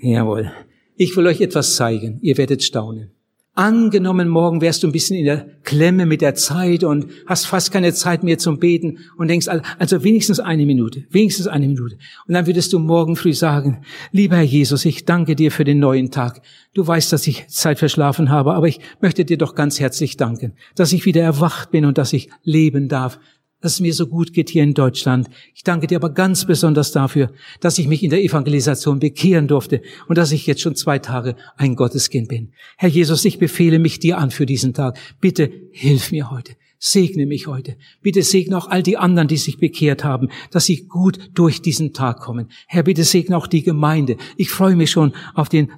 Jawohl. 0.00 0.50
Ich 0.96 1.16
will 1.16 1.26
euch 1.26 1.40
etwas 1.40 1.76
zeigen. 1.76 2.18
Ihr 2.22 2.38
werdet 2.38 2.62
staunen. 2.62 3.10
Angenommen, 3.54 4.28
morgen 4.28 4.60
wärst 4.60 4.82
du 4.82 4.86
ein 4.86 4.92
bisschen 4.92 5.16
in 5.16 5.24
der 5.24 5.48
Klemme 5.64 6.06
mit 6.06 6.20
der 6.20 6.36
Zeit 6.36 6.84
und 6.84 7.06
hast 7.26 7.46
fast 7.46 7.72
keine 7.72 7.92
Zeit 7.92 8.22
mehr 8.22 8.38
zum 8.38 8.60
Beten 8.60 8.98
und 9.18 9.26
denkst, 9.26 9.48
also 9.78 10.04
wenigstens 10.04 10.38
eine 10.38 10.64
Minute, 10.64 11.04
wenigstens 11.10 11.48
eine 11.48 11.66
Minute. 11.66 11.96
Und 12.28 12.34
dann 12.34 12.46
würdest 12.46 12.72
du 12.72 12.78
morgen 12.78 13.16
früh 13.16 13.32
sagen, 13.32 13.82
lieber 14.12 14.36
Herr 14.36 14.44
Jesus, 14.44 14.84
ich 14.84 15.04
danke 15.04 15.34
dir 15.34 15.50
für 15.50 15.64
den 15.64 15.80
neuen 15.80 16.12
Tag. 16.12 16.42
Du 16.74 16.86
weißt, 16.86 17.12
dass 17.12 17.26
ich 17.26 17.48
Zeit 17.48 17.80
verschlafen 17.80 18.30
habe, 18.30 18.54
aber 18.54 18.68
ich 18.68 18.78
möchte 19.00 19.24
dir 19.24 19.36
doch 19.36 19.56
ganz 19.56 19.80
herzlich 19.80 20.16
danken, 20.16 20.54
dass 20.76 20.92
ich 20.92 21.04
wieder 21.04 21.22
erwacht 21.22 21.72
bin 21.72 21.84
und 21.84 21.98
dass 21.98 22.12
ich 22.12 22.30
leben 22.44 22.88
darf 22.88 23.18
dass 23.60 23.74
es 23.74 23.80
mir 23.80 23.94
so 23.94 24.06
gut 24.06 24.32
geht 24.32 24.50
hier 24.50 24.62
in 24.62 24.74
Deutschland. 24.74 25.28
Ich 25.54 25.64
danke 25.64 25.86
dir 25.86 25.96
aber 25.96 26.10
ganz 26.10 26.44
besonders 26.44 26.92
dafür, 26.92 27.32
dass 27.60 27.78
ich 27.78 27.86
mich 27.86 28.02
in 28.02 28.10
der 28.10 28.22
Evangelisation 28.22 28.98
bekehren 28.98 29.48
durfte 29.48 29.82
und 30.08 30.18
dass 30.18 30.32
ich 30.32 30.46
jetzt 30.46 30.62
schon 30.62 30.76
zwei 30.76 30.98
Tage 30.98 31.36
ein 31.56 31.76
Gotteskind 31.76 32.28
bin. 32.28 32.52
Herr 32.76 32.88
Jesus, 32.88 33.24
ich 33.24 33.38
befehle 33.38 33.78
mich 33.78 33.98
dir 33.98 34.18
an 34.18 34.30
für 34.30 34.46
diesen 34.46 34.74
Tag. 34.74 34.98
Bitte 35.20 35.50
hilf 35.72 36.12
mir 36.12 36.30
heute. 36.30 36.52
Segne 36.82 37.26
mich 37.26 37.46
heute. 37.46 37.76
Bitte 38.00 38.22
segne 38.22 38.56
auch 38.56 38.66
all 38.66 38.82
die 38.82 38.96
anderen, 38.96 39.28
die 39.28 39.36
sich 39.36 39.58
bekehrt 39.58 40.02
haben, 40.02 40.30
dass 40.50 40.64
sie 40.64 40.86
gut 40.86 41.18
durch 41.34 41.60
diesen 41.60 41.92
Tag 41.92 42.20
kommen. 42.20 42.48
Herr, 42.66 42.84
bitte 42.84 43.04
segne 43.04 43.36
auch 43.36 43.46
die 43.46 43.62
Gemeinde. 43.62 44.16
Ich 44.38 44.48
freue 44.48 44.76
mich 44.76 44.90
schon 44.90 45.12
auf 45.34 45.50
den 45.50 45.70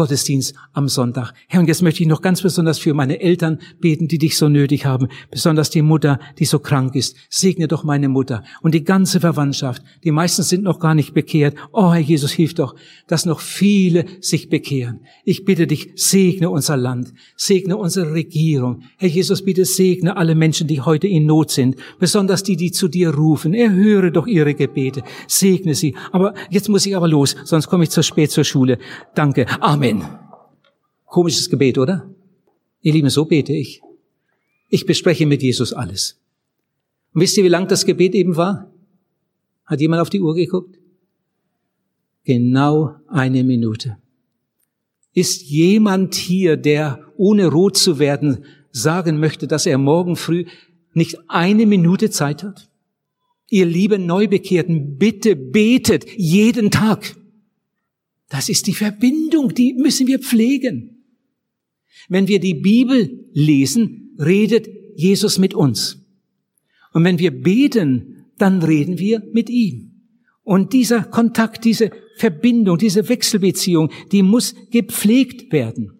Gottesdienst 0.00 0.54
am 0.72 0.88
Sonntag. 0.88 1.34
Herr, 1.46 1.60
und 1.60 1.66
jetzt 1.66 1.82
möchte 1.82 2.02
ich 2.02 2.08
noch 2.08 2.22
ganz 2.22 2.40
besonders 2.40 2.78
für 2.78 2.94
meine 2.94 3.20
Eltern 3.20 3.58
beten, 3.80 4.08
die 4.08 4.16
dich 4.16 4.38
so 4.38 4.48
nötig 4.48 4.86
haben, 4.86 5.08
besonders 5.30 5.68
die 5.68 5.82
Mutter, 5.82 6.18
die 6.38 6.46
so 6.46 6.58
krank 6.58 6.94
ist. 6.94 7.18
Segne 7.28 7.68
doch 7.68 7.84
meine 7.84 8.08
Mutter 8.08 8.42
und 8.62 8.72
die 8.72 8.82
ganze 8.82 9.20
Verwandtschaft. 9.20 9.82
Die 10.02 10.10
meisten 10.10 10.42
sind 10.42 10.64
noch 10.64 10.80
gar 10.80 10.94
nicht 10.94 11.12
bekehrt. 11.12 11.54
Oh, 11.70 11.92
Herr 11.92 12.00
Jesus, 12.00 12.32
hilf 12.32 12.54
doch, 12.54 12.76
dass 13.08 13.26
noch 13.26 13.40
viele 13.40 14.06
sich 14.22 14.48
bekehren. 14.48 15.00
Ich 15.26 15.44
bitte 15.44 15.66
dich, 15.66 15.90
segne 15.96 16.48
unser 16.48 16.78
Land, 16.78 17.12
segne 17.36 17.76
unsere 17.76 18.14
Regierung. 18.14 18.84
Herr 18.96 19.10
Jesus, 19.10 19.44
bitte 19.44 19.66
segne 19.66 20.16
alle 20.16 20.34
Menschen, 20.34 20.66
die 20.66 20.80
heute 20.80 21.08
in 21.08 21.26
Not 21.26 21.50
sind, 21.50 21.76
besonders 21.98 22.42
die, 22.42 22.56
die 22.56 22.72
zu 22.72 22.88
dir 22.88 23.10
rufen. 23.10 23.52
Erhöre 23.52 24.12
doch 24.12 24.26
ihre 24.26 24.54
Gebete. 24.54 25.02
Segne 25.28 25.74
sie. 25.74 25.94
Aber 26.10 26.32
jetzt 26.48 26.70
muss 26.70 26.86
ich 26.86 26.96
aber 26.96 27.06
los, 27.06 27.36
sonst 27.44 27.66
komme 27.66 27.84
ich 27.84 27.90
zu 27.90 28.02
spät 28.02 28.30
zur 28.30 28.44
Schule. 28.44 28.78
Danke. 29.14 29.44
Amen. 29.60 29.89
Amen. 29.90 30.06
Komisches 31.04 31.50
Gebet, 31.50 31.78
oder? 31.78 32.08
Ihr 32.82 32.92
Lieben, 32.92 33.10
so 33.10 33.24
bete 33.24 33.52
ich. 33.52 33.82
Ich 34.68 34.86
bespreche 34.86 35.26
mit 35.26 35.42
Jesus 35.42 35.72
alles. 35.72 36.20
Und 37.12 37.22
wisst 37.22 37.36
ihr, 37.36 37.44
wie 37.44 37.48
lang 37.48 37.66
das 37.66 37.84
Gebet 37.84 38.14
eben 38.14 38.36
war? 38.36 38.72
Hat 39.64 39.80
jemand 39.80 40.00
auf 40.00 40.10
die 40.10 40.20
Uhr 40.20 40.34
geguckt? 40.34 40.78
Genau 42.24 42.94
eine 43.08 43.42
Minute. 43.42 43.96
Ist 45.12 45.42
jemand 45.42 46.14
hier, 46.14 46.56
der 46.56 47.04
ohne 47.16 47.48
rot 47.48 47.76
zu 47.76 47.98
werden 47.98 48.44
sagen 48.70 49.18
möchte, 49.18 49.48
dass 49.48 49.66
er 49.66 49.78
morgen 49.78 50.14
früh 50.14 50.44
nicht 50.92 51.18
eine 51.28 51.66
Minute 51.66 52.10
Zeit 52.10 52.44
hat? 52.44 52.70
Ihr 53.48 53.66
lieben 53.66 54.06
Neubekehrten, 54.06 54.96
bitte 54.98 55.34
betet 55.34 56.06
jeden 56.16 56.70
Tag. 56.70 57.16
Das 58.30 58.48
ist 58.48 58.68
die 58.68 58.74
Verbindung, 58.74 59.52
die 59.54 59.74
müssen 59.74 60.06
wir 60.06 60.20
pflegen. 60.20 61.04
Wenn 62.08 62.28
wir 62.28 62.40
die 62.40 62.54
Bibel 62.54 63.28
lesen, 63.32 64.16
redet 64.18 64.68
Jesus 64.94 65.38
mit 65.38 65.52
uns. 65.52 65.98
Und 66.92 67.04
wenn 67.04 67.18
wir 67.18 67.32
beten, 67.32 68.24
dann 68.38 68.62
reden 68.62 68.98
wir 68.98 69.22
mit 69.32 69.50
ihm. 69.50 69.90
Und 70.42 70.72
dieser 70.72 71.02
Kontakt, 71.02 71.64
diese 71.64 71.90
Verbindung, 72.16 72.78
diese 72.78 73.08
Wechselbeziehung, 73.08 73.90
die 74.12 74.22
muss 74.22 74.54
gepflegt 74.70 75.52
werden. 75.52 75.92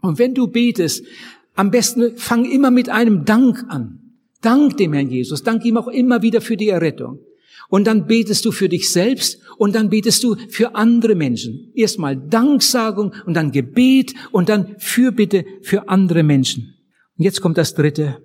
Und 0.00 0.18
wenn 0.18 0.34
du 0.34 0.46
betest, 0.46 1.04
am 1.54 1.70
besten 1.70 2.16
fang 2.16 2.44
immer 2.44 2.70
mit 2.70 2.90
einem 2.90 3.24
Dank 3.24 3.64
an. 3.68 4.00
Dank 4.42 4.76
dem 4.76 4.92
Herrn 4.92 5.10
Jesus. 5.10 5.42
Dank 5.42 5.64
ihm 5.64 5.78
auch 5.78 5.88
immer 5.88 6.20
wieder 6.20 6.42
für 6.42 6.56
die 6.56 6.68
Errettung. 6.68 7.20
Und 7.68 7.86
dann 7.86 8.06
betest 8.06 8.44
du 8.44 8.52
für 8.52 8.68
dich 8.68 8.90
selbst 8.90 9.40
und 9.56 9.74
dann 9.74 9.90
betest 9.90 10.22
du 10.22 10.36
für 10.48 10.74
andere 10.74 11.14
Menschen. 11.14 11.72
Erstmal 11.74 12.16
Danksagung 12.16 13.14
und 13.26 13.34
dann 13.34 13.52
Gebet 13.52 14.14
und 14.32 14.48
dann 14.48 14.76
Fürbitte 14.78 15.44
für 15.62 15.88
andere 15.88 16.22
Menschen. 16.22 16.74
Und 17.16 17.24
jetzt 17.24 17.40
kommt 17.40 17.58
das 17.58 17.74
dritte. 17.74 18.24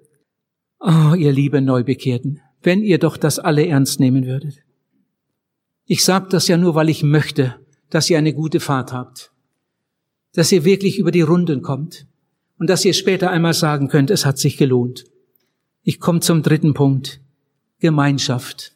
Oh, 0.79 1.13
ihr 1.15 1.31
liebe 1.31 1.61
Neubekehrten, 1.61 2.41
wenn 2.61 2.81
ihr 2.81 2.97
doch 2.97 3.17
das 3.17 3.39
alle 3.39 3.65
ernst 3.67 3.99
nehmen 3.99 4.25
würdet. 4.25 4.63
Ich 5.85 6.03
sage 6.03 6.27
das 6.29 6.47
ja 6.47 6.57
nur, 6.57 6.75
weil 6.75 6.89
ich 6.89 7.03
möchte, 7.03 7.55
dass 7.89 8.09
ihr 8.09 8.17
eine 8.17 8.33
gute 8.33 8.59
Fahrt 8.59 8.93
habt. 8.93 9.31
Dass 10.33 10.51
ihr 10.51 10.63
wirklich 10.63 10.99
über 10.99 11.11
die 11.11 11.21
Runden 11.21 11.61
kommt. 11.61 12.07
Und 12.59 12.69
dass 12.69 12.85
ihr 12.85 12.93
später 12.93 13.31
einmal 13.31 13.53
sagen 13.53 13.87
könnt, 13.87 14.11
es 14.11 14.25
hat 14.25 14.37
sich 14.37 14.57
gelohnt. 14.57 15.05
Ich 15.81 15.99
komme 15.99 16.19
zum 16.19 16.43
dritten 16.43 16.73
Punkt. 16.73 17.21
Gemeinschaft. 17.79 18.75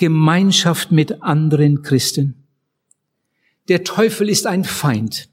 Gemeinschaft 0.00 0.92
mit 0.92 1.22
anderen 1.22 1.82
Christen. 1.82 2.46
Der 3.68 3.84
Teufel 3.84 4.30
ist 4.30 4.46
ein 4.46 4.64
Feind, 4.64 5.28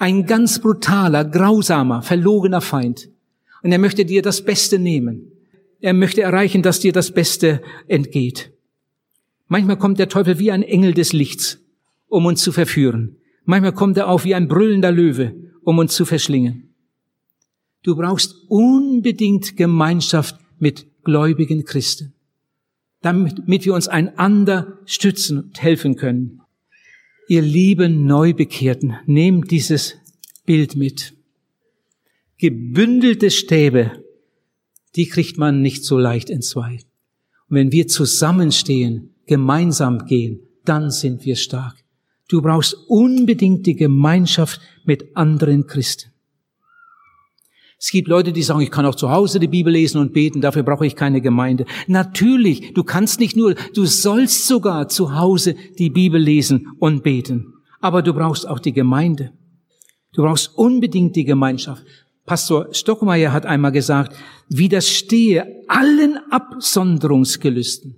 ein 0.00 0.26
ganz 0.26 0.58
brutaler, 0.58 1.24
grausamer, 1.24 2.02
verlogener 2.02 2.60
Feind. 2.60 3.08
Und 3.62 3.70
er 3.70 3.78
möchte 3.78 4.04
dir 4.04 4.20
das 4.20 4.44
Beste 4.44 4.80
nehmen. 4.80 5.30
Er 5.80 5.92
möchte 5.92 6.22
erreichen, 6.22 6.60
dass 6.60 6.80
dir 6.80 6.92
das 6.92 7.12
Beste 7.12 7.62
entgeht. 7.86 8.52
Manchmal 9.46 9.78
kommt 9.78 10.00
der 10.00 10.08
Teufel 10.08 10.40
wie 10.40 10.50
ein 10.50 10.64
Engel 10.64 10.92
des 10.92 11.12
Lichts, 11.12 11.60
um 12.08 12.26
uns 12.26 12.42
zu 12.42 12.50
verführen. 12.50 13.16
Manchmal 13.44 13.74
kommt 13.74 13.96
er 13.96 14.08
auch 14.08 14.24
wie 14.24 14.34
ein 14.34 14.48
brüllender 14.48 14.90
Löwe, 14.90 15.36
um 15.62 15.78
uns 15.78 15.94
zu 15.94 16.04
verschlingen. 16.04 16.74
Du 17.84 17.94
brauchst 17.94 18.34
unbedingt 18.48 19.56
Gemeinschaft 19.56 20.36
mit 20.58 20.88
gläubigen 21.04 21.64
Christen 21.64 22.12
damit 23.00 23.64
wir 23.64 23.74
uns 23.74 23.88
einander 23.88 24.78
stützen 24.84 25.38
und 25.38 25.62
helfen 25.62 25.96
können. 25.96 26.40
Ihr 27.28 27.42
lieben 27.42 28.06
Neubekehrten, 28.06 28.96
nehmt 29.06 29.50
dieses 29.50 29.96
Bild 30.44 30.76
mit. 30.76 31.14
Gebündelte 32.38 33.30
Stäbe, 33.30 34.04
die 34.96 35.06
kriegt 35.06 35.38
man 35.38 35.62
nicht 35.62 35.84
so 35.84 35.98
leicht 35.98 36.30
in 36.30 36.42
zwei. 36.42 36.80
Und 37.48 37.56
wenn 37.56 37.72
wir 37.72 37.86
zusammenstehen, 37.86 39.14
gemeinsam 39.26 40.06
gehen, 40.06 40.40
dann 40.64 40.90
sind 40.90 41.24
wir 41.24 41.36
stark. 41.36 41.76
Du 42.28 42.42
brauchst 42.42 42.74
unbedingt 42.88 43.66
die 43.66 43.76
Gemeinschaft 43.76 44.60
mit 44.84 45.16
anderen 45.16 45.66
Christen. 45.66 46.09
Es 47.82 47.90
gibt 47.90 48.08
Leute, 48.08 48.34
die 48.34 48.42
sagen, 48.42 48.60
ich 48.60 48.70
kann 48.70 48.84
auch 48.84 48.94
zu 48.94 49.10
Hause 49.10 49.40
die 49.40 49.48
Bibel 49.48 49.72
lesen 49.72 50.02
und 50.02 50.12
beten, 50.12 50.42
dafür 50.42 50.62
brauche 50.62 50.86
ich 50.86 50.94
keine 50.94 51.22
Gemeinde. 51.22 51.64
Natürlich, 51.86 52.74
du 52.74 52.84
kannst 52.84 53.20
nicht 53.20 53.38
nur, 53.38 53.54
du 53.54 53.86
sollst 53.86 54.46
sogar 54.46 54.88
zu 54.88 55.16
Hause 55.16 55.54
die 55.78 55.88
Bibel 55.88 56.20
lesen 56.20 56.68
und 56.78 57.02
beten. 57.02 57.54
Aber 57.80 58.02
du 58.02 58.12
brauchst 58.12 58.46
auch 58.46 58.58
die 58.58 58.74
Gemeinde. 58.74 59.32
Du 60.12 60.22
brauchst 60.22 60.58
unbedingt 60.58 61.16
die 61.16 61.24
Gemeinschaft. 61.24 61.82
Pastor 62.26 62.68
Stockmeier 62.72 63.32
hat 63.32 63.46
einmal 63.46 63.72
gesagt, 63.72 64.14
widerstehe 64.50 65.46
allen 65.66 66.18
Absonderungsgelüsten. 66.30 67.96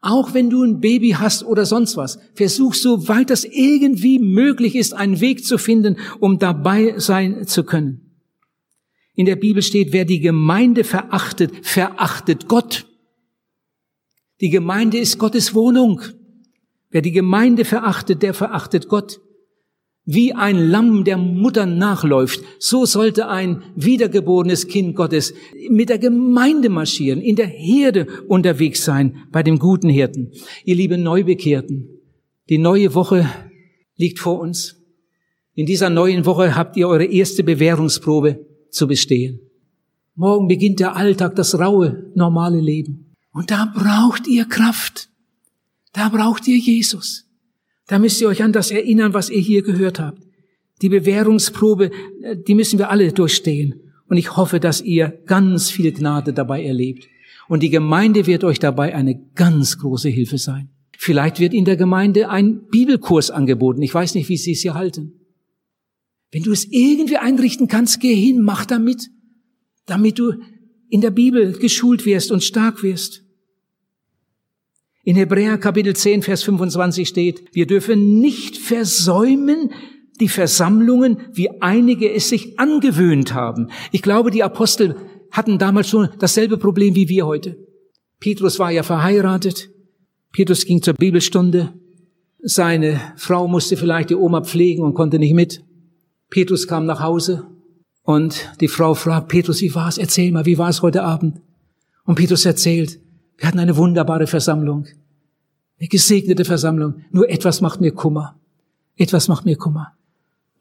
Auch 0.00 0.32
wenn 0.32 0.48
du 0.48 0.64
ein 0.64 0.80
Baby 0.80 1.10
hast 1.10 1.44
oder 1.44 1.66
sonst 1.66 1.98
was, 1.98 2.18
versuch 2.32 2.72
so 2.72 3.08
weit 3.08 3.28
das 3.28 3.44
irgendwie 3.44 4.18
möglich 4.18 4.74
ist, 4.74 4.94
einen 4.94 5.20
Weg 5.20 5.44
zu 5.44 5.58
finden, 5.58 5.98
um 6.18 6.38
dabei 6.38 6.94
sein 6.96 7.46
zu 7.46 7.62
können. 7.62 8.01
In 9.14 9.26
der 9.26 9.36
Bibel 9.36 9.62
steht, 9.62 9.92
wer 9.92 10.04
die 10.04 10.20
Gemeinde 10.20 10.84
verachtet, 10.84 11.66
verachtet 11.66 12.48
Gott. 12.48 12.86
Die 14.40 14.50
Gemeinde 14.50 14.98
ist 14.98 15.18
Gottes 15.18 15.54
Wohnung. 15.54 16.00
Wer 16.90 17.02
die 17.02 17.12
Gemeinde 17.12 17.64
verachtet, 17.64 18.22
der 18.22 18.34
verachtet 18.34 18.88
Gott. 18.88 19.20
Wie 20.04 20.32
ein 20.32 20.68
Lamm 20.68 21.04
der 21.04 21.16
Mutter 21.16 21.64
nachläuft, 21.64 22.42
so 22.58 22.84
sollte 22.86 23.28
ein 23.28 23.62
wiedergeborenes 23.76 24.66
Kind 24.66 24.96
Gottes 24.96 25.32
mit 25.70 25.90
der 25.90 25.98
Gemeinde 25.98 26.70
marschieren, 26.70 27.20
in 27.20 27.36
der 27.36 27.46
Herde 27.46 28.08
unterwegs 28.26 28.84
sein, 28.84 29.18
bei 29.30 29.44
dem 29.44 29.60
guten 29.60 29.88
Hirten. 29.88 30.32
Ihr 30.64 30.74
lieben 30.74 31.04
Neubekehrten, 31.04 31.88
die 32.48 32.58
neue 32.58 32.94
Woche 32.94 33.30
liegt 33.96 34.18
vor 34.18 34.40
uns. 34.40 34.82
In 35.54 35.66
dieser 35.66 35.88
neuen 35.88 36.26
Woche 36.26 36.56
habt 36.56 36.76
ihr 36.76 36.88
eure 36.88 37.04
erste 37.04 37.44
Bewährungsprobe 37.44 38.44
zu 38.72 38.88
bestehen. 38.88 39.40
Morgen 40.14 40.48
beginnt 40.48 40.80
der 40.80 40.96
Alltag, 40.96 41.36
das 41.36 41.58
raue, 41.58 42.10
normale 42.14 42.60
Leben. 42.60 43.14
Und 43.32 43.50
da 43.50 43.72
braucht 43.74 44.26
ihr 44.26 44.44
Kraft. 44.44 45.08
Da 45.92 46.08
braucht 46.08 46.48
ihr 46.48 46.58
Jesus. 46.58 47.26
Da 47.86 47.98
müsst 47.98 48.20
ihr 48.20 48.28
euch 48.28 48.42
an 48.42 48.52
das 48.52 48.70
erinnern, 48.70 49.14
was 49.14 49.30
ihr 49.30 49.40
hier 49.40 49.62
gehört 49.62 50.00
habt. 50.00 50.22
Die 50.82 50.88
Bewährungsprobe, 50.88 51.90
äh, 52.22 52.36
die 52.36 52.54
müssen 52.54 52.78
wir 52.78 52.90
alle 52.90 53.12
durchstehen. 53.12 53.80
Und 54.06 54.16
ich 54.16 54.36
hoffe, 54.36 54.60
dass 54.60 54.80
ihr 54.80 55.08
ganz 55.26 55.70
viel 55.70 55.92
Gnade 55.92 56.32
dabei 56.32 56.64
erlebt. 56.64 57.08
Und 57.48 57.62
die 57.62 57.70
Gemeinde 57.70 58.26
wird 58.26 58.44
euch 58.44 58.58
dabei 58.58 58.94
eine 58.94 59.18
ganz 59.34 59.78
große 59.78 60.08
Hilfe 60.08 60.38
sein. 60.38 60.70
Vielleicht 60.96 61.40
wird 61.40 61.54
in 61.54 61.64
der 61.64 61.76
Gemeinde 61.76 62.28
ein 62.28 62.66
Bibelkurs 62.70 63.30
angeboten. 63.30 63.82
Ich 63.82 63.94
weiß 63.94 64.14
nicht, 64.14 64.28
wie 64.28 64.36
Sie 64.36 64.52
es 64.52 64.60
hier 64.60 64.74
halten. 64.74 65.14
Wenn 66.32 66.42
du 66.42 66.50
es 66.50 66.66
irgendwie 66.70 67.18
einrichten 67.18 67.68
kannst, 67.68 68.00
geh 68.00 68.14
hin, 68.14 68.40
mach 68.40 68.64
damit, 68.64 69.10
damit 69.84 70.18
du 70.18 70.32
in 70.88 71.02
der 71.02 71.10
Bibel 71.10 71.52
geschult 71.52 72.06
wirst 72.06 72.32
und 72.32 72.42
stark 72.42 72.82
wirst. 72.82 73.22
In 75.04 75.14
Hebräer 75.16 75.58
Kapitel 75.58 75.94
10, 75.94 76.22
Vers 76.22 76.42
25 76.42 77.06
steht, 77.06 77.44
wir 77.52 77.66
dürfen 77.66 78.18
nicht 78.18 78.56
versäumen 78.56 79.70
die 80.20 80.28
Versammlungen, 80.28 81.18
wie 81.32 81.60
einige 81.60 82.10
es 82.10 82.28
sich 82.28 82.58
angewöhnt 82.58 83.34
haben. 83.34 83.68
Ich 83.90 84.02
glaube, 84.02 84.30
die 84.30 84.42
Apostel 84.42 84.96
hatten 85.30 85.58
damals 85.58 85.88
schon 85.88 86.08
dasselbe 86.18 86.56
Problem 86.56 86.94
wie 86.94 87.08
wir 87.08 87.26
heute. 87.26 87.58
Petrus 88.20 88.58
war 88.58 88.70
ja 88.70 88.84
verheiratet. 88.84 89.70
Petrus 90.32 90.64
ging 90.64 90.80
zur 90.80 90.94
Bibelstunde. 90.94 91.74
Seine 92.38 93.00
Frau 93.16 93.48
musste 93.48 93.76
vielleicht 93.76 94.10
die 94.10 94.14
Oma 94.14 94.42
pflegen 94.42 94.84
und 94.84 94.94
konnte 94.94 95.18
nicht 95.18 95.34
mit. 95.34 95.64
Petrus 96.32 96.66
kam 96.66 96.86
nach 96.86 97.00
Hause 97.00 97.46
und 98.04 98.48
die 98.62 98.68
Frau 98.68 98.94
fragt, 98.94 99.28
Petrus, 99.28 99.60
wie 99.60 99.74
war's? 99.74 99.98
Erzähl 99.98 100.32
mal, 100.32 100.46
wie 100.46 100.56
war's 100.56 100.80
heute 100.80 101.02
Abend? 101.02 101.42
Und 102.04 102.14
Petrus 102.14 102.46
erzählt, 102.46 102.98
wir 103.36 103.46
hatten 103.46 103.58
eine 103.58 103.76
wunderbare 103.76 104.26
Versammlung, 104.26 104.86
eine 105.78 105.88
gesegnete 105.88 106.46
Versammlung. 106.46 107.02
Nur 107.10 107.28
etwas 107.28 107.60
macht 107.60 107.82
mir 107.82 107.92
Kummer. 107.92 108.40
Etwas 108.96 109.28
macht 109.28 109.44
mir 109.44 109.56
Kummer. 109.56 109.92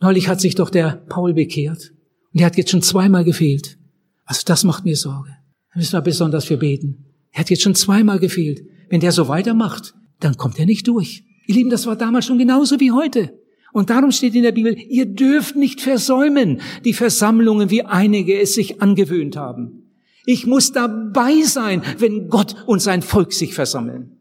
Neulich 0.02 0.28
hat 0.28 0.42
sich 0.42 0.56
doch 0.56 0.70
der 0.70 1.04
Paul 1.08 1.34
bekehrt 1.34 1.94
und 2.34 2.42
er 2.42 2.48
hat 2.48 2.58
jetzt 2.58 2.72
schon 2.72 2.82
zweimal 2.82 3.24
gefehlt. 3.24 3.78
Also 4.26 4.42
das 4.46 4.66
macht 4.66 4.84
mir 4.84 4.98
Sorge. 4.98 5.38
Da 5.74 5.80
müssen 5.80 5.94
wir 5.94 6.02
besonders 6.02 6.44
für 6.44 6.58
beten. 6.58 7.06
Er 7.32 7.40
hat 7.40 7.50
jetzt 7.50 7.64
schon 7.64 7.76
zweimal 7.76 8.20
gefehlt. 8.20 8.62
Wenn 8.90 9.00
der 9.00 9.14
so 9.14 9.30
weitermacht, 9.30 9.94
dann 10.20 10.36
kommt 10.36 10.60
er 10.60 10.66
nicht 10.66 10.90
durch. 10.90 11.24
Ihr 11.48 11.56
Lieben, 11.56 11.70
das 11.70 11.86
war 11.86 11.96
damals 11.96 12.26
schon 12.26 12.40
genauso 12.40 12.78
wie 12.82 12.92
heute. 12.92 13.41
Und 13.74 13.90
darum 13.90 14.12
steht 14.12 14.36
in 14.36 14.44
der 14.44 14.52
Bibel, 14.52 14.78
ihr 14.78 15.06
dürft 15.06 15.56
nicht 15.56 15.82
versäumen 15.82 16.62
die 16.84 16.94
Versammlungen, 16.94 17.70
wie 17.70 17.84
einige 17.84 18.40
es 18.40 18.54
sich 18.54 18.82
angewöhnt 18.82 19.38
haben. 19.38 19.92
Ich 20.26 20.46
muss 20.46 20.72
dabei 20.72 21.42
sein, 21.42 21.82
wenn 21.98 22.28
Gott 22.30 22.56
und 22.68 22.82
sein 22.82 23.02
Volk 23.02 23.34
sich 23.34 23.54
versammeln. 23.54 24.18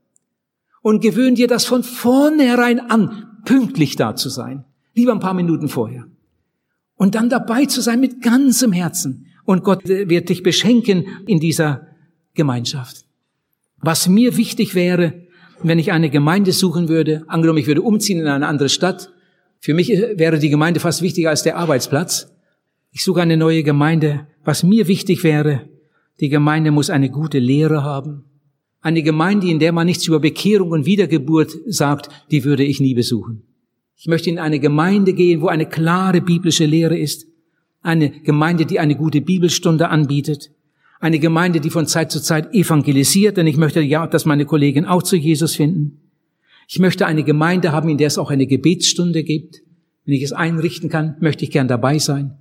Und 0.83 1.01
gewöhn 1.03 1.35
dir 1.35 1.47
das 1.47 1.67
von 1.67 1.83
vornherein 1.83 2.81
an, 2.81 3.41
pünktlich 3.45 3.97
da 3.97 4.17
zu 4.17 4.29
sein. 4.29 4.65
Lieber 4.95 5.13
ein 5.13 5.21
paar 5.21 5.35
Minuten 5.35 5.69
vorher. 5.69 6.07
Und 6.97 7.15
dann 7.15 7.29
dabei 7.29 7.67
zu 7.67 7.81
sein 7.81 8.01
mit 8.01 8.23
ganzem 8.23 8.73
Herzen. 8.73 9.27
Und 9.45 9.65
Gott 9.65 9.87
wird 9.87 10.29
dich 10.29 10.43
beschenken 10.43 11.07
in 11.27 11.41
dieser 11.41 11.89
Gemeinschaft. 12.35 13.05
Was 13.79 14.09
mir 14.09 14.37
wichtig 14.37 14.75
wäre, 14.75 15.27
wenn 15.63 15.79
ich 15.79 15.93
eine 15.93 16.11
Gemeinde 16.11 16.53
suchen 16.53 16.89
würde, 16.89 17.25
angenommen 17.27 17.59
ich 17.59 17.67
würde 17.67 17.83
umziehen 17.83 18.21
in 18.21 18.27
eine 18.27 18.47
andere 18.47 18.69
Stadt, 18.69 19.11
für 19.61 19.75
mich 19.75 19.89
wäre 19.89 20.39
die 20.39 20.49
Gemeinde 20.49 20.81
fast 20.81 21.03
wichtiger 21.03 21.29
als 21.29 21.43
der 21.43 21.59
Arbeitsplatz. 21.59 22.33
Ich 22.93 23.05
suche 23.05 23.21
eine 23.21 23.37
neue 23.37 23.63
Gemeinde. 23.63 24.27
Was 24.43 24.63
mir 24.63 24.89
wichtig 24.89 25.23
wäre, 25.23 25.69
die 26.19 26.31
Gemeinde 26.31 26.71
muss 26.71 26.89
eine 26.89 27.11
gute 27.11 27.39
Lehre 27.39 27.85
haben. 27.85 28.25
Eine 28.81 29.03
Gemeinde, 29.03 29.49
in 29.49 29.59
der 29.59 29.73
man 29.73 29.87
nichts 29.87 30.07
über 30.07 30.19
Bekehrung 30.19 30.71
und 30.71 30.87
Wiedergeburt 30.87 31.53
sagt, 31.67 32.09
die 32.31 32.45
würde 32.45 32.65
ich 32.65 32.81
nie 32.81 32.95
besuchen. 32.95 33.43
Ich 33.97 34.07
möchte 34.07 34.31
in 34.31 34.39
eine 34.39 34.61
Gemeinde 34.61 35.13
gehen, 35.13 35.43
wo 35.43 35.49
eine 35.49 35.67
klare 35.67 36.23
biblische 36.23 36.65
Lehre 36.65 36.97
ist. 36.97 37.27
Eine 37.83 38.11
Gemeinde, 38.11 38.65
die 38.65 38.81
eine 38.81 38.97
gute 38.97 39.21
Bibelstunde 39.21 39.91
anbietet. 39.91 40.51
Eine 41.01 41.19
Gemeinde, 41.19 41.61
die 41.61 41.69
von 41.69 41.87
Zeit 41.87 42.11
zu 42.11 42.23
Zeit 42.23 42.55
evangelisiert, 42.55 43.37
denn 43.37 43.47
ich 43.47 43.59
möchte 43.59 43.83
ja, 43.83 44.07
dass 44.07 44.25
meine 44.25 44.47
Kollegen 44.47 44.87
auch 44.87 45.03
zu 45.03 45.17
Jesus 45.17 45.55
finden. 45.55 46.00
Ich 46.73 46.79
möchte 46.79 47.05
eine 47.05 47.25
Gemeinde 47.25 47.73
haben, 47.73 47.89
in 47.89 47.99
der 47.99 48.07
es 48.07 48.17
auch 48.17 48.31
eine 48.31 48.47
Gebetsstunde 48.47 49.25
gibt. 49.25 49.61
Wenn 50.05 50.15
ich 50.15 50.23
es 50.23 50.31
einrichten 50.31 50.89
kann, 50.89 51.17
möchte 51.19 51.43
ich 51.43 51.51
gern 51.51 51.67
dabei 51.67 51.99
sein. 51.99 52.39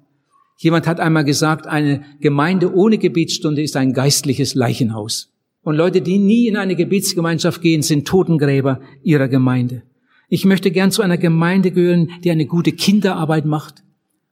Jemand 0.59 0.85
hat 0.85 0.99
einmal 0.99 1.23
gesagt, 1.23 1.65
eine 1.65 2.03
Gemeinde 2.19 2.71
ohne 2.75 2.99
Gebetsstunde 2.99 3.63
ist 3.63 3.75
ein 3.75 3.91
geistliches 3.91 4.53
Leichenhaus. 4.53 5.33
Und 5.63 5.77
Leute, 5.77 6.01
die 6.01 6.19
nie 6.19 6.47
in 6.47 6.57
eine 6.57 6.75
Gebetsgemeinschaft 6.75 7.63
gehen, 7.63 7.81
sind 7.81 8.07
Totengräber 8.07 8.81
ihrer 9.01 9.29
Gemeinde. 9.29 9.81
Ich 10.27 10.45
möchte 10.45 10.69
gern 10.69 10.91
zu 10.91 11.01
einer 11.01 11.17
Gemeinde 11.17 11.71
gehören, 11.71 12.11
die 12.23 12.29
eine 12.29 12.45
gute 12.45 12.71
Kinderarbeit 12.71 13.45
macht. 13.45 13.81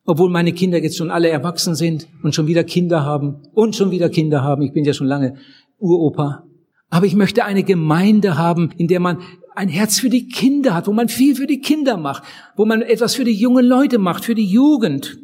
Obwohl 0.06 0.30
meine 0.30 0.54
Kinder 0.54 0.78
jetzt 0.78 0.98
schon 0.98 1.10
alle 1.10 1.30
erwachsen 1.30 1.74
sind 1.74 2.08
und 2.22 2.36
schon 2.36 2.46
wieder 2.46 2.64
Kinder 2.64 3.04
haben 3.04 3.38
und 3.52 3.76
schon 3.76 3.90
wieder 3.90 4.10
Kinder 4.10 4.44
haben. 4.44 4.62
Ich 4.62 4.74
bin 4.74 4.86
ja 4.86 4.94
schon 4.94 5.08
lange 5.08 5.38
Uropa. 5.80 6.44
Aber 6.90 7.06
ich 7.06 7.16
möchte 7.16 7.44
eine 7.44 7.64
Gemeinde 7.64 8.38
haben, 8.38 8.70
in 8.78 8.88
der 8.88 9.00
man 9.00 9.18
ein 9.58 9.70
Herz 9.70 10.00
für 10.00 10.10
die 10.10 10.28
Kinder 10.28 10.76
hat, 10.76 10.86
wo 10.86 10.94
man 10.94 11.10
viel 11.10 11.36
für 11.36 11.48
die 11.48 11.62
Kinder 11.62 11.98
macht, 11.98 12.24
wo 12.56 12.66
man 12.66 12.84
etwas 12.84 13.16
für 13.16 13.24
die 13.24 13.34
jungen 13.34 13.66
Leute 13.66 13.98
macht, 13.98 14.24
für 14.24 14.36
die 14.36 14.46
Jugend. 14.46 15.18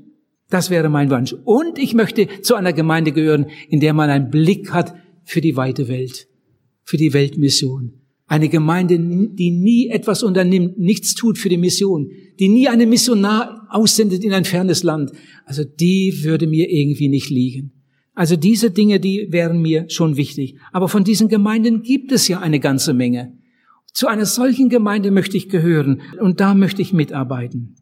Das 0.50 0.72
wäre 0.72 0.89
mein 0.89 1.12
Wunsch. 1.12 1.36
Und 1.46 1.78
ich 1.78 1.93
möchte 1.93 2.28
zu 2.41 2.56
einer 2.56 2.74
Gemeinde 2.74 3.12
gehören, 3.12 3.46
in 3.69 3.80
der 3.80 3.93
man 3.93 4.10
einen 4.10 4.32
Blick 4.32 4.74
hat 4.74 4.96
für 5.24 5.39
die 5.39 5.56
weite 5.56 5.88
Welt, 5.88 6.28
für 6.84 6.98
die 6.98 7.13
Weltmission. 7.13 8.02
Eine 8.26 8.50
Gemeinde, 8.50 8.98
die 8.98 9.52
nie 9.52 9.89
etwas 9.89 10.24
unternimmt, 10.24 10.80
nichts 10.80 11.13
tut 11.13 11.38
für 11.38 11.50
die 11.50 11.58
Mission, 11.58 12.10
die 12.39 12.50
nie 12.50 12.67
einen 12.67 12.89
Missionar 12.89 13.67
aussendet 13.69 14.24
in 14.24 14.34
ein 14.34 14.46
fernes 14.46 14.82
Land. 14.82 15.12
Also 15.46 15.63
die 15.63 16.24
würde 16.24 16.48
mir 16.48 16.72
irgendwie 16.72 17.08
nicht 17.08 17.30
liegen. 17.30 17.84
Also 18.15 18.36
diese 18.36 18.72
Dinge, 18.72 19.00
die 19.00 19.28
wären 19.30 19.62
mir 19.62 19.86
schon 19.89 20.17
wichtig. 20.17 20.56
Aber 20.72 20.88
von 20.88 21.04
diesen 21.04 21.30
Gemeinden 21.30 21.84
gibt 21.84 22.12
es 22.12 22.28
ja 22.28 22.39
eine 22.39 22.60
ganze 22.60 22.96
Menge. 22.96 23.38
Zu 23.93 24.08
einer 24.08 24.25
solchen 24.25 24.69
Gemeinde 24.69 25.12
möchte 25.12 25.38
ich 25.38 25.49
gehören 25.49 26.01
und 26.19 26.39
da 26.39 26.56
möchte 26.56 26.82
ich 26.82 26.93
mitarbeiten. 26.93 27.75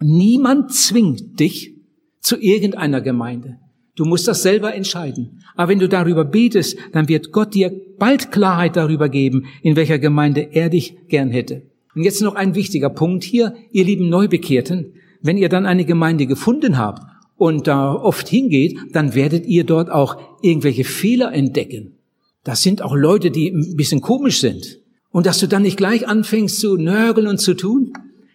Niemand 0.00 0.72
zwingt 0.72 1.38
dich 1.38 1.74
zu 2.20 2.40
irgendeiner 2.40 3.02
Gemeinde. 3.02 3.58
Du 3.94 4.06
musst 4.06 4.26
das 4.26 4.42
selber 4.42 4.74
entscheiden. 4.74 5.42
Aber 5.54 5.68
wenn 5.68 5.78
du 5.78 5.88
darüber 5.88 6.24
betest, 6.24 6.78
dann 6.92 7.08
wird 7.08 7.30
Gott 7.30 7.52
dir 7.54 7.70
bald 7.98 8.32
Klarheit 8.32 8.76
darüber 8.76 9.10
geben, 9.10 9.44
in 9.62 9.76
welcher 9.76 9.98
Gemeinde 9.98 10.48
er 10.52 10.70
dich 10.70 10.96
gern 11.08 11.30
hätte. 11.30 11.62
Und 11.94 12.02
jetzt 12.02 12.22
noch 12.22 12.34
ein 12.34 12.54
wichtiger 12.54 12.88
Punkt 12.88 13.22
hier, 13.22 13.54
ihr 13.70 13.84
lieben 13.84 14.08
Neubekehrten. 14.08 14.94
Wenn 15.20 15.36
ihr 15.36 15.50
dann 15.50 15.66
eine 15.66 15.84
Gemeinde 15.84 16.26
gefunden 16.26 16.78
habt 16.78 17.02
und 17.36 17.66
da 17.66 17.92
oft 17.92 18.26
hingeht, 18.26 18.78
dann 18.92 19.14
werdet 19.14 19.44
ihr 19.46 19.64
dort 19.64 19.90
auch 19.90 20.16
irgendwelche 20.40 20.84
Fehler 20.84 21.34
entdecken. 21.34 21.98
Das 22.44 22.62
sind 22.62 22.80
auch 22.80 22.96
Leute, 22.96 23.30
die 23.30 23.50
ein 23.50 23.76
bisschen 23.76 24.00
komisch 24.00 24.40
sind. 24.40 24.81
Und 25.12 25.26
dass 25.26 25.38
du 25.38 25.46
dann 25.46 25.62
nicht 25.62 25.76
gleich 25.76 26.08
anfängst 26.08 26.58
zu 26.58 26.76
nörgeln 26.76 27.28
und 27.28 27.38
zu 27.38 27.54
tun? 27.54 27.92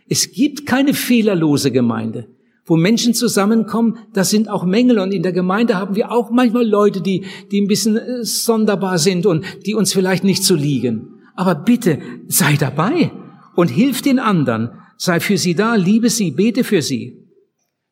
Es 0.07 0.31
gibt 0.31 0.65
keine 0.65 0.93
fehlerlose 0.93 1.71
Gemeinde. 1.71 2.27
Wo 2.65 2.75
Menschen 2.75 3.13
zusammenkommen, 3.13 3.97
da 4.13 4.23
sind 4.23 4.49
auch 4.49 4.63
Mängel 4.63 4.99
und 4.99 5.13
in 5.13 5.23
der 5.23 5.31
Gemeinde 5.31 5.75
haben 5.75 5.95
wir 5.95 6.11
auch 6.11 6.31
manchmal 6.31 6.67
Leute, 6.67 7.01
die, 7.01 7.25
die 7.51 7.61
ein 7.61 7.67
bisschen 7.67 7.97
äh, 7.97 8.23
sonderbar 8.23 8.99
sind 8.99 9.25
und 9.25 9.45
die 9.65 9.73
uns 9.73 9.93
vielleicht 9.93 10.23
nicht 10.23 10.43
so 10.43 10.53
liegen. 10.53 11.21
Aber 11.35 11.55
bitte 11.55 11.99
sei 12.27 12.55
dabei 12.57 13.11
und 13.55 13.69
hilf 13.69 14.01
den 14.01 14.19
anderen. 14.19 14.71
Sei 14.97 15.19
für 15.19 15.37
sie 15.37 15.55
da, 15.55 15.75
liebe 15.75 16.09
sie, 16.09 16.31
bete 16.31 16.63
für 16.63 16.81
sie. 16.81 17.23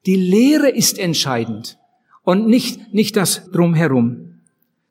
Die 0.06 0.16
Lehre 0.16 0.70
ist 0.70 1.00
entscheidend 1.00 1.78
und 2.24 2.48
nicht, 2.48 2.94
nicht 2.94 3.16
das 3.16 3.50
drumherum. 3.52 4.42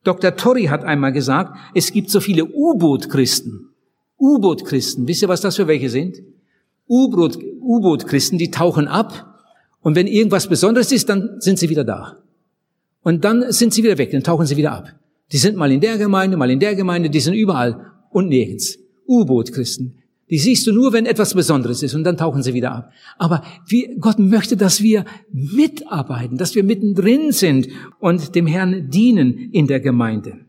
Dr. 0.02 0.36
Torrey 0.36 0.64
hat 0.64 0.84
einmal 0.84 1.12
gesagt, 1.12 1.56
es 1.74 1.92
gibt 1.92 2.10
so 2.10 2.20
viele 2.20 2.46
U-Boot-Christen. 2.46 3.73
U-Boot-Christen. 4.24 5.06
Wisst 5.06 5.20
ihr, 5.20 5.28
was 5.28 5.42
das 5.42 5.56
für 5.56 5.68
welche 5.68 5.90
sind? 5.90 6.22
U-Boot-Christen, 6.88 8.38
die 8.38 8.50
tauchen 8.50 8.88
ab 8.88 9.38
und 9.80 9.94
wenn 9.94 10.06
irgendwas 10.06 10.48
Besonderes 10.48 10.92
ist, 10.92 11.10
dann 11.10 11.36
sind 11.40 11.58
sie 11.58 11.68
wieder 11.68 11.84
da. 11.84 12.16
Und 13.02 13.24
dann 13.24 13.52
sind 13.52 13.74
sie 13.74 13.82
wieder 13.82 13.98
weg, 13.98 14.12
dann 14.12 14.22
tauchen 14.22 14.46
sie 14.46 14.56
wieder 14.56 14.72
ab. 14.72 14.94
Die 15.30 15.36
sind 15.36 15.56
mal 15.56 15.70
in 15.70 15.80
der 15.80 15.98
Gemeinde, 15.98 16.38
mal 16.38 16.50
in 16.50 16.58
der 16.58 16.74
Gemeinde, 16.74 17.10
die 17.10 17.20
sind 17.20 17.34
überall 17.34 17.92
und 18.10 18.28
nirgends. 18.28 18.78
U-Boot-Christen. 19.06 19.98
Die 20.30 20.38
siehst 20.38 20.66
du 20.66 20.72
nur, 20.72 20.94
wenn 20.94 21.04
etwas 21.04 21.34
Besonderes 21.34 21.82
ist 21.82 21.94
und 21.94 22.04
dann 22.04 22.16
tauchen 22.16 22.42
sie 22.42 22.54
wieder 22.54 22.72
ab. 22.72 22.92
Aber 23.18 23.42
wie, 23.66 23.94
Gott 24.00 24.18
möchte, 24.18 24.56
dass 24.56 24.82
wir 24.82 25.04
mitarbeiten, 25.30 26.38
dass 26.38 26.54
wir 26.54 26.64
mittendrin 26.64 27.30
sind 27.32 27.68
und 28.00 28.34
dem 28.34 28.46
Herrn 28.46 28.88
dienen 28.88 29.50
in 29.52 29.66
der 29.66 29.80
Gemeinde. 29.80 30.46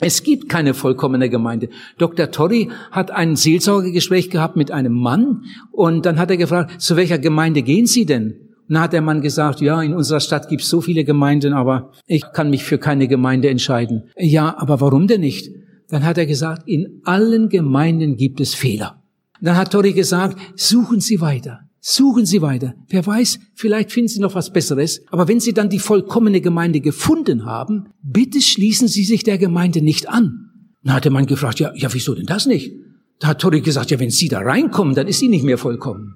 Es 0.00 0.22
gibt 0.22 0.48
keine 0.48 0.74
vollkommene 0.74 1.28
Gemeinde. 1.28 1.70
Dr. 1.98 2.30
Torrey 2.30 2.68
hat 2.92 3.10
ein 3.10 3.34
Seelsorgegespräch 3.34 4.30
gehabt 4.30 4.56
mit 4.56 4.70
einem 4.70 4.92
Mann 4.92 5.42
und 5.72 6.06
dann 6.06 6.18
hat 6.18 6.30
er 6.30 6.36
gefragt, 6.36 6.80
zu 6.80 6.96
welcher 6.96 7.18
Gemeinde 7.18 7.62
gehen 7.62 7.86
Sie 7.86 8.06
denn? 8.06 8.48
Und 8.68 8.74
dann 8.74 8.82
hat 8.82 8.92
der 8.92 9.00
Mann 9.00 9.22
gesagt, 9.22 9.60
ja, 9.60 9.82
in 9.82 9.94
unserer 9.94 10.20
Stadt 10.20 10.48
gibt 10.48 10.62
es 10.62 10.68
so 10.68 10.80
viele 10.80 11.04
Gemeinden, 11.04 11.52
aber 11.52 11.90
ich 12.06 12.22
kann 12.32 12.50
mich 12.50 12.62
für 12.64 12.78
keine 12.78 13.08
Gemeinde 13.08 13.48
entscheiden. 13.48 14.04
Ja, 14.16 14.56
aber 14.58 14.80
warum 14.80 15.08
denn 15.08 15.22
nicht? 15.22 15.50
Dann 15.88 16.04
hat 16.04 16.18
er 16.18 16.26
gesagt, 16.26 16.68
in 16.68 17.00
allen 17.04 17.48
Gemeinden 17.48 18.16
gibt 18.16 18.40
es 18.40 18.54
Fehler. 18.54 19.02
Dann 19.40 19.56
hat 19.56 19.72
Tori 19.72 19.94
gesagt, 19.94 20.38
suchen 20.54 21.00
Sie 21.00 21.20
weiter. 21.20 21.60
Suchen 21.90 22.26
Sie 22.26 22.42
weiter. 22.42 22.74
Wer 22.88 23.06
weiß, 23.06 23.38
vielleicht 23.54 23.92
finden 23.92 24.08
Sie 24.08 24.20
noch 24.20 24.34
was 24.34 24.52
Besseres. 24.52 25.00
Aber 25.10 25.26
wenn 25.26 25.40
Sie 25.40 25.54
dann 25.54 25.70
die 25.70 25.78
vollkommene 25.78 26.42
Gemeinde 26.42 26.82
gefunden 26.82 27.46
haben, 27.46 27.86
bitte 28.02 28.42
schließen 28.42 28.88
Sie 28.88 29.04
sich 29.04 29.22
der 29.22 29.38
Gemeinde 29.38 29.80
nicht 29.80 30.06
an. 30.06 30.50
Dann 30.84 30.92
hat 30.92 31.06
der 31.06 31.12
Mann 31.12 31.24
gefragt, 31.24 31.60
ja, 31.60 31.72
ja, 31.74 31.88
wieso 31.94 32.14
denn 32.14 32.26
das 32.26 32.44
nicht? 32.44 32.74
Da 33.20 33.28
hat 33.28 33.40
Tori 33.40 33.62
gesagt, 33.62 33.90
ja, 33.90 33.98
wenn 33.98 34.10
Sie 34.10 34.28
da 34.28 34.40
reinkommen, 34.40 34.94
dann 34.94 35.08
ist 35.08 35.20
sie 35.20 35.28
nicht 35.28 35.44
mehr 35.44 35.56
vollkommen. 35.56 36.14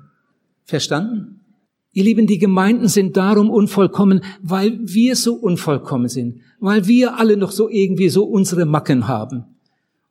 Verstanden? 0.64 1.40
Ihr 1.92 2.04
Lieben, 2.04 2.26
die 2.26 2.38
Gemeinden 2.38 2.88
sind 2.88 3.16
darum 3.16 3.48
unvollkommen, 3.48 4.20
weil 4.42 4.78
wir 4.82 5.16
so 5.16 5.32
unvollkommen 5.32 6.10
sind, 6.10 6.42
weil 6.60 6.86
wir 6.86 7.18
alle 7.18 7.38
noch 7.38 7.50
so 7.50 7.70
irgendwie 7.70 8.10
so 8.10 8.24
unsere 8.24 8.66
Macken 8.66 9.08
haben. 9.08 9.46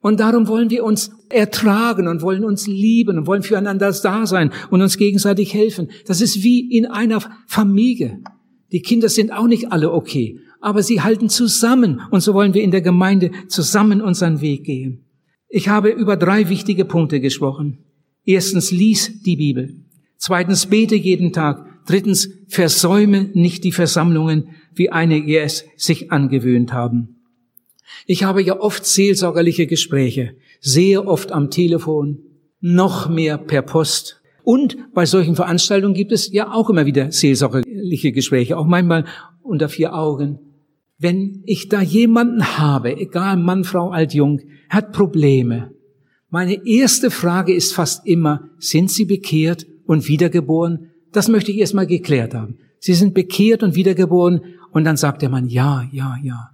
Und 0.01 0.19
darum 0.19 0.47
wollen 0.47 0.71
wir 0.71 0.83
uns 0.83 1.11
ertragen 1.29 2.07
und 2.07 2.23
wollen 2.23 2.43
uns 2.43 2.67
lieben 2.67 3.19
und 3.19 3.27
wollen 3.27 3.43
füreinander 3.43 3.91
da 3.91 4.25
sein 4.25 4.51
und 4.71 4.81
uns 4.81 4.97
gegenseitig 4.97 5.53
helfen. 5.53 5.89
Das 6.07 6.21
ist 6.21 6.43
wie 6.43 6.75
in 6.75 6.87
einer 6.87 7.21
Familie. 7.47 8.19
Die 8.71 8.81
Kinder 8.81 9.09
sind 9.09 9.31
auch 9.31 9.47
nicht 9.47 9.71
alle 9.71 9.91
okay, 9.91 10.39
aber 10.59 10.81
sie 10.81 11.01
halten 11.01 11.29
zusammen 11.29 12.01
und 12.09 12.21
so 12.21 12.33
wollen 12.33 12.53
wir 12.53 12.63
in 12.63 12.71
der 12.71 12.81
Gemeinde 12.81 13.31
zusammen 13.47 14.01
unseren 14.01 14.41
Weg 14.41 14.63
gehen. 14.63 15.05
Ich 15.49 15.69
habe 15.69 15.89
über 15.89 16.17
drei 16.17 16.49
wichtige 16.49 16.85
Punkte 16.85 17.19
gesprochen. 17.19 17.79
Erstens, 18.23 18.71
lies 18.71 19.21
die 19.21 19.35
Bibel. 19.35 19.85
Zweitens, 20.17 20.67
bete 20.67 20.95
jeden 20.95 21.33
Tag. 21.33 21.65
Drittens, 21.85 22.29
versäume 22.47 23.29
nicht 23.33 23.63
die 23.63 23.71
Versammlungen, 23.71 24.49
wie 24.73 24.91
einige 24.91 25.39
es 25.39 25.65
sich 25.75 26.11
angewöhnt 26.11 26.71
haben. 26.71 27.20
Ich 28.05 28.23
habe 28.23 28.41
ja 28.41 28.59
oft 28.59 28.85
seelsorgerliche 28.85 29.67
Gespräche, 29.67 30.35
sehr 30.59 31.07
oft 31.07 31.31
am 31.31 31.49
Telefon, 31.49 32.19
noch 32.59 33.09
mehr 33.09 33.37
per 33.37 33.61
Post. 33.61 34.21
Und 34.43 34.77
bei 34.93 35.05
solchen 35.05 35.35
Veranstaltungen 35.35 35.93
gibt 35.93 36.11
es 36.11 36.31
ja 36.31 36.51
auch 36.51 36.69
immer 36.69 36.85
wieder 36.85 37.11
seelsorgerliche 37.11 38.11
Gespräche, 38.11 38.57
auch 38.57 38.65
manchmal 38.65 39.05
unter 39.43 39.69
vier 39.69 39.93
Augen. 39.93 40.39
Wenn 40.97 41.43
ich 41.45 41.69
da 41.69 41.81
jemanden 41.81 42.57
habe, 42.57 42.97
egal 42.97 43.37
Mann, 43.37 43.63
Frau, 43.63 43.89
alt, 43.89 44.13
jung, 44.13 44.41
hat 44.69 44.91
Probleme, 44.91 45.71
meine 46.29 46.65
erste 46.65 47.11
Frage 47.11 47.53
ist 47.53 47.73
fast 47.73 48.07
immer, 48.07 48.49
sind 48.57 48.89
Sie 48.89 49.05
bekehrt 49.05 49.65
und 49.85 50.07
wiedergeboren? 50.07 50.91
Das 51.11 51.27
möchte 51.27 51.51
ich 51.51 51.57
erstmal 51.57 51.87
geklärt 51.87 52.33
haben. 52.33 52.57
Sie 52.79 52.93
sind 52.93 53.13
bekehrt 53.13 53.63
und 53.63 53.75
wiedergeboren 53.75 54.41
und 54.71 54.85
dann 54.85 54.95
sagt 54.95 55.21
der 55.21 55.29
Mann, 55.29 55.49
ja, 55.49 55.83
ja, 55.91 56.15
ja 56.23 56.50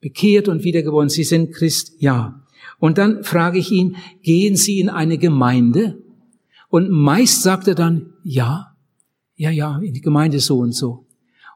bekehrt 0.00 0.48
und 0.48 0.64
wiedergeboren, 0.64 1.08
Sie 1.08 1.24
sind 1.24 1.52
Christ, 1.52 1.92
ja. 1.98 2.44
Und 2.78 2.98
dann 2.98 3.24
frage 3.24 3.58
ich 3.58 3.72
ihn, 3.72 3.96
gehen 4.22 4.56
Sie 4.56 4.80
in 4.80 4.88
eine 4.88 5.18
Gemeinde? 5.18 5.98
Und 6.68 6.90
meist 6.90 7.42
sagt 7.42 7.68
er 7.68 7.74
dann, 7.74 8.12
ja, 8.22 8.74
ja, 9.36 9.50
ja, 9.50 9.78
in 9.78 9.94
die 9.94 10.00
Gemeinde 10.00 10.40
so 10.40 10.58
und 10.58 10.72
so. 10.72 11.06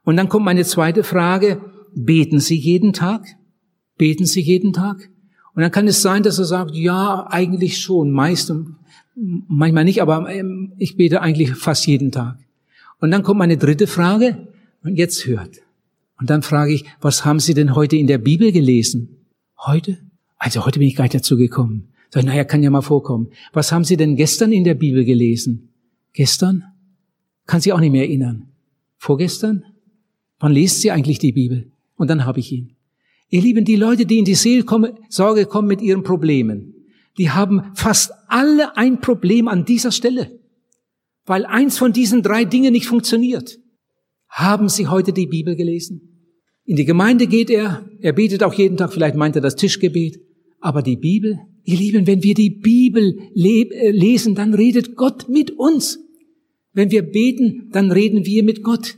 Und 0.05 0.17
dann 0.17 0.29
kommt 0.29 0.45
meine 0.45 0.65
zweite 0.65 1.05
Frage, 1.05 1.61
beten 1.95 2.41
Sie 2.41 2.57
jeden 2.57 2.93
Tag? 2.93 3.27
Beten 3.99 4.27
Sie 4.27 4.41
jeden 4.41 4.73
Tag? 4.73 5.11
Und 5.55 5.63
dann 5.63 5.71
kann 5.71 5.87
es 5.87 6.03
sein, 6.03 6.23
dass 6.23 6.39
er 6.39 6.45
sagt, 6.45 6.75
ja, 6.75 7.27
eigentlich 7.29 7.79
schon, 7.79 8.11
meist 8.11 8.51
und 8.51 8.77
manchmal 9.15 9.85
nicht, 9.85 10.01
aber 10.01 10.33
ähm, 10.33 10.73
ich 10.79 10.97
bete 10.97 11.21
eigentlich 11.21 11.55
fast 11.55 11.87
jeden 11.87 12.11
Tag. 12.11 12.39
Und 13.01 13.11
dann 13.11 13.23
kommt 13.23 13.39
meine 13.39 13.59
dritte 13.59 13.87
Frage, 13.87 14.49
und 14.85 14.97
jetzt 14.97 15.27
hört. 15.27 15.59
Und 16.23 16.31
dann 16.31 16.43
frage 16.43 16.73
ich, 16.73 16.85
was 17.01 17.25
haben 17.25 17.41
Sie 17.41 17.53
denn 17.53 17.75
heute 17.75 17.97
in 17.97 18.07
der 18.07 18.19
Bibel 18.19 18.53
gelesen? 18.53 19.27
Heute? 19.59 19.99
Also 20.37 20.65
heute 20.65 20.79
bin 20.79 20.87
ich 20.87 20.95
gar 20.95 21.03
nicht 21.03 21.17
dazu 21.17 21.37
gekommen. 21.37 21.89
Sag 22.11 22.23
naja, 22.23 22.45
kann 22.45 22.63
ja 22.63 22.71
mal 22.71 22.81
vorkommen. 22.81 23.31
Was 23.53 23.73
haben 23.73 23.83
Sie 23.83 23.97
denn 23.97 24.15
gestern 24.15 24.53
in 24.53 24.63
der 24.63 24.77
Bibel 24.77 25.05
gelesen? 25.05 25.71
Gestern? 26.13 26.63
Kann 27.49 27.61
Sie 27.61 27.73
auch 27.73 27.81
nicht 27.81 27.91
mehr 27.91 28.05
erinnern. 28.05 28.53
Vorgestern? 28.99 29.65
Wann 30.39 30.53
lest 30.53 30.81
Sie 30.81 30.93
eigentlich 30.93 31.19
die 31.19 31.33
Bibel? 31.33 31.73
Und 31.97 32.09
dann 32.09 32.25
habe 32.25 32.39
ich 32.39 32.53
ihn. 32.53 32.77
Ihr 33.29 33.43
Lieben, 33.43 33.65
die 33.65 33.75
Leute, 33.75 34.07
die 34.07 34.21
in 34.21 34.25
die 34.25 34.37
Seelsorge 34.37 35.47
kommen 35.47 35.67
mit 35.67 35.83
ihren 35.83 36.05
Problemen, 36.05 36.87
die 37.19 37.31
haben 37.31 37.73
fast 37.75 38.13
alle 38.29 38.77
ein 38.77 39.01
Problem 39.01 39.49
an 39.49 39.65
dieser 39.65 39.91
Stelle, 39.91 40.39
weil 41.27 41.47
eins 41.47 41.79
von 41.79 41.93
diesen 41.93 42.23
drei 42.23 42.45
Dingen 42.45 42.75
nicht 42.75 42.87
funktioniert. 42.87 43.59
Haben 44.29 44.69
Sie 44.69 44.87
heute 44.87 45.13
die 45.13 45.27
Bibel 45.27 45.57
gelesen? 45.57 46.11
In 46.65 46.77
die 46.77 46.85
Gemeinde 46.85 47.27
geht 47.27 47.51
er, 47.51 47.85
er 48.01 48.13
betet 48.13 48.43
auch 48.43 48.55
jeden 48.55 48.77
Tag, 48.77 48.93
vielleicht 48.93 49.17
meint 49.17 49.37
er 49.37 49.43
das 49.43 49.57
Tischgebet, 49.57 50.21
aber 50.61 50.83
die 50.83 50.97
Bibel, 50.97 51.41
ihr 51.65 51.77
Lieben, 51.77 52.07
wenn 52.07 52.23
wir 52.23 52.35
die 52.35 52.51
Bibel 52.51 53.19
äh, 53.35 53.91
lesen, 53.91 54.35
dann 54.35 54.55
redet 54.55 54.95
Gott 54.95 55.29
mit 55.29 55.51
uns. 55.51 55.99
Wenn 56.73 56.91
wir 56.91 57.03
beten, 57.03 57.69
dann 57.73 57.91
reden 57.91 58.25
wir 58.25 58.45
mit 58.45 58.63
Gott. 58.63 58.97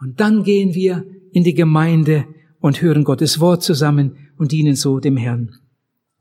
Und 0.00 0.20
dann 0.20 0.42
gehen 0.42 0.74
wir 0.74 1.06
in 1.32 1.44
die 1.44 1.54
Gemeinde 1.54 2.26
und 2.60 2.82
hören 2.82 3.04
Gottes 3.04 3.40
Wort 3.40 3.62
zusammen 3.62 4.16
und 4.36 4.52
dienen 4.52 4.74
so 4.74 4.98
dem 4.98 5.16
Herrn. 5.16 5.52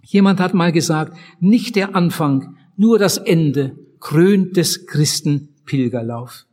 Jemand 0.02 0.39
hat 0.39 0.54
mal 0.54 0.72
gesagt, 0.72 1.18
nicht 1.39 1.76
der 1.76 1.96
Anfang, 1.96 2.56
nur 2.78 3.00
das 3.00 3.18
Ende 3.18 3.78
krönt 4.00 4.58
des 4.58 4.86
Christen 4.86 5.50
Pilgerlauf. 5.66 6.46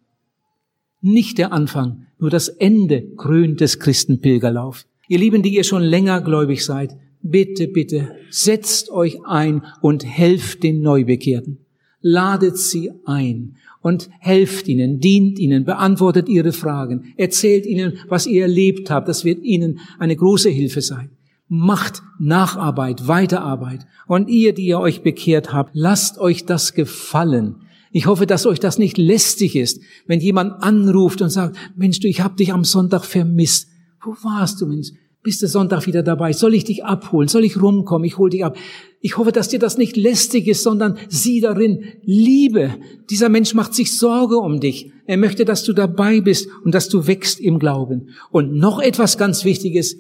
Nicht 1.03 1.39
der 1.39 1.53
Anfang, 1.53 2.07
nur 2.19 2.31
das 2.31 2.49
Ende 2.49 3.03
krönt 3.17 3.61
des 3.61 3.79
Christenpilgerlauf. 3.79 4.85
Ihr 5.09 5.19
Lieben, 5.19 5.43
die 5.43 5.55
ihr 5.55 5.65
schon 5.65 5.83
länger 5.83 6.21
gläubig 6.21 6.65
seid, 6.65 6.97
bitte, 7.23 7.69
bitte, 7.69 8.13
setzt 8.31 8.91
euch 8.91 9.19
ein 9.25 9.63
und 9.81 10.05
helft 10.05 10.63
den 10.63 10.83
Neubekehrten. 10.83 11.59
Ladet 12.03 12.59
sie 12.59 12.91
ein 13.07 13.57
und 13.83 14.11
helft 14.21 14.69
ihnen, 14.69 15.01
dient 15.01 15.39
ihnen, 15.39 15.65
beantwortet 15.65 16.29
ihre 16.29 16.53
Fragen, 16.53 17.15
erzählt 17.17 17.67
ihnen, 17.67 17.99
was 18.09 18.27
ihr 18.27 18.43
erlebt 18.43 18.91
habt. 18.91 19.09
Das 19.09 19.25
wird 19.25 19.43
ihnen 19.43 19.81
eine 19.99 20.17
große 20.17 20.51
Hilfe 20.51 20.83
sein. 20.83 21.11
Macht 21.49 22.03
Nacharbeit, 22.19 23.09
Weiterarbeit. 23.09 23.87
Und 24.07 24.29
ihr, 24.29 24.53
die 24.53 24.67
ihr 24.67 24.79
euch 24.79 25.03
bekehrt 25.03 25.53
habt, 25.53 25.71
lasst 25.75 26.19
euch 26.19 26.45
das 26.45 26.75
gefallen. 26.75 27.57
Ich 27.93 28.07
hoffe, 28.07 28.27
dass 28.27 28.47
euch 28.47 28.61
das 28.61 28.79
nicht 28.79 28.99
lästig 28.99 29.57
ist, 29.57 29.81
wenn 30.07 30.21
jemand 30.21 30.63
anruft 30.63 31.23
und 31.23 31.31
sagt, 31.31 31.57
Mensch, 31.77 31.99
du, 32.01 32.09
ich 32.09 32.21
hab 32.21 32.37
dich 32.37 32.53
am 32.53 32.65
Sonntag 32.65 33.05
vermisst. 33.05 33.69
Wo 34.05 34.13
warst 34.23 34.61
du, 34.61 34.67
Mensch? 34.67 34.91
Bist 35.23 35.43
du 35.43 35.49
Sonntag 35.49 35.87
wieder 35.87 36.03
dabei? 36.03 36.33
Soll 36.33 36.55
ich 36.55 36.65
dich 36.65 36.85
abholen? 36.85 37.29
Soll 37.29 37.45
ich 37.45 37.61
rumkommen? 37.61 38.07
Ich 38.07 38.17
hol 38.17 38.31
dich 38.31 38.43
ab. 38.43 38.57
Ich 39.03 39.19
hoffe, 39.19 39.33
dass 39.33 39.49
dir 39.49 39.59
das 39.59 39.77
nicht 39.77 39.97
lästig 39.97 40.47
ist, 40.47 40.63
sondern 40.63 40.97
sieh 41.09 41.41
darin 41.41 41.85
Liebe. 42.03 42.77
Dieser 43.11 43.29
Mensch 43.29 43.53
macht 43.53 43.75
sich 43.75 43.99
Sorge 43.99 44.37
um 44.37 44.61
dich. 44.61 44.93
Er 45.07 45.19
möchte, 45.19 45.45
dass 45.45 45.65
du 45.65 45.75
dabei 45.75 46.23
bist 46.23 46.49
und 46.65 46.75
dass 46.75 46.89
du 46.89 47.07
wächst 47.07 47.39
im 47.39 47.59
Glauben. 47.59 48.11
Und 48.31 48.55
noch 48.55 48.81
etwas 48.81 49.19
ganz 49.19 49.45
Wichtiges. 49.45 49.99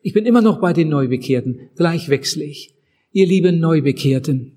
Ich 0.00 0.14
bin 0.14 0.24
immer 0.24 0.40
noch 0.40 0.58
bei 0.58 0.72
den 0.72 0.88
Neubekehrten. 0.88 1.68
Gleich 1.76 2.08
wechsle 2.08 2.44
ich. 2.44 2.74
Ihr 3.12 3.26
lieben 3.26 3.60
Neubekehrten, 3.60 4.56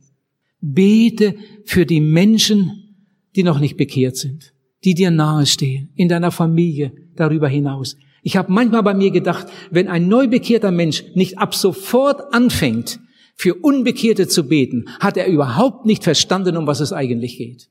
Bete 0.61 1.35
für 1.65 1.85
die 1.85 2.01
Menschen, 2.01 2.95
die 3.35 3.43
noch 3.43 3.59
nicht 3.59 3.77
bekehrt 3.77 4.17
sind, 4.17 4.53
die 4.83 4.93
dir 4.93 5.11
nahestehen, 5.11 5.91
in 5.95 6.09
deiner 6.09 6.31
Familie, 6.31 6.93
darüber 7.15 7.47
hinaus. 7.47 7.97
Ich 8.23 8.37
habe 8.37 8.51
manchmal 8.51 8.83
bei 8.83 8.93
mir 8.93 9.11
gedacht, 9.11 9.47
wenn 9.71 9.87
ein 9.87 10.07
neubekehrter 10.07 10.71
Mensch 10.71 11.03
nicht 11.13 11.37
ab 11.37 11.53
sofort 11.53 12.33
anfängt, 12.33 12.99
für 13.35 13.53
Unbekehrte 13.53 14.27
zu 14.27 14.47
beten, 14.47 14.85
hat 14.99 15.17
er 15.17 15.27
überhaupt 15.27 15.85
nicht 15.85 16.03
verstanden, 16.03 16.57
um 16.57 16.67
was 16.67 16.79
es 16.79 16.93
eigentlich 16.93 17.37
geht. 17.37 17.69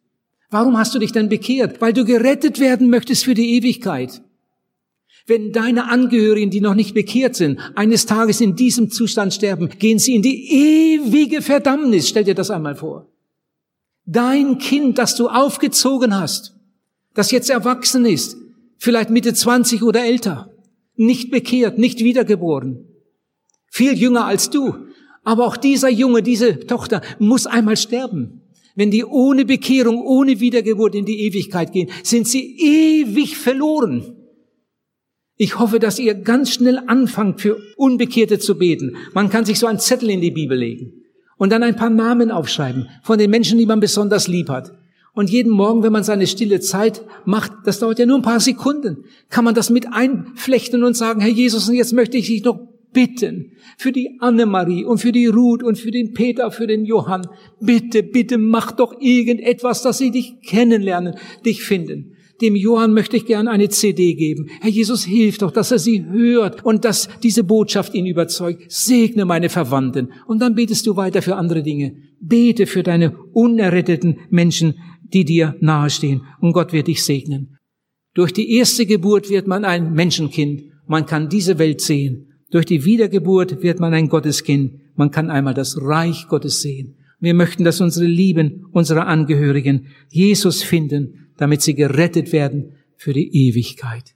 Warum 0.50 0.76
hast 0.76 0.94
du 0.94 0.98
dich 0.98 1.10
denn 1.10 1.28
bekehrt? 1.28 1.80
Weil 1.80 1.92
du 1.92 2.04
gerettet 2.04 2.60
werden 2.60 2.90
möchtest 2.90 3.24
für 3.24 3.34
die 3.34 3.56
Ewigkeit. 3.56 4.22
Wenn 5.26 5.52
deine 5.52 5.88
Angehörigen, 5.88 6.50
die 6.50 6.60
noch 6.60 6.74
nicht 6.74 6.92
bekehrt 6.92 7.34
sind, 7.34 7.58
eines 7.74 8.04
Tages 8.04 8.42
in 8.42 8.56
diesem 8.56 8.90
Zustand 8.90 9.32
sterben, 9.32 9.70
gehen 9.70 9.98
sie 9.98 10.14
in 10.14 10.22
die 10.22 10.52
ewige 10.52 11.40
Verdammnis. 11.40 12.08
Stell 12.08 12.24
dir 12.24 12.34
das 12.34 12.50
einmal 12.50 12.76
vor. 12.76 13.08
Dein 14.04 14.58
Kind, 14.58 14.98
das 14.98 15.16
du 15.16 15.28
aufgezogen 15.28 16.14
hast, 16.14 16.54
das 17.14 17.30
jetzt 17.30 17.48
erwachsen 17.48 18.04
ist, 18.04 18.36
vielleicht 18.76 19.08
Mitte 19.08 19.32
20 19.32 19.82
oder 19.82 20.04
älter, 20.04 20.50
nicht 20.96 21.30
bekehrt, 21.30 21.78
nicht 21.78 22.00
wiedergeboren, 22.00 22.86
viel 23.70 23.94
jünger 23.94 24.26
als 24.26 24.50
du. 24.50 24.74
Aber 25.24 25.46
auch 25.46 25.56
dieser 25.56 25.88
Junge, 25.88 26.22
diese 26.22 26.60
Tochter 26.66 27.00
muss 27.18 27.46
einmal 27.46 27.78
sterben. 27.78 28.42
Wenn 28.76 28.90
die 28.90 29.04
ohne 29.04 29.46
Bekehrung, 29.46 30.02
ohne 30.02 30.38
Wiedergeburt 30.38 30.94
in 30.94 31.06
die 31.06 31.22
Ewigkeit 31.22 31.72
gehen, 31.72 31.90
sind 32.02 32.28
sie 32.28 32.58
ewig 32.58 33.38
verloren. 33.38 34.16
Ich 35.36 35.58
hoffe, 35.58 35.80
dass 35.80 35.98
ihr 35.98 36.14
ganz 36.14 36.52
schnell 36.52 36.80
anfangt, 36.86 37.40
für 37.40 37.58
Unbekehrte 37.76 38.38
zu 38.38 38.56
beten. 38.56 38.96
Man 39.14 39.30
kann 39.30 39.44
sich 39.44 39.58
so 39.58 39.66
einen 39.66 39.80
Zettel 39.80 40.10
in 40.10 40.20
die 40.20 40.30
Bibel 40.30 40.56
legen 40.56 41.02
und 41.38 41.50
dann 41.50 41.62
ein 41.62 41.76
paar 41.76 41.90
Namen 41.90 42.30
aufschreiben 42.30 42.88
von 43.02 43.18
den 43.18 43.30
Menschen, 43.30 43.58
die 43.58 43.66
man 43.66 43.80
besonders 43.80 44.28
lieb 44.28 44.48
hat. 44.48 44.72
Und 45.12 45.30
jeden 45.30 45.52
Morgen, 45.52 45.82
wenn 45.82 45.92
man 45.92 46.02
seine 46.02 46.26
stille 46.26 46.60
Zeit 46.60 47.02
macht, 47.24 47.52
das 47.64 47.78
dauert 47.78 47.98
ja 47.98 48.06
nur 48.06 48.18
ein 48.18 48.22
paar 48.22 48.40
Sekunden, 48.40 49.04
kann 49.28 49.44
man 49.44 49.54
das 49.54 49.70
mit 49.70 49.92
einflechten 49.92 50.82
und 50.82 50.96
sagen, 50.96 51.20
Herr 51.20 51.30
Jesus, 51.30 51.68
und 51.68 51.76
jetzt 51.76 51.92
möchte 51.92 52.16
ich 52.16 52.26
dich 52.26 52.44
noch 52.44 52.60
bitten 52.92 53.52
für 53.76 53.92
die 53.92 54.18
Annemarie 54.20 54.84
und 54.84 54.98
für 54.98 55.12
die 55.12 55.26
Ruth 55.26 55.62
und 55.62 55.78
für 55.78 55.90
den 55.90 56.14
Peter, 56.14 56.50
für 56.50 56.66
den 56.66 56.84
Johann. 56.84 57.28
Bitte, 57.60 58.02
bitte 58.02 58.38
mach 58.38 58.72
doch 58.72 59.00
irgendetwas, 59.00 59.82
dass 59.82 59.98
sie 59.98 60.10
dich 60.10 60.40
kennenlernen, 60.42 61.16
dich 61.44 61.62
finden. 61.62 62.13
Dem 62.40 62.56
Johann 62.56 62.92
möchte 62.92 63.16
ich 63.16 63.26
gern 63.26 63.46
eine 63.46 63.68
CD 63.68 64.14
geben. 64.14 64.48
Herr 64.60 64.70
Jesus, 64.70 65.04
hilf 65.04 65.38
doch, 65.38 65.52
dass 65.52 65.70
er 65.70 65.78
sie 65.78 66.04
hört 66.04 66.64
und 66.64 66.84
dass 66.84 67.08
diese 67.22 67.44
Botschaft 67.44 67.94
ihn 67.94 68.06
überzeugt. 68.06 68.64
Segne 68.68 69.24
meine 69.24 69.48
Verwandten. 69.48 70.12
Und 70.26 70.40
dann 70.40 70.54
betest 70.54 70.86
du 70.86 70.96
weiter 70.96 71.22
für 71.22 71.36
andere 71.36 71.62
Dinge. 71.62 71.94
Bete 72.20 72.66
für 72.66 72.82
deine 72.82 73.16
unerretteten 73.32 74.18
Menschen, 74.30 74.74
die 75.02 75.24
dir 75.24 75.56
nahestehen. 75.60 76.22
Und 76.40 76.52
Gott 76.52 76.72
wird 76.72 76.88
dich 76.88 77.04
segnen. 77.04 77.56
Durch 78.14 78.32
die 78.32 78.56
erste 78.56 78.84
Geburt 78.86 79.30
wird 79.30 79.46
man 79.46 79.64
ein 79.64 79.92
Menschenkind. 79.92 80.64
Man 80.86 81.06
kann 81.06 81.28
diese 81.28 81.58
Welt 81.58 81.80
sehen. 81.80 82.32
Durch 82.50 82.66
die 82.66 82.84
Wiedergeburt 82.84 83.62
wird 83.62 83.78
man 83.80 83.94
ein 83.94 84.08
Gotteskind. 84.08 84.80
Man 84.96 85.10
kann 85.10 85.30
einmal 85.30 85.54
das 85.54 85.80
Reich 85.80 86.26
Gottes 86.28 86.62
sehen. 86.62 86.96
Wir 87.20 87.34
möchten, 87.34 87.64
dass 87.64 87.80
unsere 87.80 88.06
Lieben, 88.06 88.66
unsere 88.72 89.06
Angehörigen 89.06 89.86
Jesus 90.10 90.62
finden 90.62 91.23
damit 91.36 91.62
sie 91.62 91.74
gerettet 91.74 92.32
werden 92.32 92.72
für 92.96 93.12
die 93.12 93.48
Ewigkeit. 93.48 94.14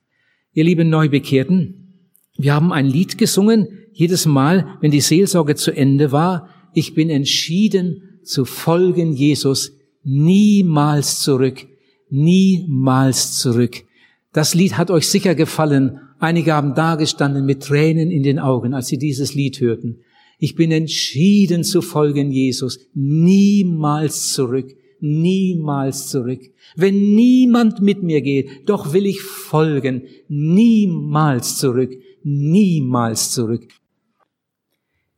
Ihr 0.53 0.65
lieben 0.65 0.89
Neubekehrten, 0.89 1.89
wir 2.37 2.55
haben 2.55 2.73
ein 2.73 2.87
Lied 2.87 3.19
gesungen, 3.19 3.69
jedes 3.93 4.27
Mal, 4.27 4.79
wenn 4.81 4.93
die 4.93 5.01
Seelsorge 5.01 5.57
zu 5.57 5.73
Ende 5.73 6.13
war, 6.13 6.49
ich 6.73 6.95
bin 6.95 7.11
entschieden 7.11 8.21
zu 8.23 8.45
folgen 8.45 9.13
Jesus, 9.13 9.73
niemals 10.05 11.21
zurück, 11.21 11.67
niemals 12.09 13.39
zurück. 13.39 13.85
Das 14.33 14.55
Lied 14.55 14.77
hat 14.77 14.91
euch 14.91 15.09
sicher 15.09 15.35
gefallen. 15.35 15.99
Einige 16.21 16.53
haben 16.53 16.75
dagestanden 16.75 17.45
mit 17.45 17.63
Tränen 17.63 18.11
in 18.11 18.23
den 18.23 18.39
Augen, 18.39 18.75
als 18.75 18.89
sie 18.89 18.99
dieses 18.99 19.35
Lied 19.35 19.61
hörten. 19.61 20.01
Ich 20.39 20.55
bin 20.55 20.71
entschieden 20.71 21.65
zu 21.65 21.83
folgen 21.83 22.31
Jesus, 22.31 22.79
niemals 22.95 24.33
zurück, 24.33 24.77
niemals 25.01 26.09
zurück. 26.09 26.41
Wenn 26.77 27.15
niemand 27.15 27.81
mit 27.81 28.03
mir 28.03 28.21
geht, 28.21 28.69
doch 28.69 28.93
will 28.93 29.07
ich 29.07 29.21
folgen, 29.21 30.03
niemals 30.29 31.57
zurück, 31.57 31.93
niemals 32.23 33.31
zurück. 33.31 33.67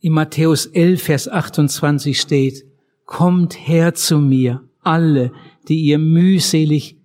In 0.00 0.12
Matthäus 0.12 0.66
11, 0.66 1.02
Vers 1.02 1.28
28 1.28 2.20
steht, 2.20 2.64
Kommt 3.04 3.66
her 3.66 3.94
zu 3.94 4.18
mir, 4.18 4.68
alle, 4.80 5.32
die 5.68 5.80
ihr 5.80 5.98
mühselig 5.98 6.96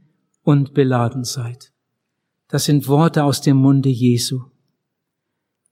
und 0.43 0.73
beladen 0.73 1.23
seid. 1.23 1.73
Das 2.47 2.65
sind 2.65 2.87
Worte 2.87 3.23
aus 3.23 3.41
dem 3.41 3.57
Munde 3.57 3.89
Jesu. 3.89 4.43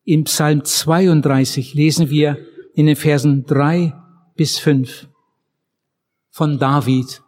Im 0.03 0.25
Psalm 0.25 0.65
32 0.65 1.75
lesen 1.75 2.09
wir 2.09 2.39
in 2.73 2.87
den 2.87 2.95
Versen 2.95 3.45
3 3.45 3.93
bis 4.35 4.57
5 4.57 5.07
von 6.33 6.57
David. 6.57 7.21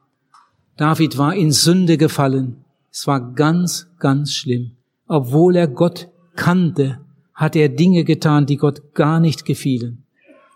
David 0.77 1.19
war 1.19 1.35
in 1.35 1.51
Sünde 1.51 1.95
gefallen. 1.95 2.65
Es 2.91 3.05
war 3.05 3.33
ganz, 3.35 3.87
ganz 3.99 4.33
schlimm. 4.33 4.71
Obwohl 5.07 5.55
er 5.57 5.67
Gott 5.67 6.09
kannte, 6.35 7.01
hat 7.35 7.55
er 7.55 7.69
Dinge 7.69 8.03
getan, 8.03 8.47
die 8.47 8.57
Gott 8.57 8.95
gar 8.95 9.19
nicht 9.19 9.45
gefielen. 9.45 10.05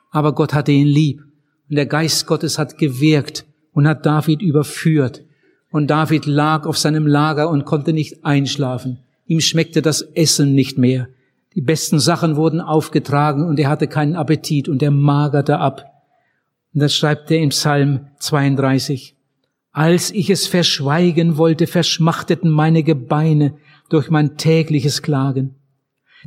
Aber 0.10 0.34
Gott 0.34 0.56
hatte 0.56 0.72
ihn 0.72 0.88
lieb. 0.88 1.22
Und 1.70 1.76
der 1.76 1.86
Geist 1.86 2.26
Gottes 2.26 2.58
hat 2.58 2.80
gewirkt 2.80 3.46
und 3.72 3.88
hat 3.88 4.04
David 4.08 4.42
überführt. 4.42 5.24
Und 5.70 5.86
David 5.86 6.26
lag 6.26 6.66
auf 6.66 6.80
seinem 6.80 7.06
Lager 7.06 7.52
und 7.52 7.66
konnte 7.66 7.94
nicht 7.94 8.26
einschlafen. 8.26 8.98
Ihm 9.28 9.42
schmeckte 9.42 9.84
das 9.84 10.02
Essen 10.02 10.56
nicht 10.56 10.80
mehr. 10.80 11.08
Die 11.54 11.62
besten 11.62 12.00
Sachen 12.00 12.36
wurden 12.36 12.62
aufgetragen 12.62 13.44
und 13.48 13.60
er 13.60 13.70
hatte 13.70 13.86
keinen 13.86 14.16
Appetit 14.16 14.68
und 14.68 14.82
er 14.82 14.90
magerte 14.90 15.60
ab. 15.60 15.99
Und 16.74 16.82
das 16.82 16.94
schreibt 16.94 17.32
er 17.32 17.40
im 17.40 17.50
Psalm 17.50 18.08
32. 18.20 19.16
Als 19.72 20.12
ich 20.12 20.30
es 20.30 20.48
verschweigen 20.48 21.38
wollte, 21.38 21.68
verschmachteten 21.68 22.50
meine 22.50 22.84
Gebeine 22.84 23.56
durch 23.90 24.10
mein 24.10 24.38
tägliches 24.38 25.02
Klagen. 25.02 25.56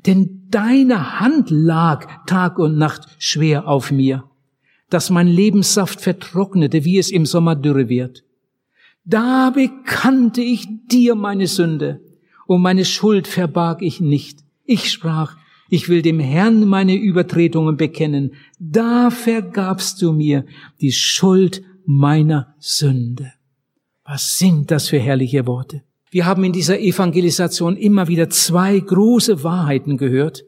Denn 0.06 0.46
deine 0.50 1.20
Hand 1.20 1.50
lag 1.50 2.24
Tag 2.26 2.58
und 2.58 2.78
Nacht 2.78 3.08
schwer 3.18 3.68
auf 3.68 3.90
mir, 3.90 4.24
dass 4.90 5.10
mein 5.10 5.28
Lebenssaft 5.28 6.00
vertrocknete, 6.00 6.84
wie 6.84 6.98
es 6.98 7.10
im 7.10 7.26
Sommer 7.26 7.56
dürre 7.56 7.88
wird. 7.88 8.24
Da 9.04 9.50
bekannte 9.50 10.40
ich 10.40 10.66
dir 10.90 11.14
meine 11.14 11.46
Sünde, 11.46 12.00
und 12.46 12.60
meine 12.60 12.84
Schuld 12.84 13.28
verbarg 13.28 13.82
ich 13.82 14.00
nicht. 14.00 14.40
Ich 14.64 14.90
sprach, 14.90 15.36
ich 15.72 15.88
will 15.88 16.02
dem 16.02 16.20
Herrn 16.20 16.66
meine 16.66 16.94
Übertretungen 16.94 17.78
bekennen. 17.78 18.34
Da 18.58 19.08
vergabst 19.08 20.02
du 20.02 20.12
mir 20.12 20.44
die 20.82 20.92
Schuld 20.92 21.62
meiner 21.86 22.54
Sünde. 22.58 23.32
Was 24.04 24.36
sind 24.36 24.70
das 24.70 24.90
für 24.90 24.98
herrliche 24.98 25.46
Worte? 25.46 25.82
Wir 26.10 26.26
haben 26.26 26.44
in 26.44 26.52
dieser 26.52 26.78
Evangelisation 26.78 27.78
immer 27.78 28.06
wieder 28.06 28.28
zwei 28.28 28.78
große 28.78 29.44
Wahrheiten 29.44 29.96
gehört. 29.96 30.44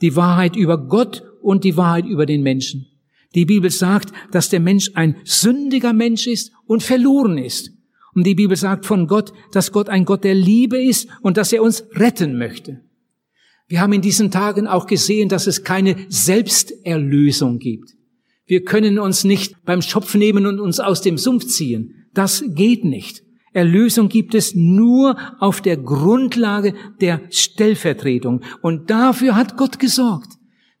Die 0.00 0.16
Wahrheit 0.16 0.56
über 0.56 0.78
Gott 0.78 1.22
und 1.42 1.64
die 1.64 1.76
Wahrheit 1.76 2.06
über 2.06 2.24
den 2.24 2.42
Menschen. 2.42 2.86
Die 3.34 3.44
Bibel 3.44 3.68
sagt, 3.68 4.10
dass 4.30 4.48
der 4.48 4.60
Mensch 4.60 4.92
ein 4.94 5.16
sündiger 5.24 5.92
Mensch 5.92 6.26
ist 6.26 6.50
und 6.64 6.82
verloren 6.82 7.36
ist. 7.36 7.72
Und 8.14 8.26
die 8.26 8.34
Bibel 8.34 8.56
sagt 8.56 8.86
von 8.86 9.06
Gott, 9.06 9.34
dass 9.52 9.70
Gott 9.70 9.90
ein 9.90 10.06
Gott 10.06 10.24
der 10.24 10.34
Liebe 10.34 10.82
ist 10.82 11.10
und 11.20 11.36
dass 11.36 11.52
er 11.52 11.62
uns 11.62 11.84
retten 11.92 12.38
möchte. 12.38 12.80
Wir 13.68 13.80
haben 13.80 13.92
in 13.92 14.02
diesen 14.02 14.30
Tagen 14.30 14.66
auch 14.66 14.86
gesehen, 14.86 15.28
dass 15.28 15.46
es 15.46 15.64
keine 15.64 15.96
Selbsterlösung 16.08 17.58
gibt. 17.58 17.90
Wir 18.46 18.64
können 18.64 18.98
uns 18.98 19.24
nicht 19.24 19.64
beim 19.64 19.82
Schopf 19.82 20.14
nehmen 20.14 20.46
und 20.46 20.60
uns 20.60 20.80
aus 20.80 21.00
dem 21.00 21.16
Sumpf 21.16 21.46
ziehen. 21.46 22.06
Das 22.12 22.44
geht 22.48 22.84
nicht. 22.84 23.22
Erlösung 23.52 24.08
gibt 24.08 24.34
es 24.34 24.54
nur 24.54 25.16
auf 25.38 25.60
der 25.60 25.76
Grundlage 25.76 26.74
der 27.00 27.20
Stellvertretung. 27.30 28.42
Und 28.62 28.90
dafür 28.90 29.36
hat 29.36 29.56
Gott 29.56 29.78
gesorgt. 29.78 30.32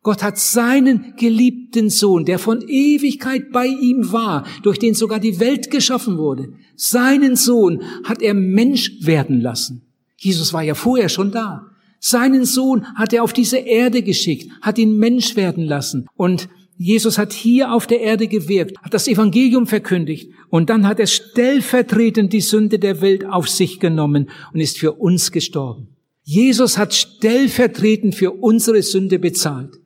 Gott 0.02 0.22
hat 0.22 0.36
seinen 0.36 1.14
geliebten 1.16 1.88
Sohn, 1.88 2.24
der 2.24 2.38
von 2.40 2.60
Ewigkeit 2.66 3.52
bei 3.52 3.66
ihm 3.66 4.10
war, 4.12 4.44
durch 4.62 4.78
den 4.78 4.94
sogar 4.94 5.20
die 5.20 5.38
Welt 5.38 5.70
geschaffen 5.70 6.18
wurde, 6.18 6.54
seinen 6.74 7.36
Sohn 7.36 7.82
hat 8.02 8.20
er 8.20 8.34
Mensch 8.34 8.90
werden 9.02 9.40
lassen. 9.40 9.86
Jesus 10.16 10.52
war 10.52 10.62
ja 10.62 10.74
vorher 10.74 11.08
schon 11.08 11.30
da. 11.30 11.71
Seinen 12.04 12.44
Sohn 12.44 12.84
hat 12.96 13.12
er 13.12 13.22
auf 13.22 13.32
diese 13.32 13.58
Erde 13.58 14.02
geschickt, 14.02 14.50
hat 14.60 14.76
ihn 14.76 14.96
Mensch 14.96 15.36
werden 15.36 15.64
lassen. 15.64 16.08
Und 16.16 16.48
Jesus 16.76 17.16
hat 17.16 17.32
hier 17.32 17.72
auf 17.72 17.86
der 17.86 18.00
Erde 18.00 18.26
gewirkt, 18.26 18.76
hat 18.82 18.92
das 18.92 19.06
Evangelium 19.06 19.68
verkündigt 19.68 20.32
und 20.48 20.68
dann 20.68 20.88
hat 20.88 20.98
er 20.98 21.06
stellvertretend 21.06 22.32
die 22.32 22.40
Sünde 22.40 22.80
der 22.80 23.00
Welt 23.02 23.24
auf 23.24 23.48
sich 23.48 23.78
genommen 23.78 24.30
und 24.52 24.58
ist 24.58 24.80
für 24.80 24.94
uns 24.94 25.30
gestorben. 25.30 25.94
Jesus 26.24 26.76
hat 26.76 26.92
stellvertretend 26.92 28.16
für 28.16 28.32
unsere 28.32 28.82
Sünde 28.82 29.20
bezahlt. 29.20 29.78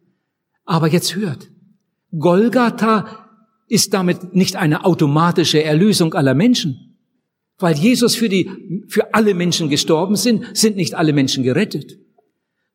Aber 0.64 0.88
jetzt 0.88 1.16
hört, 1.16 1.50
Golgatha 2.18 3.28
ist 3.68 3.92
damit 3.92 4.34
nicht 4.34 4.56
eine 4.56 4.86
automatische 4.86 5.62
Erlösung 5.62 6.14
aller 6.14 6.34
Menschen. 6.34 6.96
Weil 7.58 7.76
Jesus 7.76 8.16
für 8.16 8.30
die, 8.30 8.50
für 8.88 9.12
alle 9.12 9.34
Menschen 9.34 9.68
gestorben 9.68 10.16
sind, 10.16 10.56
sind 10.56 10.76
nicht 10.76 10.94
alle 10.94 11.12
Menschen 11.12 11.44
gerettet. 11.44 11.98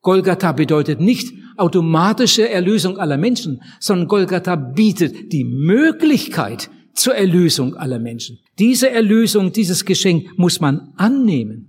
Golgatha 0.02 0.52
bedeutet 0.52 1.00
nicht 1.00 1.34
automatische 1.58 2.50
Erlösung 2.50 2.98
aller 2.98 3.18
Menschen, 3.18 3.62
sondern 3.80 4.08
Golgatha 4.08 4.56
bietet 4.56 5.32
die 5.32 5.44
Möglichkeit 5.44 6.70
zur 6.94 7.16
Erlösung 7.16 7.76
aller 7.76 8.00
Menschen. 8.00 8.40
Diese 8.58 8.90
Erlösung, 8.90 9.54
dieses 9.54 9.86
Geschenk 9.86 10.38
muss 10.38 10.60
man 10.60 10.94
annehmen. 10.98 11.68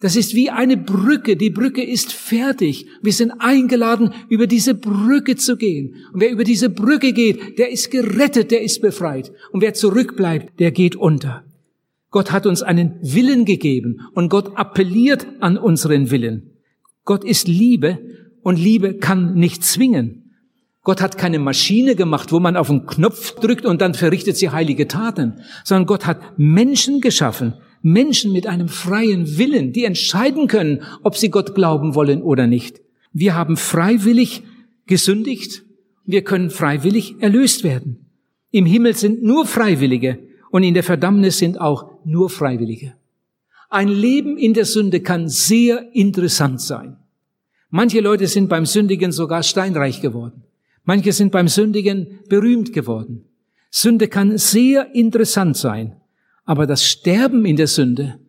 Das 0.00 0.16
ist 0.16 0.34
wie 0.34 0.50
eine 0.50 0.76
Brücke. 0.76 1.36
Die 1.36 1.50
Brücke 1.50 1.82
ist 1.82 2.12
fertig. 2.12 2.86
Wir 3.00 3.12
sind 3.12 3.32
eingeladen, 3.38 4.12
über 4.28 4.46
diese 4.46 4.74
Brücke 4.74 5.36
zu 5.36 5.56
gehen. 5.56 5.94
Und 6.12 6.20
wer 6.20 6.30
über 6.30 6.44
diese 6.44 6.68
Brücke 6.68 7.12
geht, 7.12 7.58
der 7.58 7.70
ist 7.70 7.90
gerettet, 7.90 8.50
der 8.50 8.62
ist 8.62 8.82
befreit. 8.82 9.32
Und 9.52 9.62
wer 9.62 9.72
zurückbleibt, 9.72 10.60
der 10.60 10.72
geht 10.72 10.96
unter. 10.96 11.44
Gott 12.10 12.32
hat 12.32 12.46
uns 12.46 12.62
einen 12.62 12.98
Willen 13.00 13.44
gegeben 13.44 14.00
und 14.12 14.28
Gott 14.28 14.56
appelliert 14.56 15.26
an 15.40 15.56
unseren 15.56 16.10
Willen. 16.10 16.53
Gott 17.04 17.24
ist 17.24 17.48
Liebe 17.48 17.98
und 18.42 18.58
Liebe 18.58 18.94
kann 18.94 19.34
nicht 19.34 19.64
zwingen. 19.64 20.24
Gott 20.82 21.00
hat 21.00 21.16
keine 21.16 21.38
Maschine 21.38 21.96
gemacht, 21.96 22.30
wo 22.30 22.40
man 22.40 22.56
auf 22.56 22.68
den 22.68 22.86
Knopf 22.86 23.34
drückt 23.40 23.64
und 23.64 23.80
dann 23.80 23.94
verrichtet 23.94 24.36
sie 24.36 24.50
heilige 24.50 24.86
Taten, 24.86 25.40
sondern 25.64 25.86
Gott 25.86 26.06
hat 26.06 26.38
Menschen 26.38 27.00
geschaffen, 27.00 27.54
Menschen 27.80 28.32
mit 28.32 28.46
einem 28.46 28.68
freien 28.68 29.38
Willen, 29.38 29.72
die 29.72 29.84
entscheiden 29.84 30.46
können, 30.46 30.82
ob 31.02 31.16
sie 31.16 31.30
Gott 31.30 31.54
glauben 31.54 31.94
wollen 31.94 32.22
oder 32.22 32.46
nicht. 32.46 32.80
Wir 33.12 33.34
haben 33.34 33.56
freiwillig 33.56 34.42
gesündigt, 34.86 35.64
wir 36.04 36.22
können 36.22 36.50
freiwillig 36.50 37.16
erlöst 37.20 37.64
werden. 37.64 38.10
Im 38.50 38.66
Himmel 38.66 38.94
sind 38.94 39.22
nur 39.22 39.46
Freiwillige 39.46 40.18
und 40.50 40.62
in 40.62 40.74
der 40.74 40.82
Verdammnis 40.82 41.38
sind 41.38 41.60
auch 41.60 41.90
nur 42.04 42.28
Freiwillige. 42.28 42.94
Ein 43.74 43.88
Leben 43.88 44.38
in 44.38 44.54
der 44.54 44.66
Sünde 44.66 45.00
kann 45.00 45.28
sehr 45.28 45.92
interessant 45.96 46.60
sein. 46.60 46.96
Manche 47.70 48.00
Leute 48.00 48.28
sind 48.28 48.48
beim 48.48 48.66
Sündigen 48.66 49.10
sogar 49.10 49.42
steinreich 49.42 50.00
geworden. 50.00 50.44
Manche 50.84 51.12
sind 51.12 51.32
beim 51.32 51.48
Sündigen 51.48 52.20
berühmt 52.28 52.72
geworden. 52.72 53.24
Sünde 53.72 54.06
kann 54.06 54.38
sehr 54.38 54.94
interessant 54.94 55.56
sein, 55.56 55.96
aber 56.44 56.68
das 56.68 56.84
Sterben 56.84 57.44
in 57.44 57.56
der 57.56 57.66
Sünde, 57.66 58.20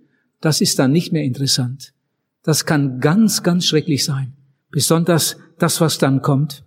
das 0.42 0.62
ist 0.62 0.80
dann 0.80 0.92
nicht 0.92 1.14
mehr 1.14 1.24
interessant. 1.24 1.94
Das 2.42 2.66
kann 2.66 3.00
ganz, 3.00 3.44
ganz 3.44 3.68
schrecklich 3.68 4.04
sein. 4.04 4.34
Besonders 4.72 5.38
das, 5.60 5.80
was 5.80 6.00
dann 6.00 6.24
kommt. 6.24 6.64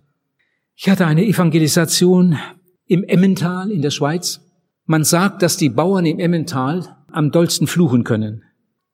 Ich 0.77 0.89
hatte 0.89 1.05
eine 1.05 1.25
Evangelisation 1.25 2.37
im 2.85 3.03
Emmental 3.03 3.71
in 3.71 3.81
der 3.81 3.91
Schweiz. 3.91 4.39
Man 4.85 5.03
sagt, 5.03 5.41
dass 5.41 5.57
die 5.57 5.67
Bauern 5.67 6.05
im 6.05 6.19
Emmental 6.19 6.95
am 7.11 7.31
dollsten 7.31 7.67
fluchen 7.67 8.05
können. 8.05 8.45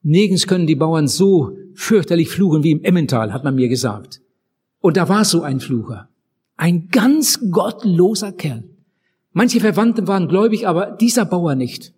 Nirgends 0.08 0.46
können 0.46 0.68
die 0.68 0.76
Bauern 0.76 1.08
so 1.08 1.56
fürchterlich 1.74 2.28
fluchen 2.28 2.62
wie 2.62 2.70
im 2.70 2.84
Emmental, 2.84 3.32
hat 3.32 3.42
man 3.42 3.56
mir 3.56 3.68
gesagt. 3.68 4.20
Und 4.78 4.96
da 4.96 5.08
war 5.08 5.24
so 5.24 5.42
ein 5.42 5.58
Flucher. 5.58 6.08
Ein 6.56 6.88
ganz 6.90 7.40
gottloser 7.50 8.30
Kerl. 8.30 8.62
Manche 9.32 9.58
Verwandte 9.58 10.06
waren 10.06 10.28
gläubig, 10.28 10.68
aber 10.68 10.96
dieser 11.00 11.24
Bauer 11.24 11.56
nicht. 11.56 11.92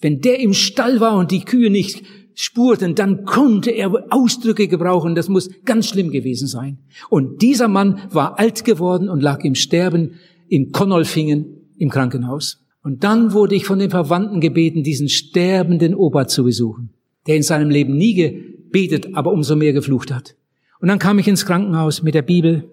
Wenn 0.00 0.20
der 0.20 0.38
im 0.38 0.54
Stall 0.54 1.00
war 1.00 1.16
und 1.16 1.32
die 1.32 1.44
Kühe 1.44 1.68
nicht 1.68 2.04
spurten, 2.34 2.94
dann 2.94 3.24
konnte 3.24 3.72
er 3.72 3.92
Ausdrücke 4.10 4.68
gebrauchen. 4.68 5.16
Das 5.16 5.28
muss 5.28 5.50
ganz 5.64 5.88
schlimm 5.88 6.12
gewesen 6.12 6.46
sein. 6.46 6.78
Und 7.10 7.42
dieser 7.42 7.66
Mann 7.66 8.02
war 8.10 8.38
alt 8.38 8.64
geworden 8.64 9.08
und 9.08 9.20
lag 9.20 9.42
im 9.42 9.56
Sterben 9.56 10.12
in 10.46 10.70
Konnolfingen 10.70 11.46
im 11.76 11.90
Krankenhaus. 11.90 12.64
Und 12.84 13.02
dann 13.02 13.32
wurde 13.32 13.56
ich 13.56 13.66
von 13.66 13.80
den 13.80 13.90
Verwandten 13.90 14.40
gebeten, 14.40 14.84
diesen 14.84 15.08
sterbenden 15.08 15.94
Opa 15.96 16.28
zu 16.28 16.44
besuchen, 16.44 16.90
der 17.26 17.36
in 17.36 17.42
seinem 17.42 17.70
Leben 17.70 17.96
nie 17.96 18.14
gebetet, 18.14 19.14
aber 19.14 19.32
umso 19.32 19.56
mehr 19.56 19.72
geflucht 19.72 20.12
hat. 20.12 20.36
Und 20.80 20.88
dann 20.88 20.98
kam 20.98 21.18
ich 21.18 21.28
ins 21.28 21.46
Krankenhaus 21.46 22.02
mit 22.02 22.14
der 22.14 22.22
Bibel 22.22 22.72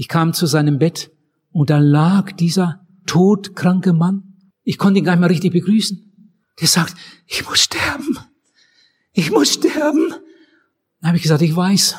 ich 0.00 0.08
kam 0.08 0.32
zu 0.32 0.46
seinem 0.46 0.78
Bett 0.78 1.10
und 1.52 1.68
da 1.68 1.78
lag 1.78 2.32
dieser 2.32 2.86
todkranke 3.04 3.92
Mann. 3.92 4.32
Ich 4.62 4.78
konnte 4.78 4.98
ihn 4.98 5.04
gar 5.04 5.12
nicht 5.12 5.20
mehr 5.20 5.28
richtig 5.28 5.52
begrüßen. 5.52 6.32
Der 6.58 6.68
sagt, 6.68 6.94
ich 7.26 7.46
muss 7.46 7.60
sterben. 7.60 8.16
Ich 9.12 9.30
muss 9.30 9.52
sterben. 9.52 10.08
Dann 11.00 11.08
habe 11.08 11.18
ich 11.18 11.22
gesagt, 11.22 11.42
ich 11.42 11.54
weiß. 11.54 11.96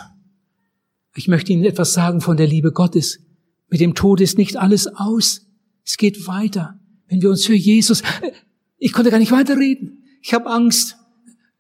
Ich 1.16 1.28
möchte 1.28 1.54
Ihnen 1.54 1.64
etwas 1.64 1.94
sagen 1.94 2.22
von 2.22 2.38
der 2.38 2.48
Liebe 2.48 2.72
Gottes. 2.72 3.20
Mit 3.70 3.82
dem 3.82 3.94
Tod 3.94 4.20
ist 4.20 4.40
nicht 4.40 4.58
alles 4.58 4.88
aus. 4.88 5.46
Es 5.86 5.98
geht 5.98 6.26
weiter. 6.26 6.80
Wenn 7.08 7.22
wir 7.22 7.30
uns 7.30 7.46
für 7.46 7.54
Jesus... 7.54 8.02
Ich 8.84 8.94
konnte 8.94 9.12
gar 9.12 9.20
nicht 9.20 9.32
weiterreden. 9.32 10.06
Ich 10.24 10.34
habe 10.34 10.50
Angst. 10.50 10.98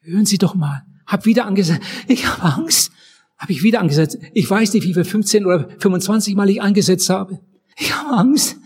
Hören 0.04 0.26
Sie 0.26 0.40
doch 0.40 0.56
mal. 0.56 0.84
Hab 1.06 1.26
wieder 1.26 1.46
angesagt. 1.46 1.84
Ich 2.08 2.26
habe 2.28 2.42
Angst. 2.44 2.92
Habe 3.38 3.52
ich 3.54 3.62
wieder 3.62 3.82
angesetzt. 3.82 4.18
Ich 4.34 4.50
weiß 4.50 4.74
nicht, 4.74 4.88
wie 4.88 4.94
viel 4.94 5.04
15 5.04 5.46
oder 5.46 5.70
25 5.78 6.36
Mal 6.36 6.50
ich 6.50 6.62
angesetzt 6.62 7.10
habe. 7.10 7.40
Ich 7.78 7.96
habe 7.96 8.10
Angst. 8.10 8.58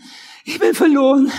Ich 0.44 0.58
bin 0.58 0.74
verloren. 0.74 1.30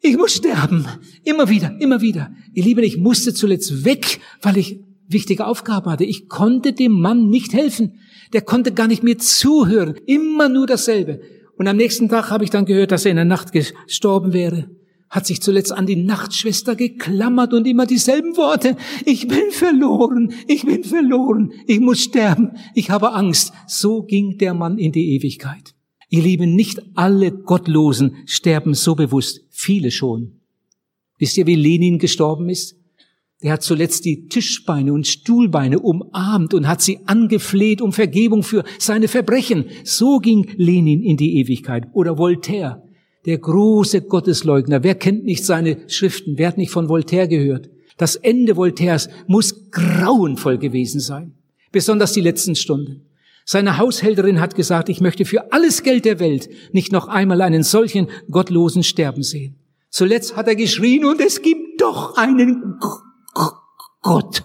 Ich 0.00 0.16
muss 0.16 0.34
sterben. 0.34 0.86
Immer 1.24 1.48
wieder, 1.48 1.76
immer 1.80 2.00
wieder. 2.00 2.30
Ihr 2.54 2.64
Lieben, 2.64 2.84
ich 2.84 2.96
musste 2.96 3.34
zuletzt 3.34 3.84
weg, 3.84 4.20
weil 4.40 4.56
ich 4.56 4.80
wichtige 5.08 5.46
Aufgaben 5.46 5.90
hatte. 5.90 6.04
Ich 6.04 6.28
konnte 6.28 6.72
dem 6.72 6.92
Mann 6.92 7.28
nicht 7.28 7.52
helfen. 7.52 7.98
Der 8.32 8.42
konnte 8.42 8.72
gar 8.72 8.86
nicht 8.86 9.02
mir 9.02 9.18
zuhören. 9.18 9.96
Immer 10.06 10.48
nur 10.48 10.66
dasselbe. 10.66 11.20
Und 11.56 11.68
am 11.68 11.76
nächsten 11.76 12.08
Tag 12.08 12.30
habe 12.30 12.44
ich 12.44 12.50
dann 12.50 12.64
gehört, 12.64 12.92
dass 12.92 13.04
er 13.04 13.10
in 13.10 13.16
der 13.16 13.24
Nacht 13.24 13.52
gestorben 13.52 14.32
wäre 14.32 14.70
hat 15.10 15.26
sich 15.26 15.40
zuletzt 15.40 15.72
an 15.72 15.86
die 15.86 15.96
Nachtschwester 15.96 16.76
geklammert 16.76 17.54
und 17.54 17.66
immer 17.66 17.86
dieselben 17.86 18.36
Worte. 18.36 18.76
Ich 19.04 19.26
bin 19.28 19.50
verloren, 19.50 20.32
ich 20.46 20.64
bin 20.64 20.84
verloren, 20.84 21.52
ich 21.66 21.80
muss 21.80 22.02
sterben, 22.02 22.52
ich 22.74 22.90
habe 22.90 23.12
Angst. 23.12 23.52
So 23.66 24.02
ging 24.02 24.38
der 24.38 24.54
Mann 24.54 24.78
in 24.78 24.92
die 24.92 25.14
Ewigkeit. 25.14 25.74
Ihr 26.10 26.22
Lieben, 26.22 26.54
nicht 26.54 26.80
alle 26.94 27.32
Gottlosen 27.32 28.16
sterben 28.26 28.74
so 28.74 28.94
bewusst, 28.94 29.42
viele 29.50 29.90
schon. 29.90 30.40
Wisst 31.18 31.36
ihr, 31.36 31.46
wie 31.46 31.54
Lenin 31.56 31.98
gestorben 31.98 32.48
ist? 32.48 32.76
Der 33.42 33.52
hat 33.52 33.62
zuletzt 33.62 34.04
die 34.04 34.26
Tischbeine 34.26 34.92
und 34.92 35.06
Stuhlbeine 35.06 35.78
umarmt 35.78 36.54
und 36.54 36.66
hat 36.66 36.82
sie 36.82 37.00
angefleht 37.06 37.80
um 37.80 37.92
Vergebung 37.92 38.42
für 38.42 38.64
seine 38.78 39.06
Verbrechen. 39.06 39.66
So 39.84 40.18
ging 40.18 40.50
Lenin 40.56 41.02
in 41.02 41.16
die 41.16 41.36
Ewigkeit. 41.38 41.86
Oder 41.92 42.18
Voltaire 42.18 42.87
der 43.26 43.38
große 43.38 44.02
Gottesleugner. 44.02 44.82
Wer 44.82 44.94
kennt 44.94 45.24
nicht 45.24 45.44
seine 45.44 45.78
Schriften? 45.88 46.38
Wer 46.38 46.48
hat 46.48 46.58
nicht 46.58 46.70
von 46.70 46.88
Voltaire 46.88 47.28
gehört? 47.28 47.68
Das 47.96 48.16
Ende 48.16 48.56
Voltaires 48.56 49.08
muss 49.26 49.70
grauenvoll 49.70 50.58
gewesen 50.58 51.00
sein. 51.00 51.34
Besonders 51.72 52.12
die 52.12 52.20
letzten 52.20 52.54
Stunden. 52.54 53.02
Seine 53.44 53.78
Haushälterin 53.78 54.40
hat 54.40 54.54
gesagt, 54.54 54.88
ich 54.88 55.00
möchte 55.00 55.24
für 55.24 55.52
alles 55.52 55.82
Geld 55.82 56.04
der 56.04 56.20
Welt 56.20 56.48
nicht 56.72 56.92
noch 56.92 57.08
einmal 57.08 57.40
einen 57.40 57.62
solchen 57.62 58.08
Gottlosen 58.30 58.82
sterben 58.82 59.22
sehen. 59.22 59.56
Zuletzt 59.90 60.36
hat 60.36 60.48
er 60.48 60.54
geschrien 60.54 61.04
und 61.04 61.20
es 61.20 61.42
gibt 61.42 61.80
doch 61.80 62.16
einen 62.16 62.78
Gott. 64.02 64.44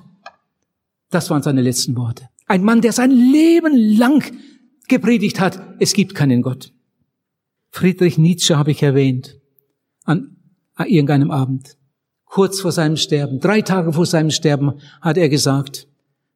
Das 1.10 1.30
waren 1.30 1.44
seine 1.44 1.62
letzten 1.62 1.96
Worte. 1.96 2.30
Ein 2.48 2.64
Mann, 2.64 2.82
der 2.82 2.92
sein 2.92 3.12
Leben 3.12 3.76
lang 3.76 4.24
gepredigt 4.88 5.40
hat, 5.40 5.62
es 5.80 5.94
gibt 5.94 6.16
keinen 6.16 6.42
Gott. 6.42 6.72
Friedrich 7.74 8.20
Nietzsche 8.20 8.56
habe 8.56 8.70
ich 8.70 8.84
erwähnt 8.84 9.40
an 10.04 10.38
irgendeinem 10.86 11.32
Abend. 11.32 11.76
Kurz 12.26 12.62
vor 12.62 12.72
seinem 12.72 12.98
Sterben, 12.98 13.40
drei 13.40 13.64
Tage 13.64 13.94
vor 13.94 14.06
seinem 14.06 14.30
Sterben, 14.30 14.74
hat 15.02 15.18
er 15.18 15.28
gesagt, 15.28 15.88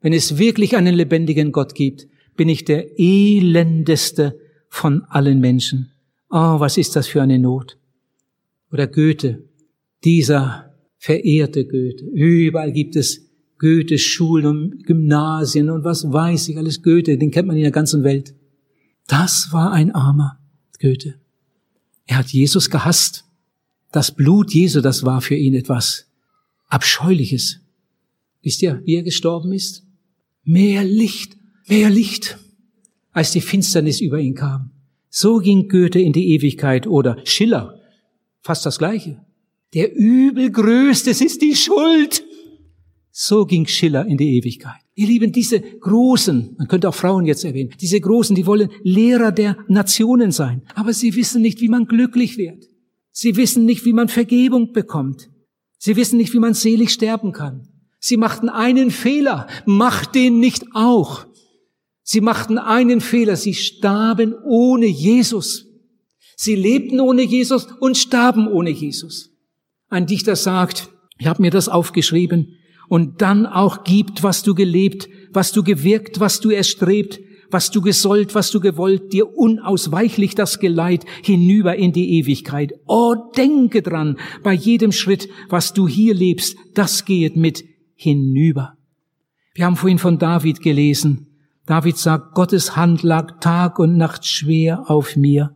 wenn 0.02 0.14
es 0.14 0.40
wirklich 0.40 0.76
einen 0.76 0.96
lebendigen 0.96 1.52
Gott 1.52 1.76
gibt, 1.76 2.08
bin 2.36 2.50
ich 2.50 2.66
der 2.66 3.00
elendeste 3.00 4.40
von 4.68 5.04
allen 5.04 5.40
Menschen. 5.40 5.92
Oh, 6.32 6.60
was 6.60 6.76
ist 6.76 6.96
das 6.96 7.06
für 7.06 7.22
eine 7.22 7.38
Not? 7.38 7.78
Oder 8.72 8.88
Goethe, 8.88 9.44
dieser 10.04 10.74
verehrte 10.98 11.66
Goethe. 11.66 12.04
Überall 12.14 12.72
gibt 12.72 12.96
es 12.96 13.30
Goethe-Schulen 13.60 14.46
und 14.48 14.86
Gymnasien 14.86 15.70
und 15.70 15.84
was 15.84 16.12
weiß 16.12 16.50
ich 16.50 16.58
alles 16.58 16.82
Goethe, 16.82 17.16
den 17.20 17.30
kennt 17.30 17.48
man 17.48 17.58
in 17.58 17.64
der 17.64 17.72
ganzen 17.72 18.04
Welt. 18.04 18.34
Das 19.06 19.50
war 19.52 19.72
ein 19.72 19.94
armer 19.94 20.40
Goethe. 20.82 21.16
Er 22.08 22.18
hat 22.18 22.30
Jesus 22.30 22.70
gehasst. 22.70 23.26
Das 23.92 24.12
Blut 24.12 24.54
Jesu, 24.54 24.82
das 24.82 25.04
war 25.06 25.22
für 25.22 25.36
ihn 25.36 25.54
etwas 25.54 26.08
Abscheuliches. 26.68 27.60
Wisst 28.42 28.62
ihr, 28.62 28.82
wie 28.86 28.96
er 28.96 29.04
gestorben 29.04 29.52
ist? 29.54 29.86
Mehr 30.44 30.84
Licht, 30.84 31.38
mehr 31.68 31.90
Licht, 31.90 32.38
als 33.12 33.32
die 33.32 33.42
Finsternis 33.42 34.02
über 34.02 34.20
ihn 34.20 34.36
kam. 34.36 34.72
So 35.10 35.40
ging 35.40 35.68
Goethe 35.68 36.00
in 36.00 36.14
die 36.14 36.30
Ewigkeit 36.34 36.88
oder 36.88 37.18
Schiller. 37.26 37.80
Fast 38.42 38.66
das 38.66 38.78
Gleiche. 38.78 39.22
Der 39.74 39.94
Übelgrößte 39.94 41.10
ist 41.10 41.42
die 41.42 41.56
Schuld. 41.56 42.24
So 43.20 43.48
ging 43.48 43.66
Schiller 43.66 44.06
in 44.06 44.16
die 44.16 44.38
Ewigkeit. 44.38 44.80
Ihr 44.94 45.08
Lieben, 45.08 45.32
diese 45.32 45.60
Großen, 45.60 46.54
man 46.56 46.68
könnte 46.68 46.88
auch 46.88 46.94
Frauen 46.94 47.26
jetzt 47.26 47.44
erwähnen, 47.44 47.74
diese 47.82 48.00
Großen, 48.00 48.36
die 48.36 48.46
wollen 48.46 48.70
Lehrer 48.84 49.32
der 49.32 49.58
Nationen 49.68 50.32
sein, 50.32 50.62
aber 50.76 50.94
sie 50.94 51.16
wissen 51.16 51.42
nicht, 51.42 51.60
wie 51.60 51.68
man 51.68 51.88
glücklich 51.88 52.38
wird. 52.38 52.66
Sie 53.12 53.36
wissen 53.36 53.66
nicht, 53.66 53.86
wie 53.86 53.94
man 53.94 54.08
Vergebung 54.08 54.72
bekommt. 54.72 55.32
Sie 55.80 55.96
wissen 55.96 56.18
nicht, 56.18 56.32
wie 56.34 56.38
man 56.38 56.54
selig 56.54 56.92
sterben 56.92 57.32
kann. 57.32 57.68
Sie 58.00 58.18
machten 58.18 58.50
einen 58.50 58.92
Fehler. 58.92 59.48
Macht 59.66 60.14
den 60.14 60.40
nicht 60.40 60.66
auch. 60.76 61.26
Sie 62.04 62.22
machten 62.22 62.60
einen 62.60 63.02
Fehler. 63.02 63.36
Sie 63.36 63.56
starben 63.56 64.36
ohne 64.46 64.86
Jesus. 64.86 65.66
Sie 66.36 66.54
lebten 66.54 67.00
ohne 67.00 67.24
Jesus 67.24 67.66
und 67.80 67.98
starben 67.98 68.48
ohne 68.48 68.70
Jesus. 68.70 69.32
Ein 69.90 70.06
Dichter 70.06 70.36
sagt, 70.36 70.90
ich 71.18 71.26
habe 71.26 71.42
mir 71.42 71.50
das 71.50 71.68
aufgeschrieben, 71.68 72.54
und 72.88 73.22
dann 73.22 73.46
auch 73.46 73.84
gibt, 73.84 74.24
was 74.24 74.44
du 74.44 74.56
gelebt, 74.56 75.10
was 75.32 75.52
du 75.52 75.64
gewirkt, 75.64 76.20
was 76.20 76.40
du 76.40 76.50
erstrebt, 76.50 77.20
was 77.50 77.72
du 77.72 77.82
gesollt, 77.82 78.36
was 78.36 78.52
du 78.52 78.60
gewollt, 78.60 79.14
dir 79.14 79.38
unausweichlich 79.38 80.36
das 80.36 80.60
Geleit 80.60 81.06
hinüber 81.24 81.76
in 81.76 81.94
die 81.94 82.20
Ewigkeit. 82.20 82.74
Oh, 82.86 83.16
denke 83.36 83.82
dran, 83.82 84.18
bei 84.44 84.54
jedem 84.54 84.92
Schritt, 84.92 85.30
was 85.50 85.74
du 85.74 85.88
hier 85.88 86.14
lebst, 86.14 86.58
das 86.74 87.06
gehet 87.06 87.36
mit 87.36 87.64
hinüber. 87.96 88.78
Wir 89.54 89.66
haben 89.66 89.76
vorhin 89.76 89.98
von 89.98 90.20
David 90.20 90.62
gelesen. 90.62 91.28
David 91.66 91.98
sagt, 91.98 92.36
Gottes 92.36 92.76
Hand 92.76 93.04
lag 93.04 93.40
Tag 93.40 93.80
und 93.80 93.98
Nacht 93.98 94.26
schwer 94.26 94.90
auf 94.90 95.16
mir. 95.16 95.56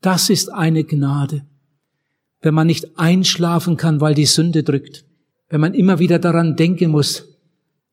Das 0.00 0.30
ist 0.30 0.52
eine 0.52 0.84
Gnade. 0.84 1.46
Wenn 2.40 2.54
man 2.54 2.66
nicht 2.66 2.98
einschlafen 2.98 3.76
kann, 3.76 4.00
weil 4.00 4.14
die 4.14 4.26
Sünde 4.26 4.62
drückt. 4.62 5.04
Wenn 5.48 5.60
man 5.60 5.74
immer 5.74 5.98
wieder 5.98 6.18
daran 6.18 6.56
denken 6.56 6.90
muss 6.90 7.28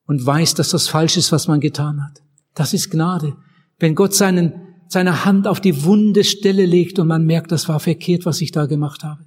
und 0.05 0.25
weiß, 0.25 0.55
dass 0.55 0.69
das 0.69 0.87
falsch 0.87 1.17
ist, 1.17 1.31
was 1.31 1.47
man 1.47 1.59
getan 1.59 2.03
hat. 2.03 2.21
Das 2.53 2.73
ist 2.73 2.89
Gnade. 2.89 3.35
Wenn 3.79 3.95
Gott 3.95 4.13
seinen, 4.13 4.53
seine 4.87 5.25
Hand 5.25 5.47
auf 5.47 5.59
die 5.59 5.83
wunde 5.83 6.23
Stelle 6.23 6.65
legt 6.65 6.99
und 6.99 7.07
man 7.07 7.25
merkt, 7.25 7.51
das 7.51 7.67
war 7.69 7.79
verkehrt, 7.79 8.25
was 8.25 8.41
ich 8.41 8.51
da 8.51 8.65
gemacht 8.65 9.03
habe. 9.03 9.25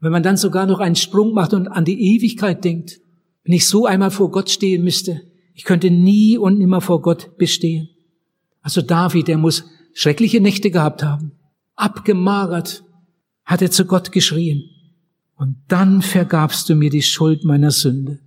Wenn 0.00 0.12
man 0.12 0.22
dann 0.22 0.36
sogar 0.36 0.66
noch 0.66 0.80
einen 0.80 0.96
Sprung 0.96 1.32
macht 1.32 1.54
und 1.54 1.68
an 1.68 1.84
die 1.84 2.14
Ewigkeit 2.14 2.64
denkt, 2.64 3.00
wenn 3.44 3.54
ich 3.54 3.66
so 3.66 3.86
einmal 3.86 4.10
vor 4.10 4.30
Gott 4.30 4.50
stehen 4.50 4.82
müsste, 4.82 5.22
ich 5.54 5.64
könnte 5.64 5.90
nie 5.90 6.36
und 6.36 6.58
nimmer 6.58 6.80
vor 6.80 7.00
Gott 7.00 7.36
bestehen. 7.38 7.88
Also 8.60 8.82
David, 8.82 9.28
der 9.28 9.38
muss 9.38 9.64
schreckliche 9.94 10.40
Nächte 10.40 10.70
gehabt 10.70 11.02
haben. 11.02 11.32
Abgemagert 11.76 12.84
hat 13.44 13.62
er 13.62 13.70
zu 13.70 13.86
Gott 13.86 14.12
geschrien. 14.12 14.64
Und 15.36 15.56
dann 15.68 16.00
vergabst 16.00 16.68
du 16.68 16.74
mir 16.74 16.90
die 16.90 17.02
Schuld 17.02 17.44
meiner 17.44 17.70
Sünde. 17.70 18.20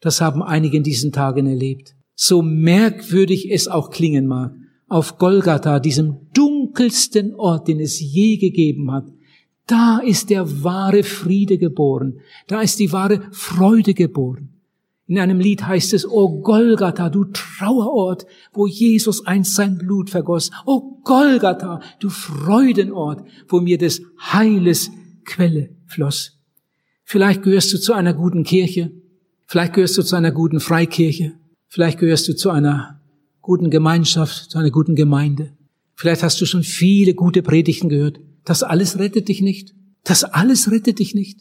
Das 0.00 0.20
haben 0.20 0.42
einige 0.42 0.76
in 0.76 0.82
diesen 0.82 1.12
Tagen 1.12 1.46
erlebt. 1.46 1.94
So 2.14 2.42
merkwürdig 2.42 3.50
es 3.50 3.68
auch 3.68 3.90
klingen 3.90 4.26
mag, 4.26 4.54
auf 4.88 5.18
Golgatha, 5.18 5.78
diesem 5.78 6.28
dunkelsten 6.34 7.34
Ort, 7.34 7.68
den 7.68 7.80
es 7.80 8.00
je 8.00 8.36
gegeben 8.36 8.90
hat, 8.92 9.06
da 9.66 9.98
ist 9.98 10.30
der 10.30 10.64
wahre 10.64 11.04
Friede 11.04 11.56
geboren. 11.56 12.20
Da 12.48 12.60
ist 12.60 12.80
die 12.80 12.92
wahre 12.92 13.22
Freude 13.30 13.94
geboren. 13.94 14.48
In 15.06 15.18
einem 15.18 15.40
Lied 15.40 15.66
heißt 15.66 15.94
es, 15.94 16.06
O 16.06 16.40
Golgatha, 16.40 17.08
du 17.08 17.24
Trauerort, 17.24 18.26
wo 18.52 18.66
Jesus 18.66 19.26
einst 19.26 19.54
sein 19.54 19.78
Blut 19.78 20.10
vergoss. 20.10 20.50
O 20.66 21.00
Golgatha, 21.04 21.80
du 22.00 22.10
Freudenort, 22.10 23.24
wo 23.48 23.60
mir 23.60 23.78
des 23.78 24.02
Heiles 24.32 24.90
Quelle 25.24 25.79
floss. 25.90 26.38
Vielleicht 27.04 27.42
gehörst 27.42 27.72
du 27.72 27.78
zu 27.78 27.92
einer 27.92 28.14
guten 28.14 28.44
Kirche. 28.44 28.92
Vielleicht 29.46 29.74
gehörst 29.74 29.98
du 29.98 30.02
zu 30.02 30.16
einer 30.16 30.30
guten 30.30 30.60
Freikirche. 30.60 31.32
Vielleicht 31.66 31.98
gehörst 31.98 32.28
du 32.28 32.34
zu 32.34 32.50
einer 32.50 33.00
guten 33.42 33.70
Gemeinschaft, 33.70 34.50
zu 34.50 34.58
einer 34.58 34.70
guten 34.70 34.94
Gemeinde. 34.94 35.52
Vielleicht 35.94 36.22
hast 36.22 36.40
du 36.40 36.46
schon 36.46 36.62
viele 36.62 37.14
gute 37.14 37.42
Predigten 37.42 37.88
gehört. 37.88 38.20
Das 38.44 38.62
alles 38.62 38.98
rettet 38.98 39.28
dich 39.28 39.42
nicht. 39.42 39.74
Das 40.04 40.24
alles 40.24 40.70
rettet 40.70 40.98
dich 40.98 41.14
nicht. 41.14 41.40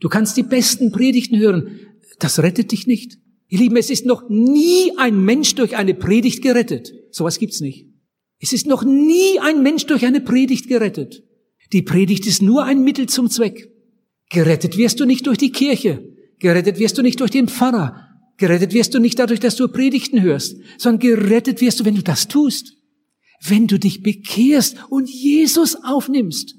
Du 0.00 0.08
kannst 0.08 0.36
die 0.36 0.42
besten 0.42 0.92
Predigten 0.92 1.38
hören. 1.38 1.80
Das 2.18 2.38
rettet 2.40 2.72
dich 2.72 2.86
nicht. 2.86 3.18
Ihr 3.48 3.58
Lieben, 3.58 3.76
es 3.76 3.90
ist 3.90 4.06
noch 4.06 4.28
nie 4.28 4.92
ein 4.96 5.24
Mensch 5.24 5.54
durch 5.56 5.76
eine 5.76 5.94
Predigt 5.94 6.42
gerettet. 6.42 6.92
Sowas 7.10 7.38
gibt's 7.38 7.60
nicht. 7.60 7.86
Es 8.38 8.52
ist 8.52 8.66
noch 8.66 8.84
nie 8.84 9.38
ein 9.40 9.62
Mensch 9.62 9.86
durch 9.86 10.06
eine 10.06 10.20
Predigt 10.20 10.68
gerettet. 10.68 11.22
Die 11.72 11.82
Predigt 11.82 12.26
ist 12.26 12.42
nur 12.42 12.64
ein 12.64 12.82
Mittel 12.82 13.08
zum 13.08 13.30
Zweck. 13.30 13.70
Gerettet 14.30 14.76
wirst 14.76 15.00
du 15.00 15.04
nicht 15.04 15.26
durch 15.26 15.38
die 15.38 15.52
Kirche. 15.52 16.02
Gerettet 16.38 16.78
wirst 16.78 16.98
du 16.98 17.02
nicht 17.02 17.20
durch 17.20 17.30
den 17.30 17.48
Pfarrer. 17.48 18.06
Gerettet 18.38 18.72
wirst 18.72 18.94
du 18.94 18.98
nicht 18.98 19.18
dadurch, 19.18 19.40
dass 19.40 19.56
du 19.56 19.68
Predigten 19.68 20.22
hörst, 20.22 20.56
sondern 20.78 21.00
gerettet 21.00 21.60
wirst 21.60 21.80
du, 21.80 21.84
wenn 21.84 21.94
du 21.94 22.02
das 22.02 22.28
tust 22.28 22.76
wenn 23.42 23.66
du 23.66 23.78
dich 23.78 24.02
bekehrst 24.02 24.76
und 24.90 25.08
Jesus 25.08 25.76
aufnimmst. 25.84 26.56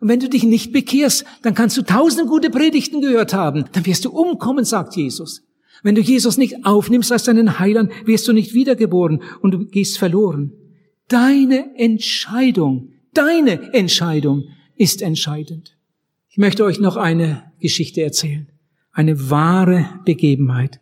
Und 0.00 0.08
wenn 0.08 0.20
du 0.20 0.28
dich 0.28 0.44
nicht 0.44 0.72
bekehrst, 0.72 1.24
dann 1.42 1.54
kannst 1.54 1.76
du 1.76 1.82
tausend 1.82 2.28
gute 2.28 2.50
Predigten 2.50 3.00
gehört 3.00 3.34
haben. 3.34 3.66
Dann 3.72 3.86
wirst 3.86 4.04
du 4.04 4.10
umkommen, 4.10 4.64
sagt 4.64 4.96
Jesus. 4.96 5.42
Wenn 5.82 5.94
du 5.94 6.00
Jesus 6.00 6.36
nicht 6.36 6.64
aufnimmst 6.64 7.12
als 7.12 7.24
deinen 7.24 7.58
Heiland, 7.58 7.92
wirst 8.06 8.26
du 8.26 8.32
nicht 8.32 8.54
wiedergeboren 8.54 9.22
und 9.40 9.52
du 9.52 9.66
gehst 9.66 9.98
verloren. 9.98 10.52
Deine 11.08 11.76
Entscheidung, 11.76 12.92
deine 13.14 13.72
Entscheidung 13.74 14.48
ist 14.76 15.02
entscheidend. 15.02 15.76
Ich 16.28 16.38
möchte 16.38 16.64
euch 16.64 16.80
noch 16.80 16.96
eine 16.96 17.52
Geschichte 17.60 18.02
erzählen. 18.02 18.48
Eine 18.92 19.30
wahre 19.30 20.00
Begebenheit. 20.04 20.80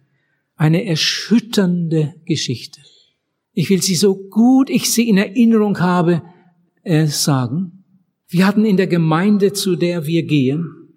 Eine 0.56 0.84
erschütternde 0.84 2.14
Geschichte. 2.24 2.80
Ich 3.52 3.70
will 3.70 3.82
sie 3.82 3.94
so 3.94 4.14
gut 4.14 4.70
ich 4.70 4.90
sie 4.90 5.08
in 5.08 5.18
Erinnerung 5.18 5.80
habe, 5.80 6.22
äh, 6.82 7.06
sagen. 7.06 7.84
Wir 8.28 8.46
hatten 8.46 8.64
in 8.64 8.76
der 8.76 8.86
Gemeinde, 8.86 9.52
zu 9.52 9.74
der 9.74 10.06
wir 10.06 10.22
gehen, 10.24 10.92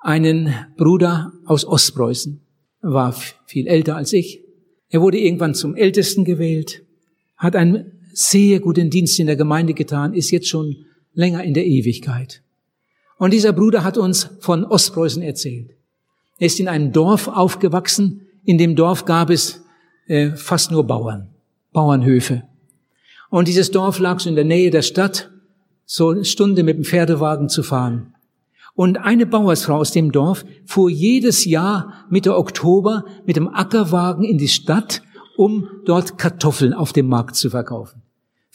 einen 0.00 0.54
Bruder 0.76 1.32
aus 1.44 1.64
Ostpreußen. 1.64 2.40
Er 2.80 2.92
war 2.92 3.12
viel 3.44 3.66
älter 3.66 3.96
als 3.96 4.12
ich. 4.12 4.44
Er 4.88 5.00
wurde 5.00 5.18
irgendwann 5.18 5.54
zum 5.54 5.74
Ältesten 5.74 6.24
gewählt, 6.24 6.84
hat 7.36 7.56
einen 7.56 7.92
sehr 8.16 8.60
guten 8.60 8.88
Dienst 8.88 9.20
in 9.20 9.26
der 9.26 9.36
Gemeinde 9.36 9.74
getan, 9.74 10.14
ist 10.14 10.30
jetzt 10.30 10.48
schon 10.48 10.86
länger 11.12 11.44
in 11.44 11.52
der 11.52 11.66
Ewigkeit. 11.66 12.42
Und 13.18 13.34
dieser 13.34 13.52
Bruder 13.52 13.84
hat 13.84 13.98
uns 13.98 14.30
von 14.40 14.64
Ostpreußen 14.64 15.22
erzählt. 15.22 15.70
Er 16.38 16.46
ist 16.46 16.58
in 16.58 16.68
einem 16.68 16.92
Dorf 16.92 17.28
aufgewachsen. 17.28 18.22
In 18.44 18.56
dem 18.56 18.74
Dorf 18.74 19.04
gab 19.04 19.28
es 19.28 19.62
äh, 20.06 20.30
fast 20.30 20.70
nur 20.70 20.86
Bauern. 20.86 21.28
Bauernhöfe. 21.72 22.44
Und 23.28 23.48
dieses 23.48 23.70
Dorf 23.70 23.98
lag 23.98 24.18
so 24.20 24.30
in 24.30 24.34
der 24.34 24.44
Nähe 24.44 24.70
der 24.70 24.82
Stadt, 24.82 25.30
so 25.84 26.08
eine 26.08 26.24
Stunde 26.24 26.62
mit 26.62 26.76
dem 26.78 26.84
Pferdewagen 26.84 27.50
zu 27.50 27.62
fahren. 27.62 28.14
Und 28.74 28.96
eine 28.96 29.26
Bauersfrau 29.26 29.76
aus 29.76 29.92
dem 29.92 30.10
Dorf 30.10 30.46
fuhr 30.64 30.88
jedes 30.88 31.44
Jahr 31.44 32.06
Mitte 32.08 32.34
Oktober 32.36 33.04
mit 33.26 33.36
dem 33.36 33.48
Ackerwagen 33.48 34.24
in 34.24 34.38
die 34.38 34.48
Stadt, 34.48 35.02
um 35.36 35.68
dort 35.84 36.16
Kartoffeln 36.16 36.72
auf 36.72 36.94
dem 36.94 37.08
Markt 37.08 37.36
zu 37.36 37.50
verkaufen. 37.50 38.05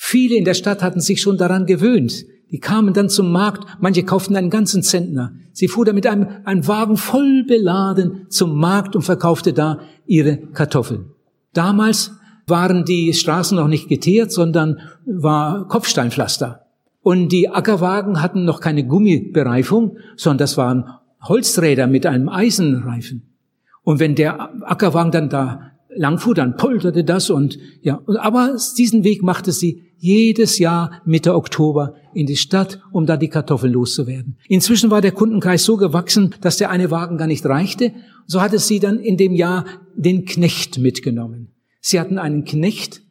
Viele 0.03 0.35
in 0.35 0.45
der 0.45 0.55
Stadt 0.55 0.81
hatten 0.81 0.99
sich 0.99 1.21
schon 1.21 1.37
daran 1.37 1.67
gewöhnt. 1.67 2.25
Die 2.49 2.59
kamen 2.59 2.91
dann 2.91 3.07
zum 3.07 3.31
Markt, 3.31 3.77
manche 3.79 4.03
kauften 4.03 4.35
einen 4.35 4.49
ganzen 4.49 4.81
Zentner. 4.81 5.33
Sie 5.53 5.67
fuhr 5.67 5.85
da 5.85 5.93
mit 5.93 6.07
einem, 6.07 6.27
einem 6.43 6.67
Wagen 6.67 6.97
voll 6.97 7.45
beladen 7.47 8.25
zum 8.27 8.57
Markt 8.57 8.95
und 8.95 9.03
verkaufte 9.03 9.53
da 9.53 9.79
ihre 10.07 10.37
Kartoffeln. 10.37 11.11
Damals 11.53 12.13
waren 12.47 12.83
die 12.83 13.13
Straßen 13.13 13.55
noch 13.55 13.67
nicht 13.67 13.89
geteert, 13.89 14.31
sondern 14.31 14.79
war 15.05 15.67
Kopfsteinpflaster. 15.67 16.65
Und 17.03 17.29
die 17.29 17.49
Ackerwagen 17.49 18.23
hatten 18.23 18.43
noch 18.43 18.59
keine 18.59 18.83
Gummibereifung, 18.83 19.97
sondern 20.17 20.39
das 20.39 20.57
waren 20.57 20.89
Holzräder 21.21 21.85
mit 21.85 22.07
einem 22.07 22.27
Eisenreifen. 22.27 23.37
Und 23.83 23.99
wenn 23.99 24.15
der 24.15 24.49
Ackerwagen 24.63 25.11
dann 25.11 25.29
da 25.29 25.70
langfuhr, 25.95 26.35
dann 26.35 26.57
polterte 26.57 27.03
das 27.03 27.29
und 27.29 27.59
ja, 27.81 28.01
aber 28.19 28.57
diesen 28.77 29.03
Weg 29.03 29.23
machte 29.23 29.51
sie 29.51 29.83
jedes 29.97 30.57
Jahr 30.57 31.01
Mitte 31.05 31.35
Oktober 31.35 31.93
in 32.13 32.25
die 32.25 32.35
Stadt, 32.35 32.81
um 32.91 33.05
da 33.05 33.17
die 33.17 33.27
Kartoffeln 33.27 33.73
loszuwerden. 33.73 34.37
Inzwischen 34.47 34.89
war 34.89 35.01
der 35.01 35.11
Kundenkreis 35.11 35.63
so 35.63 35.77
gewachsen, 35.77 36.33
dass 36.41 36.57
der 36.57 36.71
eine 36.71 36.89
Wagen 36.89 37.17
gar 37.17 37.27
nicht 37.27 37.45
reichte. 37.45 37.93
So 38.25 38.41
hatte 38.41 38.57
sie 38.57 38.79
dann 38.79 38.99
in 38.99 39.17
dem 39.17 39.35
Jahr 39.35 39.65
den 39.95 40.25
Knecht 40.25 40.79
mitgenommen. 40.79 41.53
Sie 41.81 41.99
hatten 41.99 42.17
einen 42.17 42.45
Knecht. 42.45 43.01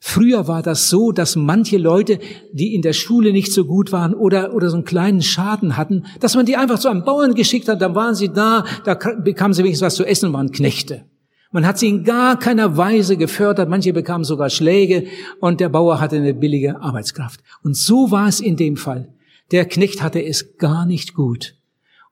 Früher 0.00 0.46
war 0.46 0.62
das 0.62 0.90
so, 0.90 1.12
dass 1.12 1.34
manche 1.34 1.78
Leute, 1.78 2.18
die 2.52 2.74
in 2.74 2.82
der 2.82 2.92
Schule 2.92 3.32
nicht 3.32 3.50
so 3.50 3.64
gut 3.64 3.90
waren 3.90 4.12
oder, 4.12 4.54
oder 4.54 4.68
so 4.68 4.76
einen 4.76 4.84
kleinen 4.84 5.22
Schaden 5.22 5.78
hatten, 5.78 6.04
dass 6.20 6.34
man 6.36 6.44
die 6.44 6.56
einfach 6.56 6.78
zu 6.78 6.88
einem 6.88 7.04
Bauern 7.04 7.34
geschickt 7.34 7.68
hat, 7.68 7.80
dann 7.80 7.94
waren 7.94 8.14
sie 8.14 8.28
da, 8.28 8.66
da 8.84 8.94
bekamen 8.94 9.54
sie 9.54 9.64
wenigstens 9.64 9.86
was 9.86 9.94
zu 9.94 10.04
essen 10.04 10.30
waren 10.34 10.52
Knechte. 10.52 11.06
Man 11.54 11.64
hat 11.64 11.78
sie 11.78 11.88
in 11.88 12.02
gar 12.02 12.36
keiner 12.36 12.76
Weise 12.76 13.16
gefördert, 13.16 13.68
manche 13.68 13.92
bekamen 13.92 14.24
sogar 14.24 14.50
Schläge 14.50 15.06
und 15.38 15.60
der 15.60 15.68
Bauer 15.68 16.00
hatte 16.00 16.16
eine 16.16 16.34
billige 16.34 16.80
Arbeitskraft. 16.80 17.38
Und 17.62 17.76
so 17.76 18.10
war 18.10 18.26
es 18.26 18.40
in 18.40 18.56
dem 18.56 18.76
Fall. 18.76 19.14
Der 19.52 19.64
Knecht 19.64 20.02
hatte 20.02 20.20
es 20.20 20.58
gar 20.58 20.84
nicht 20.84 21.14
gut. 21.14 21.54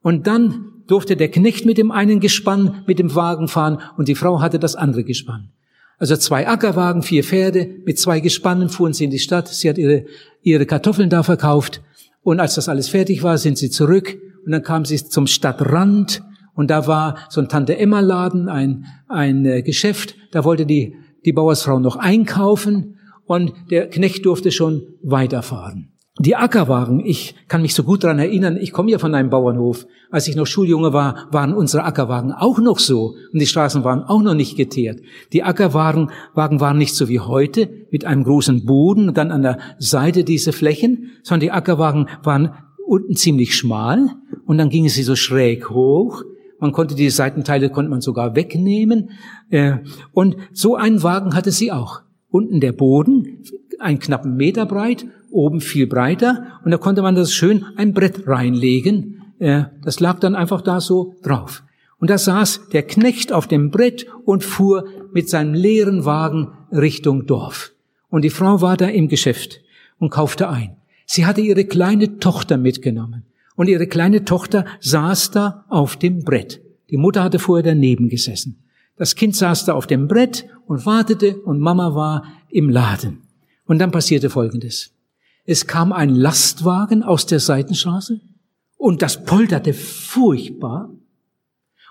Und 0.00 0.28
dann 0.28 0.66
durfte 0.86 1.16
der 1.16 1.28
Knecht 1.28 1.66
mit 1.66 1.76
dem 1.76 1.90
einen 1.90 2.20
Gespann 2.20 2.84
mit 2.86 3.00
dem 3.00 3.16
Wagen 3.16 3.48
fahren 3.48 3.78
und 3.96 4.06
die 4.06 4.14
Frau 4.14 4.40
hatte 4.40 4.60
das 4.60 4.76
andere 4.76 5.02
Gespann. 5.02 5.50
Also 5.98 6.16
zwei 6.16 6.46
Ackerwagen, 6.46 7.02
vier 7.02 7.24
Pferde, 7.24 7.68
mit 7.84 7.98
zwei 7.98 8.20
Gespannen 8.20 8.68
fuhren 8.68 8.92
sie 8.92 9.06
in 9.06 9.10
die 9.10 9.18
Stadt. 9.18 9.48
Sie 9.48 9.68
hat 9.68 9.76
ihre, 9.76 10.04
ihre 10.42 10.66
Kartoffeln 10.66 11.10
da 11.10 11.24
verkauft. 11.24 11.82
Und 12.22 12.38
als 12.38 12.54
das 12.54 12.68
alles 12.68 12.90
fertig 12.90 13.24
war, 13.24 13.38
sind 13.38 13.58
sie 13.58 13.70
zurück. 13.70 14.16
Und 14.46 14.52
dann 14.52 14.62
kam 14.62 14.84
sie 14.84 15.04
zum 15.04 15.26
Stadtrand 15.26 16.22
Und 16.54 16.70
da 16.70 16.86
war 16.86 17.16
so 17.28 17.40
ein 17.40 17.48
Tante-Emma-Laden, 17.48 18.48
ein, 18.48 18.86
ein 19.08 19.44
äh, 19.44 19.62
Geschäft, 19.62 20.16
da 20.32 20.44
wollte 20.44 20.66
die, 20.66 20.96
die 21.24 21.32
Bauersfrau 21.32 21.78
noch 21.78 21.96
einkaufen 21.96 22.98
und 23.26 23.52
der 23.70 23.88
Knecht 23.88 24.26
durfte 24.26 24.50
schon 24.50 24.82
weiterfahren. 25.02 25.92
Die 26.18 26.36
Ackerwagen, 26.36 27.00
ich 27.00 27.34
kann 27.48 27.62
mich 27.62 27.74
so 27.74 27.84
gut 27.84 28.04
daran 28.04 28.18
erinnern, 28.18 28.58
ich 28.60 28.72
komme 28.72 28.90
ja 28.90 28.98
von 28.98 29.14
einem 29.14 29.30
Bauernhof. 29.30 29.86
Als 30.10 30.28
ich 30.28 30.36
noch 30.36 30.46
Schuljunge 30.46 30.92
war, 30.92 31.26
waren 31.30 31.54
unsere 31.54 31.84
Ackerwagen 31.84 32.32
auch 32.32 32.58
noch 32.58 32.78
so 32.78 33.14
und 33.32 33.40
die 33.40 33.46
Straßen 33.46 33.82
waren 33.82 34.02
auch 34.02 34.20
noch 34.20 34.34
nicht 34.34 34.58
geteert. 34.58 35.00
Die 35.32 35.42
Ackerwagen 35.42 36.10
Wagen 36.34 36.60
waren 36.60 36.76
nicht 36.76 36.94
so 36.94 37.08
wie 37.08 37.20
heute 37.20 37.86
mit 37.90 38.04
einem 38.04 38.24
großen 38.24 38.66
Boden 38.66 39.08
und 39.08 39.16
dann 39.16 39.30
an 39.30 39.40
der 39.40 39.58
Seite 39.78 40.22
diese 40.22 40.52
Flächen, 40.52 41.12
sondern 41.22 41.40
die 41.40 41.50
Ackerwagen 41.50 42.08
waren 42.22 42.50
unten 42.86 43.16
ziemlich 43.16 43.56
schmal 43.56 44.10
und 44.44 44.58
dann 44.58 44.68
gingen 44.68 44.90
sie 44.90 45.04
so 45.04 45.16
schräg 45.16 45.70
hoch. 45.70 46.24
Man 46.62 46.70
konnte 46.70 46.94
die 46.94 47.10
Seitenteile 47.10 47.70
konnte 47.70 47.90
man 47.90 48.02
sogar 48.02 48.36
wegnehmen 48.36 49.10
äh, 49.50 49.78
und 50.12 50.36
so 50.52 50.76
einen 50.76 51.02
Wagen 51.02 51.34
hatte 51.34 51.50
sie 51.50 51.72
auch. 51.72 52.02
Unten 52.30 52.60
der 52.60 52.70
Boden, 52.70 53.42
einen 53.80 53.98
knappen 53.98 54.36
Meter 54.36 54.64
breit 54.64 55.04
oben 55.32 55.60
viel 55.60 55.88
breiter 55.88 56.60
und 56.64 56.70
da 56.70 56.76
konnte 56.76 57.02
man 57.02 57.16
das 57.16 57.34
schön 57.34 57.64
ein 57.74 57.94
Brett 57.94 58.28
reinlegen. 58.28 59.34
Äh, 59.40 59.64
das 59.82 59.98
lag 59.98 60.20
dann 60.20 60.36
einfach 60.36 60.60
da 60.60 60.80
so 60.80 61.16
drauf. 61.24 61.64
Und 61.98 62.10
da 62.10 62.16
saß 62.16 62.68
der 62.72 62.84
Knecht 62.84 63.32
auf 63.32 63.48
dem 63.48 63.72
Brett 63.72 64.06
und 64.24 64.44
fuhr 64.44 64.84
mit 65.12 65.28
seinem 65.28 65.54
leeren 65.54 66.04
Wagen 66.04 66.52
Richtung 66.70 67.26
Dorf. 67.26 67.72
Und 68.08 68.22
die 68.22 68.30
Frau 68.30 68.60
war 68.60 68.76
da 68.76 68.86
im 68.86 69.08
Geschäft 69.08 69.62
und 69.98 70.10
kaufte 70.10 70.48
ein. 70.48 70.76
Sie 71.06 71.26
hatte 71.26 71.40
ihre 71.40 71.64
kleine 71.64 72.20
Tochter 72.20 72.56
mitgenommen. 72.56 73.24
Und 73.54 73.68
ihre 73.68 73.86
kleine 73.86 74.24
Tochter 74.24 74.64
saß 74.80 75.30
da 75.30 75.64
auf 75.68 75.96
dem 75.96 76.24
Brett. 76.24 76.60
Die 76.90 76.96
Mutter 76.96 77.22
hatte 77.22 77.38
vorher 77.38 77.62
daneben 77.62 78.08
gesessen. 78.08 78.64
Das 78.96 79.14
Kind 79.14 79.34
saß 79.34 79.64
da 79.64 79.74
auf 79.74 79.86
dem 79.86 80.08
Brett 80.08 80.46
und 80.66 80.86
wartete 80.86 81.40
und 81.40 81.60
Mama 81.60 81.94
war 81.94 82.24
im 82.48 82.68
Laden. 82.68 83.22
Und 83.66 83.78
dann 83.78 83.90
passierte 83.90 84.30
Folgendes. 84.30 84.92
Es 85.44 85.66
kam 85.66 85.92
ein 85.92 86.10
Lastwagen 86.10 87.02
aus 87.02 87.26
der 87.26 87.40
Seitenstraße 87.40 88.20
und 88.76 89.02
das 89.02 89.24
polterte 89.24 89.72
furchtbar. 89.74 90.90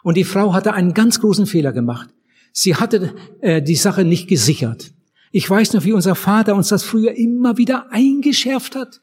Und 0.04 0.18
die 0.18 0.24
Frau 0.24 0.54
hatte 0.54 0.74
einen 0.74 0.94
ganz 0.94 1.20
großen 1.20 1.46
Fehler 1.46 1.74
gemacht. 1.74 2.10
Sie 2.54 2.76
hatte 2.76 3.14
äh, 3.42 3.62
die 3.62 3.76
Sache 3.76 4.04
nicht 4.04 4.28
gesichert. 4.28 4.92
Ich 5.32 5.50
weiß 5.50 5.74
noch, 5.74 5.86
wie 5.86 5.94
unser 5.94 6.16
Vater 6.16 6.56
uns 6.56 6.70
das 6.70 6.84
früher 6.84 7.14
immer 7.14 7.58
wieder 7.58 7.92
eingeschärft 7.92 8.76
hat. 8.76 9.02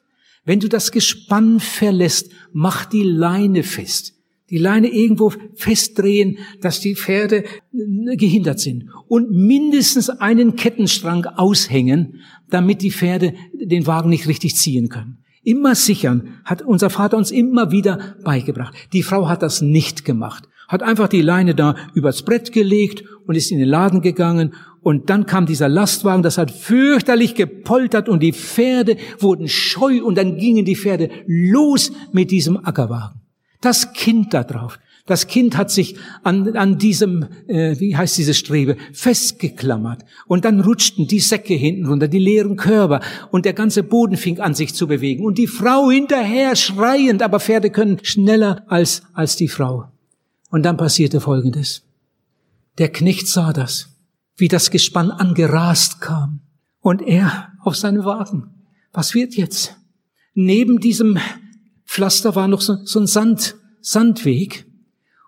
Wenn 0.49 0.61
du 0.61 0.69
das 0.69 0.93
Gespann 0.93 1.61
verlässt, 1.61 2.33
mach 2.53 2.87
die 2.87 3.03
Leine 3.03 3.63
fest 3.63 4.15
die 4.51 4.59
Leine 4.59 4.89
irgendwo 4.89 5.33
festdrehen, 5.55 6.39
dass 6.61 6.81
die 6.81 6.97
Pferde 6.97 7.45
äh, 7.45 8.17
gehindert 8.17 8.61
sind 8.61 8.87
und 9.07 9.31
mindestens 9.31 10.09
einen 10.09 10.57
Kettenstrang 10.57 11.27
aushängen, 11.27 12.21
damit 12.49 12.81
die 12.81 12.91
Pferde 12.91 13.35
den 13.53 13.87
Wagen 13.87 14.09
nicht 14.09 14.27
richtig 14.27 14.57
ziehen 14.57 14.89
können. 14.89 15.19
Immer 15.43 15.75
sichern 15.75 16.41
hat 16.45 16.63
unser 16.63 16.91
Vater 16.91 17.17
uns 17.17 17.31
immer 17.31 17.71
wieder 17.71 18.17
beigebracht. 18.25 18.75
Die 18.93 19.03
Frau 19.03 19.29
hat 19.29 19.43
das 19.43 19.61
nicht 19.61 20.05
gemacht, 20.05 20.49
hat 20.67 20.83
einfach 20.83 21.09
die 21.09 21.23
Leine 21.23 21.55
da 21.55 21.77
übers 21.95 22.23
Brett 22.23 22.53
gelegt 22.53 23.05
und 23.27 23.35
ist 23.35 23.51
in 23.51 23.59
den 23.59 23.69
Laden 23.69 24.01
gegangen 24.01 24.55
und 24.83 25.11
dann 25.11 25.27
kam 25.27 25.47
dieser 25.47 25.69
Lastwagen, 25.69 26.23
das 26.23 26.39
hat 26.39 26.51
fürchterlich 26.51 27.35
gepoltert 27.35 28.09
und 28.09 28.23
die 28.23 28.33
Pferde 28.33 28.97
wurden 29.19 29.49
scheu 29.49 30.03
und 30.03 30.17
dann 30.17 30.39
gingen 30.39 30.65
die 30.65 30.77
Pferde 30.77 31.11
los 31.27 31.93
mit 32.13 32.31
diesem 32.31 32.57
Ackerwagen. 32.65 33.21
Das 33.61 33.93
Kind 33.93 34.35
da 34.35 34.45
drauf. 34.45 34.79
Das 35.09 35.27
Kind 35.27 35.57
hat 35.57 35.71
sich 35.71 35.97
an, 36.23 36.55
an 36.55 36.77
diesem, 36.77 37.25
äh, 37.47 37.81
wie 37.81 37.97
heißt 37.97 38.19
diese 38.19 38.35
Strebe, 38.35 38.77
festgeklammert. 38.93 40.05
Und 40.27 40.45
dann 40.45 40.61
rutschten 40.61 41.07
die 41.07 41.19
Säcke 41.19 41.55
hinten 41.55 41.87
runter, 41.87 42.09
die 42.09 42.19
leeren 42.19 42.57
Körper. 42.57 43.01
Und 43.31 43.47
der 43.47 43.55
ganze 43.55 43.83
Boden 43.83 44.19
fing 44.19 44.39
an, 44.39 44.55
sich 44.55 44.75
zu 44.75 44.87
bewegen. 44.87 45.25
Und 45.25 45.39
die 45.39 45.47
Frau 45.47 45.91
hinterher 45.91 46.55
schreiend, 46.57 47.23
aber 47.23 47.41
Pferde 47.41 47.71
können 47.71 47.99
schneller 48.03 48.65
als, 48.69 49.03
als 49.15 49.37
die 49.37 49.49
Frau. 49.49 49.87
Und 50.51 50.65
dann 50.65 50.77
passierte 50.77 51.23
Folgendes. 51.23 51.85
Der 52.77 52.91
Knecht 52.91 53.29
sah 53.29 53.55
das, 53.55 53.89
wie 54.39 54.49
das 54.49 54.71
Gespann 54.71 55.11
angerast 55.11 56.01
kam. 56.01 56.41
Und 56.81 57.03
er 57.03 57.53
auf 57.61 57.77
seinen 57.77 58.05
Wagen. 58.05 58.55
Was 58.93 59.15
wird 59.15 59.35
jetzt? 59.35 59.77
Neben 60.33 60.81
diesem 60.81 61.19
Pflaster 61.85 62.35
war 62.35 62.49
noch 62.49 62.61
so, 62.61 62.77
so 62.85 63.01
ein 63.01 63.07
Sand, 63.07 63.57
Sandweg. 63.81 64.65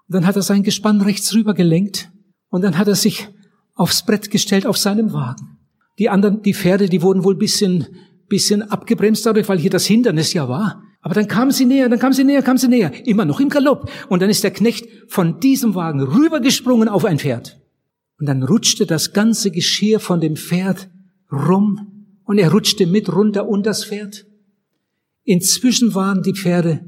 Und 0.08 0.14
dann 0.14 0.26
hat 0.26 0.36
er 0.36 0.42
sein 0.42 0.62
Gespann 0.62 1.00
rechts 1.02 1.34
rüber 1.34 1.52
gelenkt 1.52 2.10
und 2.48 2.62
dann 2.62 2.78
hat 2.78 2.88
er 2.88 2.94
sich 2.94 3.28
aufs 3.74 4.04
Brett 4.04 4.30
gestellt 4.30 4.66
auf 4.66 4.76
seinem 4.76 5.12
Wagen. 5.12 5.58
Die 5.98 6.08
anderen, 6.08 6.42
die 6.42 6.54
Pferde, 6.54 6.88
die 6.88 7.02
wurden 7.02 7.24
wohl 7.24 7.36
bisschen, 7.36 7.86
bisschen 8.28 8.62
abgebremst 8.62 9.26
dadurch, 9.26 9.48
weil 9.48 9.58
hier 9.58 9.70
das 9.70 9.86
Hindernis 9.86 10.32
ja 10.32 10.48
war. 10.48 10.82
Aber 11.02 11.14
dann 11.14 11.28
kamen 11.28 11.50
sie 11.50 11.64
näher, 11.64 11.88
dann 11.88 11.98
kamen 11.98 12.12
sie 12.12 12.24
näher, 12.24 12.42
kamen 12.42 12.58
sie 12.58 12.68
näher, 12.68 13.06
immer 13.06 13.24
noch 13.24 13.40
im 13.40 13.48
Galopp. 13.48 13.90
Und 14.08 14.22
dann 14.22 14.30
ist 14.30 14.44
der 14.44 14.50
Knecht 14.50 14.86
von 15.08 15.40
diesem 15.40 15.74
Wagen 15.74 16.02
rübergesprungen 16.02 16.88
auf 16.88 17.04
ein 17.04 17.18
Pferd. 17.18 17.59
Und 18.20 18.26
dann 18.26 18.42
rutschte 18.42 18.84
das 18.84 19.14
ganze 19.14 19.50
Geschirr 19.50 19.98
von 19.98 20.20
dem 20.20 20.36
Pferd 20.36 20.90
rum 21.32 22.06
und 22.24 22.36
er 22.38 22.52
rutschte 22.52 22.86
mit 22.86 23.10
runter 23.10 23.48
und 23.48 23.64
das 23.64 23.86
Pferd. 23.86 24.26
Inzwischen 25.24 25.94
waren 25.94 26.22
die 26.22 26.34
Pferde 26.34 26.84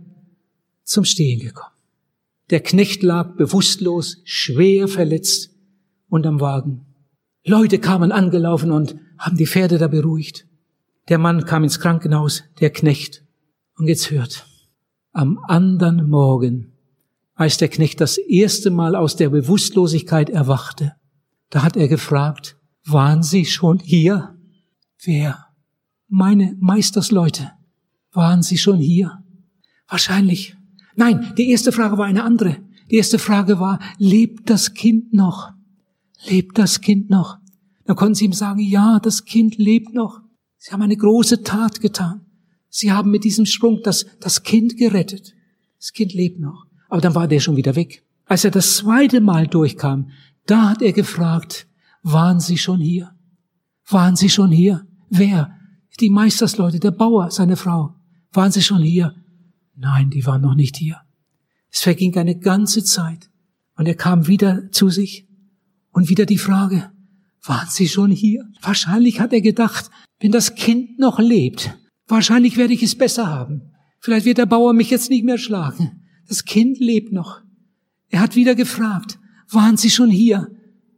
zum 0.84 1.04
Stehen 1.04 1.40
gekommen. 1.40 1.74
Der 2.50 2.60
Knecht 2.60 3.02
lag 3.02 3.34
bewusstlos, 3.36 4.18
schwer 4.24 4.88
verletzt 4.88 5.50
unterm 6.10 6.40
Wagen. 6.40 6.84
Leute 7.44 7.78
kamen 7.78 8.12
angelaufen 8.12 8.70
und 8.70 8.96
haben 9.16 9.38
die 9.38 9.46
Pferde 9.46 9.78
da 9.78 9.88
beruhigt. 9.88 10.46
Der 11.08 11.16
Mann 11.16 11.46
kam 11.46 11.64
ins 11.64 11.80
Krankenhaus, 11.80 12.44
der 12.60 12.70
Knecht. 12.70 13.24
Und 13.76 13.88
jetzt 13.88 14.10
hört, 14.10 14.46
am 15.12 15.38
anderen 15.48 16.10
Morgen, 16.10 16.72
als 17.34 17.56
der 17.56 17.68
Knecht 17.68 18.02
das 18.02 18.18
erste 18.18 18.70
Mal 18.70 18.94
aus 18.94 19.16
der 19.16 19.30
Bewusstlosigkeit 19.30 20.28
erwachte, 20.28 20.92
da 21.53 21.62
hat 21.62 21.76
er 21.76 21.86
gefragt, 21.86 22.57
waren 22.86 23.22
Sie 23.22 23.44
schon 23.44 23.78
hier? 23.78 24.34
Wer? 25.05 25.48
Meine 26.09 26.57
Meistersleute. 26.59 27.53
Waren 28.11 28.42
Sie 28.42 28.57
schon 28.57 28.78
hier? 28.78 29.22
Wahrscheinlich. 29.86 30.57
Nein, 30.96 31.34
die 31.36 31.50
erste 31.50 31.70
Frage 31.70 31.98
war 31.98 32.07
eine 32.07 32.24
andere. 32.24 32.57
Die 32.90 32.96
erste 32.96 33.18
Frage 33.18 33.61
war, 33.61 33.80
lebt 33.98 34.48
das 34.48 34.72
Kind 34.72 35.12
noch? 35.12 35.53
Lebt 36.26 36.57
das 36.57 36.80
Kind 36.80 37.11
noch? 37.11 37.36
Dann 37.84 37.96
konnten 37.96 38.14
sie 38.14 38.24
ihm 38.24 38.32
sagen, 38.32 38.61
ja, 38.61 38.98
das 38.98 39.26
Kind 39.26 39.59
lebt 39.59 39.92
noch. 39.92 40.22
Sie 40.57 40.72
haben 40.72 40.82
eine 40.82 40.96
große 40.96 41.42
Tat 41.42 41.82
getan. 41.82 42.22
Sie 42.70 42.92
haben 42.92 43.11
mit 43.11 43.24
diesem 43.24 43.44
Sprung 43.44 43.80
das, 43.84 44.07
das 44.20 44.42
Kind 44.42 44.78
gerettet. 44.78 45.34
Das 45.78 45.92
Kind 45.92 46.14
lebt 46.14 46.40
noch. 46.40 46.64
Aber 46.88 47.03
dann 47.03 47.14
war 47.14 47.28
der 47.28 47.40
schon 47.40 47.57
wieder 47.57 47.76
weg. 47.76 48.03
Als 48.24 48.46
er 48.46 48.50
das 48.50 48.76
zweite 48.76 49.20
Mal 49.20 49.46
durchkam, 49.46 50.09
da 50.47 50.70
hat 50.70 50.82
er 50.82 50.93
gefragt, 50.93 51.66
waren 52.03 52.40
Sie 52.40 52.59
schon 52.59 52.80
hier? 52.80 53.14
Waren 53.86 54.16
Sie 54.16 54.28
schon 54.28 54.51
hier? 54.51 54.86
Wer? 55.11 55.57
Die 56.01 56.11
Meistersleute, 56.11 56.80
der 56.80 56.90
Bauer, 56.90 57.30
seine 57.30 57.57
Frau. 57.57 57.95
Waren 58.32 58.53
Sie 58.53 58.62
schon 58.62 58.82
hier? 58.82 59.14
Nein, 59.74 60.11
die 60.11 60.26
waren 60.26 60.43
noch 60.43 60.55
nicht 60.55 60.76
hier. 60.76 61.01
Es 61.70 61.80
verging 61.80 62.16
eine 62.16 62.38
ganze 62.38 62.84
Zeit 62.84 63.30
und 63.76 63.86
er 63.86 63.95
kam 63.95 64.26
wieder 64.26 64.70
zu 64.72 64.90
sich 64.90 65.28
und 65.90 66.09
wieder 66.09 66.26
die 66.26 66.38
Frage, 66.38 66.90
waren 67.45 67.68
Sie 67.68 67.88
schon 67.88 68.11
hier? 68.11 68.49
Wahrscheinlich 68.61 69.20
hat 69.20 69.32
er 69.32 69.40
gedacht, 69.40 69.90
wenn 70.20 70.32
das 70.32 70.55
Kind 70.55 70.99
noch 70.99 71.18
lebt, 71.18 71.76
wahrscheinlich 72.07 72.57
werde 72.57 72.74
ich 72.74 72.82
es 72.82 72.97
besser 72.97 73.26
haben. 73.26 73.72
Vielleicht 74.01 74.26
wird 74.26 74.38
der 74.38 74.47
Bauer 74.47 74.72
mich 74.72 74.90
jetzt 74.90 75.11
nicht 75.11 75.24
mehr 75.24 75.38
schlagen. 75.38 76.03
Das 76.28 76.45
Kind 76.45 76.78
lebt 76.78 77.12
noch. 77.12 77.40
Er 78.09 78.20
hat 78.20 78.36
wieder 78.36 78.55
gefragt, 78.55 79.18
waren 79.55 79.76
Sie 79.76 79.90
schon 79.90 80.11
hier? 80.11 80.50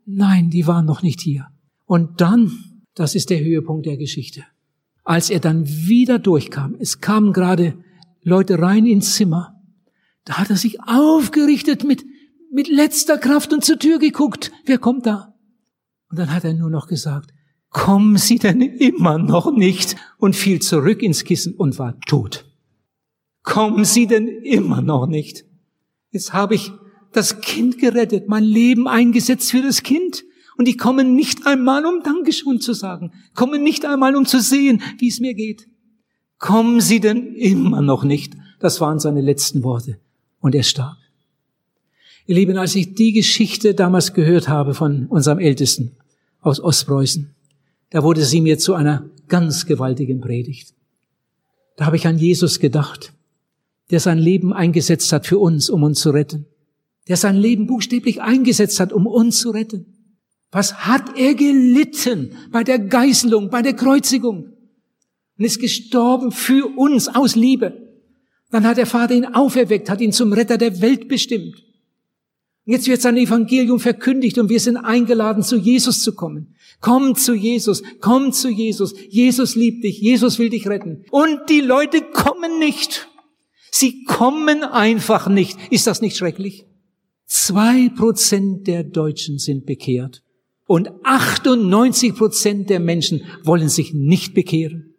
Nein, 0.07 0.51
die 0.51 0.67
waren 0.67 0.87
noch 0.87 1.03
nicht 1.03 1.21
hier. 1.21 1.49
Und 1.87 2.21
dann, 2.21 2.83
das 2.95 3.15
ist 3.15 3.31
der 3.31 3.43
Höhepunkt 3.43 3.87
der 3.87 3.97
Geschichte 3.97 4.45
als 5.05 5.29
er 5.31 5.39
dann 5.39 5.69
wieder 5.69 6.19
durchkam, 6.19 6.75
es 6.79 7.01
kamen 7.01 7.33
gerade 7.33 7.77
Leute 8.23 8.59
rein 8.59 8.87
ins 8.87 9.15
Zimmer, 9.15 9.63
da 10.25 10.39
hat 10.39 10.49
er 10.49 10.57
sich 10.57 10.81
aufgerichtet 10.81 11.85
mit, 11.85 12.05
mit 12.51 12.69
letzter 12.69 13.19
Kraft 13.19 13.53
und 13.53 13.65
zur 13.65 13.79
Tür 13.79 13.99
geguckt. 13.99 14.51
Wer 14.65 14.79
kommt 14.79 15.05
da? 15.05 15.35
Und 16.09 16.19
dann 16.19 16.33
hat 16.33 16.45
er 16.45 16.55
nur 16.55 16.71
noch 16.71 16.89
gesagt, 16.89 17.35
kommen 17.69 18.17
Sie 18.17 18.39
denn 18.39 18.63
immer 18.63 19.19
noch 19.19 19.53
nicht? 19.53 19.97
Und 20.17 20.35
fiel 20.35 20.63
zurück 20.63 21.03
ins 21.03 21.25
Kissen 21.25 21.55
und 21.55 21.79
war 21.79 22.01
tot. 22.01 22.47
Kommen 23.43 23.85
Sie 23.85 24.07
denn 24.07 24.29
immer 24.29 24.81
noch 24.81 25.07
nicht? 25.07 25.45
Jetzt 26.11 26.33
habe 26.33 26.55
ich 26.55 26.73
das 27.17 27.41
Kind 27.41 27.79
gerettet, 27.79 28.29
mein 28.29 28.45
Leben 28.45 28.89
eingesetzt 28.89 29.51
für 29.51 29.63
das 29.63 29.83
Kind. 29.83 30.25
Und 30.57 30.69
die 30.69 30.77
kommen 30.77 31.17
nicht 31.17 31.47
einmal, 31.47 31.85
um 31.87 32.03
Dankeschön 32.03 32.61
zu 32.61 32.75
sagen, 32.75 33.13
kommen 33.35 33.63
nicht 33.63 33.85
einmal, 33.85 34.15
um 34.15 34.27
zu 34.27 34.41
sehen, 34.41 34.83
wie 34.99 35.09
es 35.09 35.21
mir 35.21 35.35
geht. 35.35 35.69
Kommen 36.39 36.81
Sie 36.81 37.01
denn 37.01 37.35
immer 37.35 37.81
noch 37.81 38.05
nicht? 38.05 38.35
Das 38.61 38.81
waren 38.81 38.99
seine 38.99 39.21
letzten 39.21 39.63
Worte. 39.63 39.99
Und 40.41 40.55
er 40.55 40.63
starb. 40.63 40.97
Ihr 42.27 42.37
Lieben, 42.37 42.57
als 42.57 42.75
ich 42.75 42.95
die 42.95 43.13
Geschichte 43.13 43.75
damals 43.75 44.15
gehört 44.15 44.49
habe 44.49 44.75
von 44.75 45.07
unserem 45.07 45.39
Ältesten 45.39 45.93
aus 46.41 46.61
Ostpreußen, 46.61 47.35
da 47.91 48.03
wurde 48.03 48.25
sie 48.25 48.41
mir 48.41 48.59
zu 48.59 48.75
einer 48.75 49.09
ganz 49.29 49.67
gewaltigen 49.67 50.21
Predigt. 50.21 50.75
Da 51.77 51.87
habe 51.87 51.97
ich 51.97 52.07
an 52.07 52.19
Jesus 52.19 52.61
gedacht, 52.61 53.13
der 53.91 54.01
sein 54.01 54.19
Leben 54.19 54.53
eingesetzt 54.53 55.13
hat 55.13 55.27
für 55.27 55.39
uns, 55.39 55.69
um 55.69 55.83
uns 55.83 56.01
zu 56.01 56.11
retten. 56.11 56.47
Der 57.09 57.17
sein 57.17 57.37
Leben 57.37 57.67
buchstäblich 57.67 58.23
eingesetzt 58.23 58.81
hat, 58.81 58.93
um 58.93 59.07
uns 59.07 59.39
zu 59.39 59.51
retten. 59.51 59.87
Was 60.51 60.87
hat 60.87 61.19
er 61.19 61.35
gelitten 61.35 62.37
bei 62.51 62.63
der 62.63 62.79
Geißelung, 62.79 63.51
bei 63.51 63.61
der 63.61 63.75
Kreuzigung? 63.75 64.53
Und 65.37 65.45
ist 65.45 65.61
gestorben 65.61 66.31
für 66.31 66.79
uns 66.79 67.09
aus 67.09 67.35
Liebe. 67.35 67.85
Dann 68.51 68.65
hat 68.65 68.77
der 68.77 68.87
Vater 68.87 69.15
ihn 69.15 69.25
auferweckt, 69.25 69.91
hat 69.91 70.01
ihn 70.01 70.13
zum 70.13 70.33
Retter 70.33 70.57
der 70.57 70.81
Welt 70.81 71.09
bestimmt. 71.09 71.57
Und 72.67 72.73
jetzt 72.73 72.87
wird 72.87 73.03
sein 73.03 73.17
Evangelium 73.17 73.81
verkündigt 73.81 74.39
und 74.39 74.49
wir 74.49 74.61
sind 74.61 74.77
eingeladen, 74.77 75.43
zu 75.43 75.57
Jesus 75.57 76.03
zu 76.03 76.15
kommen. 76.15 76.55
Komm 76.81 77.15
zu 77.15 77.35
Jesus, 77.35 77.83
komm 78.01 78.33
zu 78.33 78.49
Jesus. 78.49 78.95
Jesus 79.09 79.55
liebt 79.55 79.85
dich, 79.85 80.01
Jesus 80.01 80.39
will 80.39 80.51
dich 80.51 80.69
retten. 80.69 81.05
Und 81.11 81.41
die 81.51 81.61
Leute 81.61 82.01
kommen 82.01 82.59
nicht. 82.59 83.09
Sie 83.71 84.05
kommen 84.05 84.63
einfach 84.63 85.29
nicht. 85.29 85.59
Ist 85.71 85.87
das 85.87 86.01
nicht 86.01 86.17
schrecklich? 86.17 86.65
Zwei 87.37 87.89
Prozent 87.89 88.69
der 88.69 88.85
Deutschen 88.85 89.39
sind 89.39 89.67
bekehrt. 89.67 90.23
Und 90.69 90.89
98 91.03 92.15
Prozent 92.15 92.71
der 92.71 92.79
Menschen 92.79 93.23
wollen 93.43 93.69
sich 93.69 93.93
nicht 93.93 94.35
bekehren. 94.35 94.95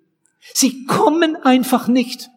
Sie 0.53 0.83
kommen 0.86 1.38
einfach 1.38 1.88
nicht. 1.88 2.29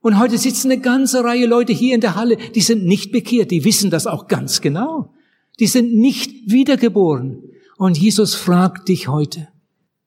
Und 0.00 0.20
heute 0.20 0.38
sitzen 0.38 0.70
eine 0.70 0.80
ganze 0.80 1.24
Reihe 1.24 1.46
Leute 1.46 1.72
hier 1.72 1.96
in 1.96 2.00
der 2.00 2.14
Halle, 2.14 2.36
die 2.36 2.60
sind 2.60 2.84
nicht 2.84 3.10
bekehrt, 3.10 3.50
die 3.50 3.64
wissen 3.64 3.90
das 3.90 4.06
auch 4.06 4.28
ganz 4.28 4.60
genau. 4.60 5.12
Die 5.58 5.66
sind 5.66 5.92
nicht 5.92 6.30
wiedergeboren. 6.48 7.42
Und 7.78 7.98
Jesus 7.98 8.36
fragt 8.36 8.88
dich 8.88 9.08
heute, 9.08 9.48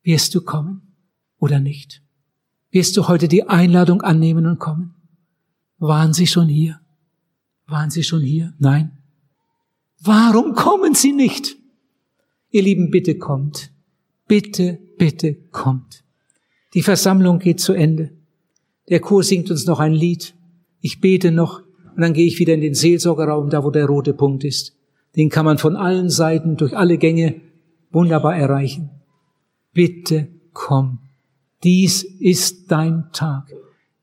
wirst 0.02 0.34
du 0.34 0.40
kommen 0.40 0.96
oder 1.40 1.60
nicht? 1.60 2.02
Wirst 2.72 2.96
du 2.96 3.10
heute 3.10 3.28
die 3.28 3.44
Einladung 3.44 4.02
annehmen 4.02 4.46
und 4.46 4.60
kommen? 4.60 4.96
Waren 5.78 6.14
sie 6.14 6.26
schon 6.26 6.48
hier? 6.48 6.80
Waren 7.68 7.90
sie 7.90 8.04
schon 8.04 8.22
hier? 8.22 8.54
Nein. 8.60 8.95
Warum 10.02 10.54
kommen 10.54 10.94
sie 10.94 11.12
nicht? 11.12 11.58
Ihr 12.52 12.64
Lieben, 12.64 12.92
bitte 12.92 13.18
kommt. 13.18 13.72
Bitte, 14.28 14.80
bitte 14.98 15.36
kommt. 15.52 16.04
Die 16.74 16.82
Versammlung 16.82 17.40
geht 17.40 17.60
zu 17.60 17.74
Ende. 17.74 18.12
Der 18.90 19.00
Chor 19.00 19.24
singt 19.24 19.50
uns 19.50 19.66
noch 19.66 19.80
ein 19.80 19.94
Lied. 19.94 20.36
Ich 20.82 21.02
bete 21.02 21.32
noch 21.32 21.62
und 21.96 22.02
dann 22.02 22.14
gehe 22.14 22.28
ich 22.28 22.40
wieder 22.40 22.54
in 22.54 22.62
den 22.62 22.76
Seelsorgerraum, 22.76 23.50
da 23.50 23.64
wo 23.64 23.72
der 23.72 23.86
rote 23.86 24.14
Punkt 24.14 24.44
ist. 24.44 24.76
Den 25.16 25.30
kann 25.30 25.46
man 25.46 25.58
von 25.58 25.76
allen 25.76 26.10
Seiten 26.10 26.58
durch 26.58 26.76
alle 26.76 26.98
Gänge 26.98 27.42
wunderbar 27.92 28.36
erreichen. 28.36 28.90
Bitte 29.74 30.28
komm. 30.54 31.00
Dies 31.64 32.04
ist 32.04 32.72
dein 32.72 33.06
Tag. 33.14 33.52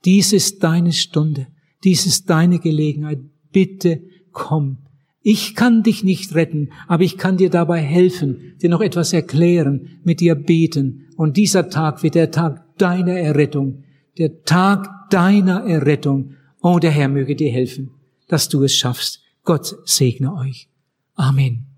Dies 0.05 0.33
ist 0.33 0.65
deine 0.65 0.93
Stunde. 0.93 1.47
Dies 1.85 2.07
ist 2.07 2.31
deine 2.31 2.59
Gelegenheit. 2.59 3.21
Bitte 3.53 4.03
komm. 4.33 4.79
Ich 5.23 5.55
kann 5.55 5.83
dich 5.83 6.03
nicht 6.03 6.35
retten, 6.35 6.71
aber 6.89 7.05
ich 7.05 7.17
kann 7.17 7.37
dir 7.37 7.51
dabei 7.51 7.81
helfen, 7.81 8.57
dir 8.61 8.69
noch 8.69 8.81
etwas 8.81 9.13
erklären, 9.13 10.01
mit 10.03 10.21
dir 10.21 10.35
beten. 10.35 11.09
Und 11.17 11.37
dieser 11.37 11.71
Tag 11.71 12.03
wird 12.03 12.17
der 12.17 12.31
Tag 12.31 12.77
deiner 12.79 13.15
Errettung 13.15 13.85
der 14.19 14.43
Tag 14.45 15.11
deiner 15.11 15.65
Errettung. 15.65 16.35
Oh, 16.61 16.79
der 16.79 16.91
Herr 16.91 17.09
möge 17.09 17.37
dir 17.37 17.51
helfen, 17.51 17.91
dass 18.29 18.49
du 18.49 18.63
es 18.63 18.75
schaffst. 18.75 19.21
Gott 19.45 19.77
segne 19.85 20.35
euch. 20.35 20.69
Amen. 21.15 21.72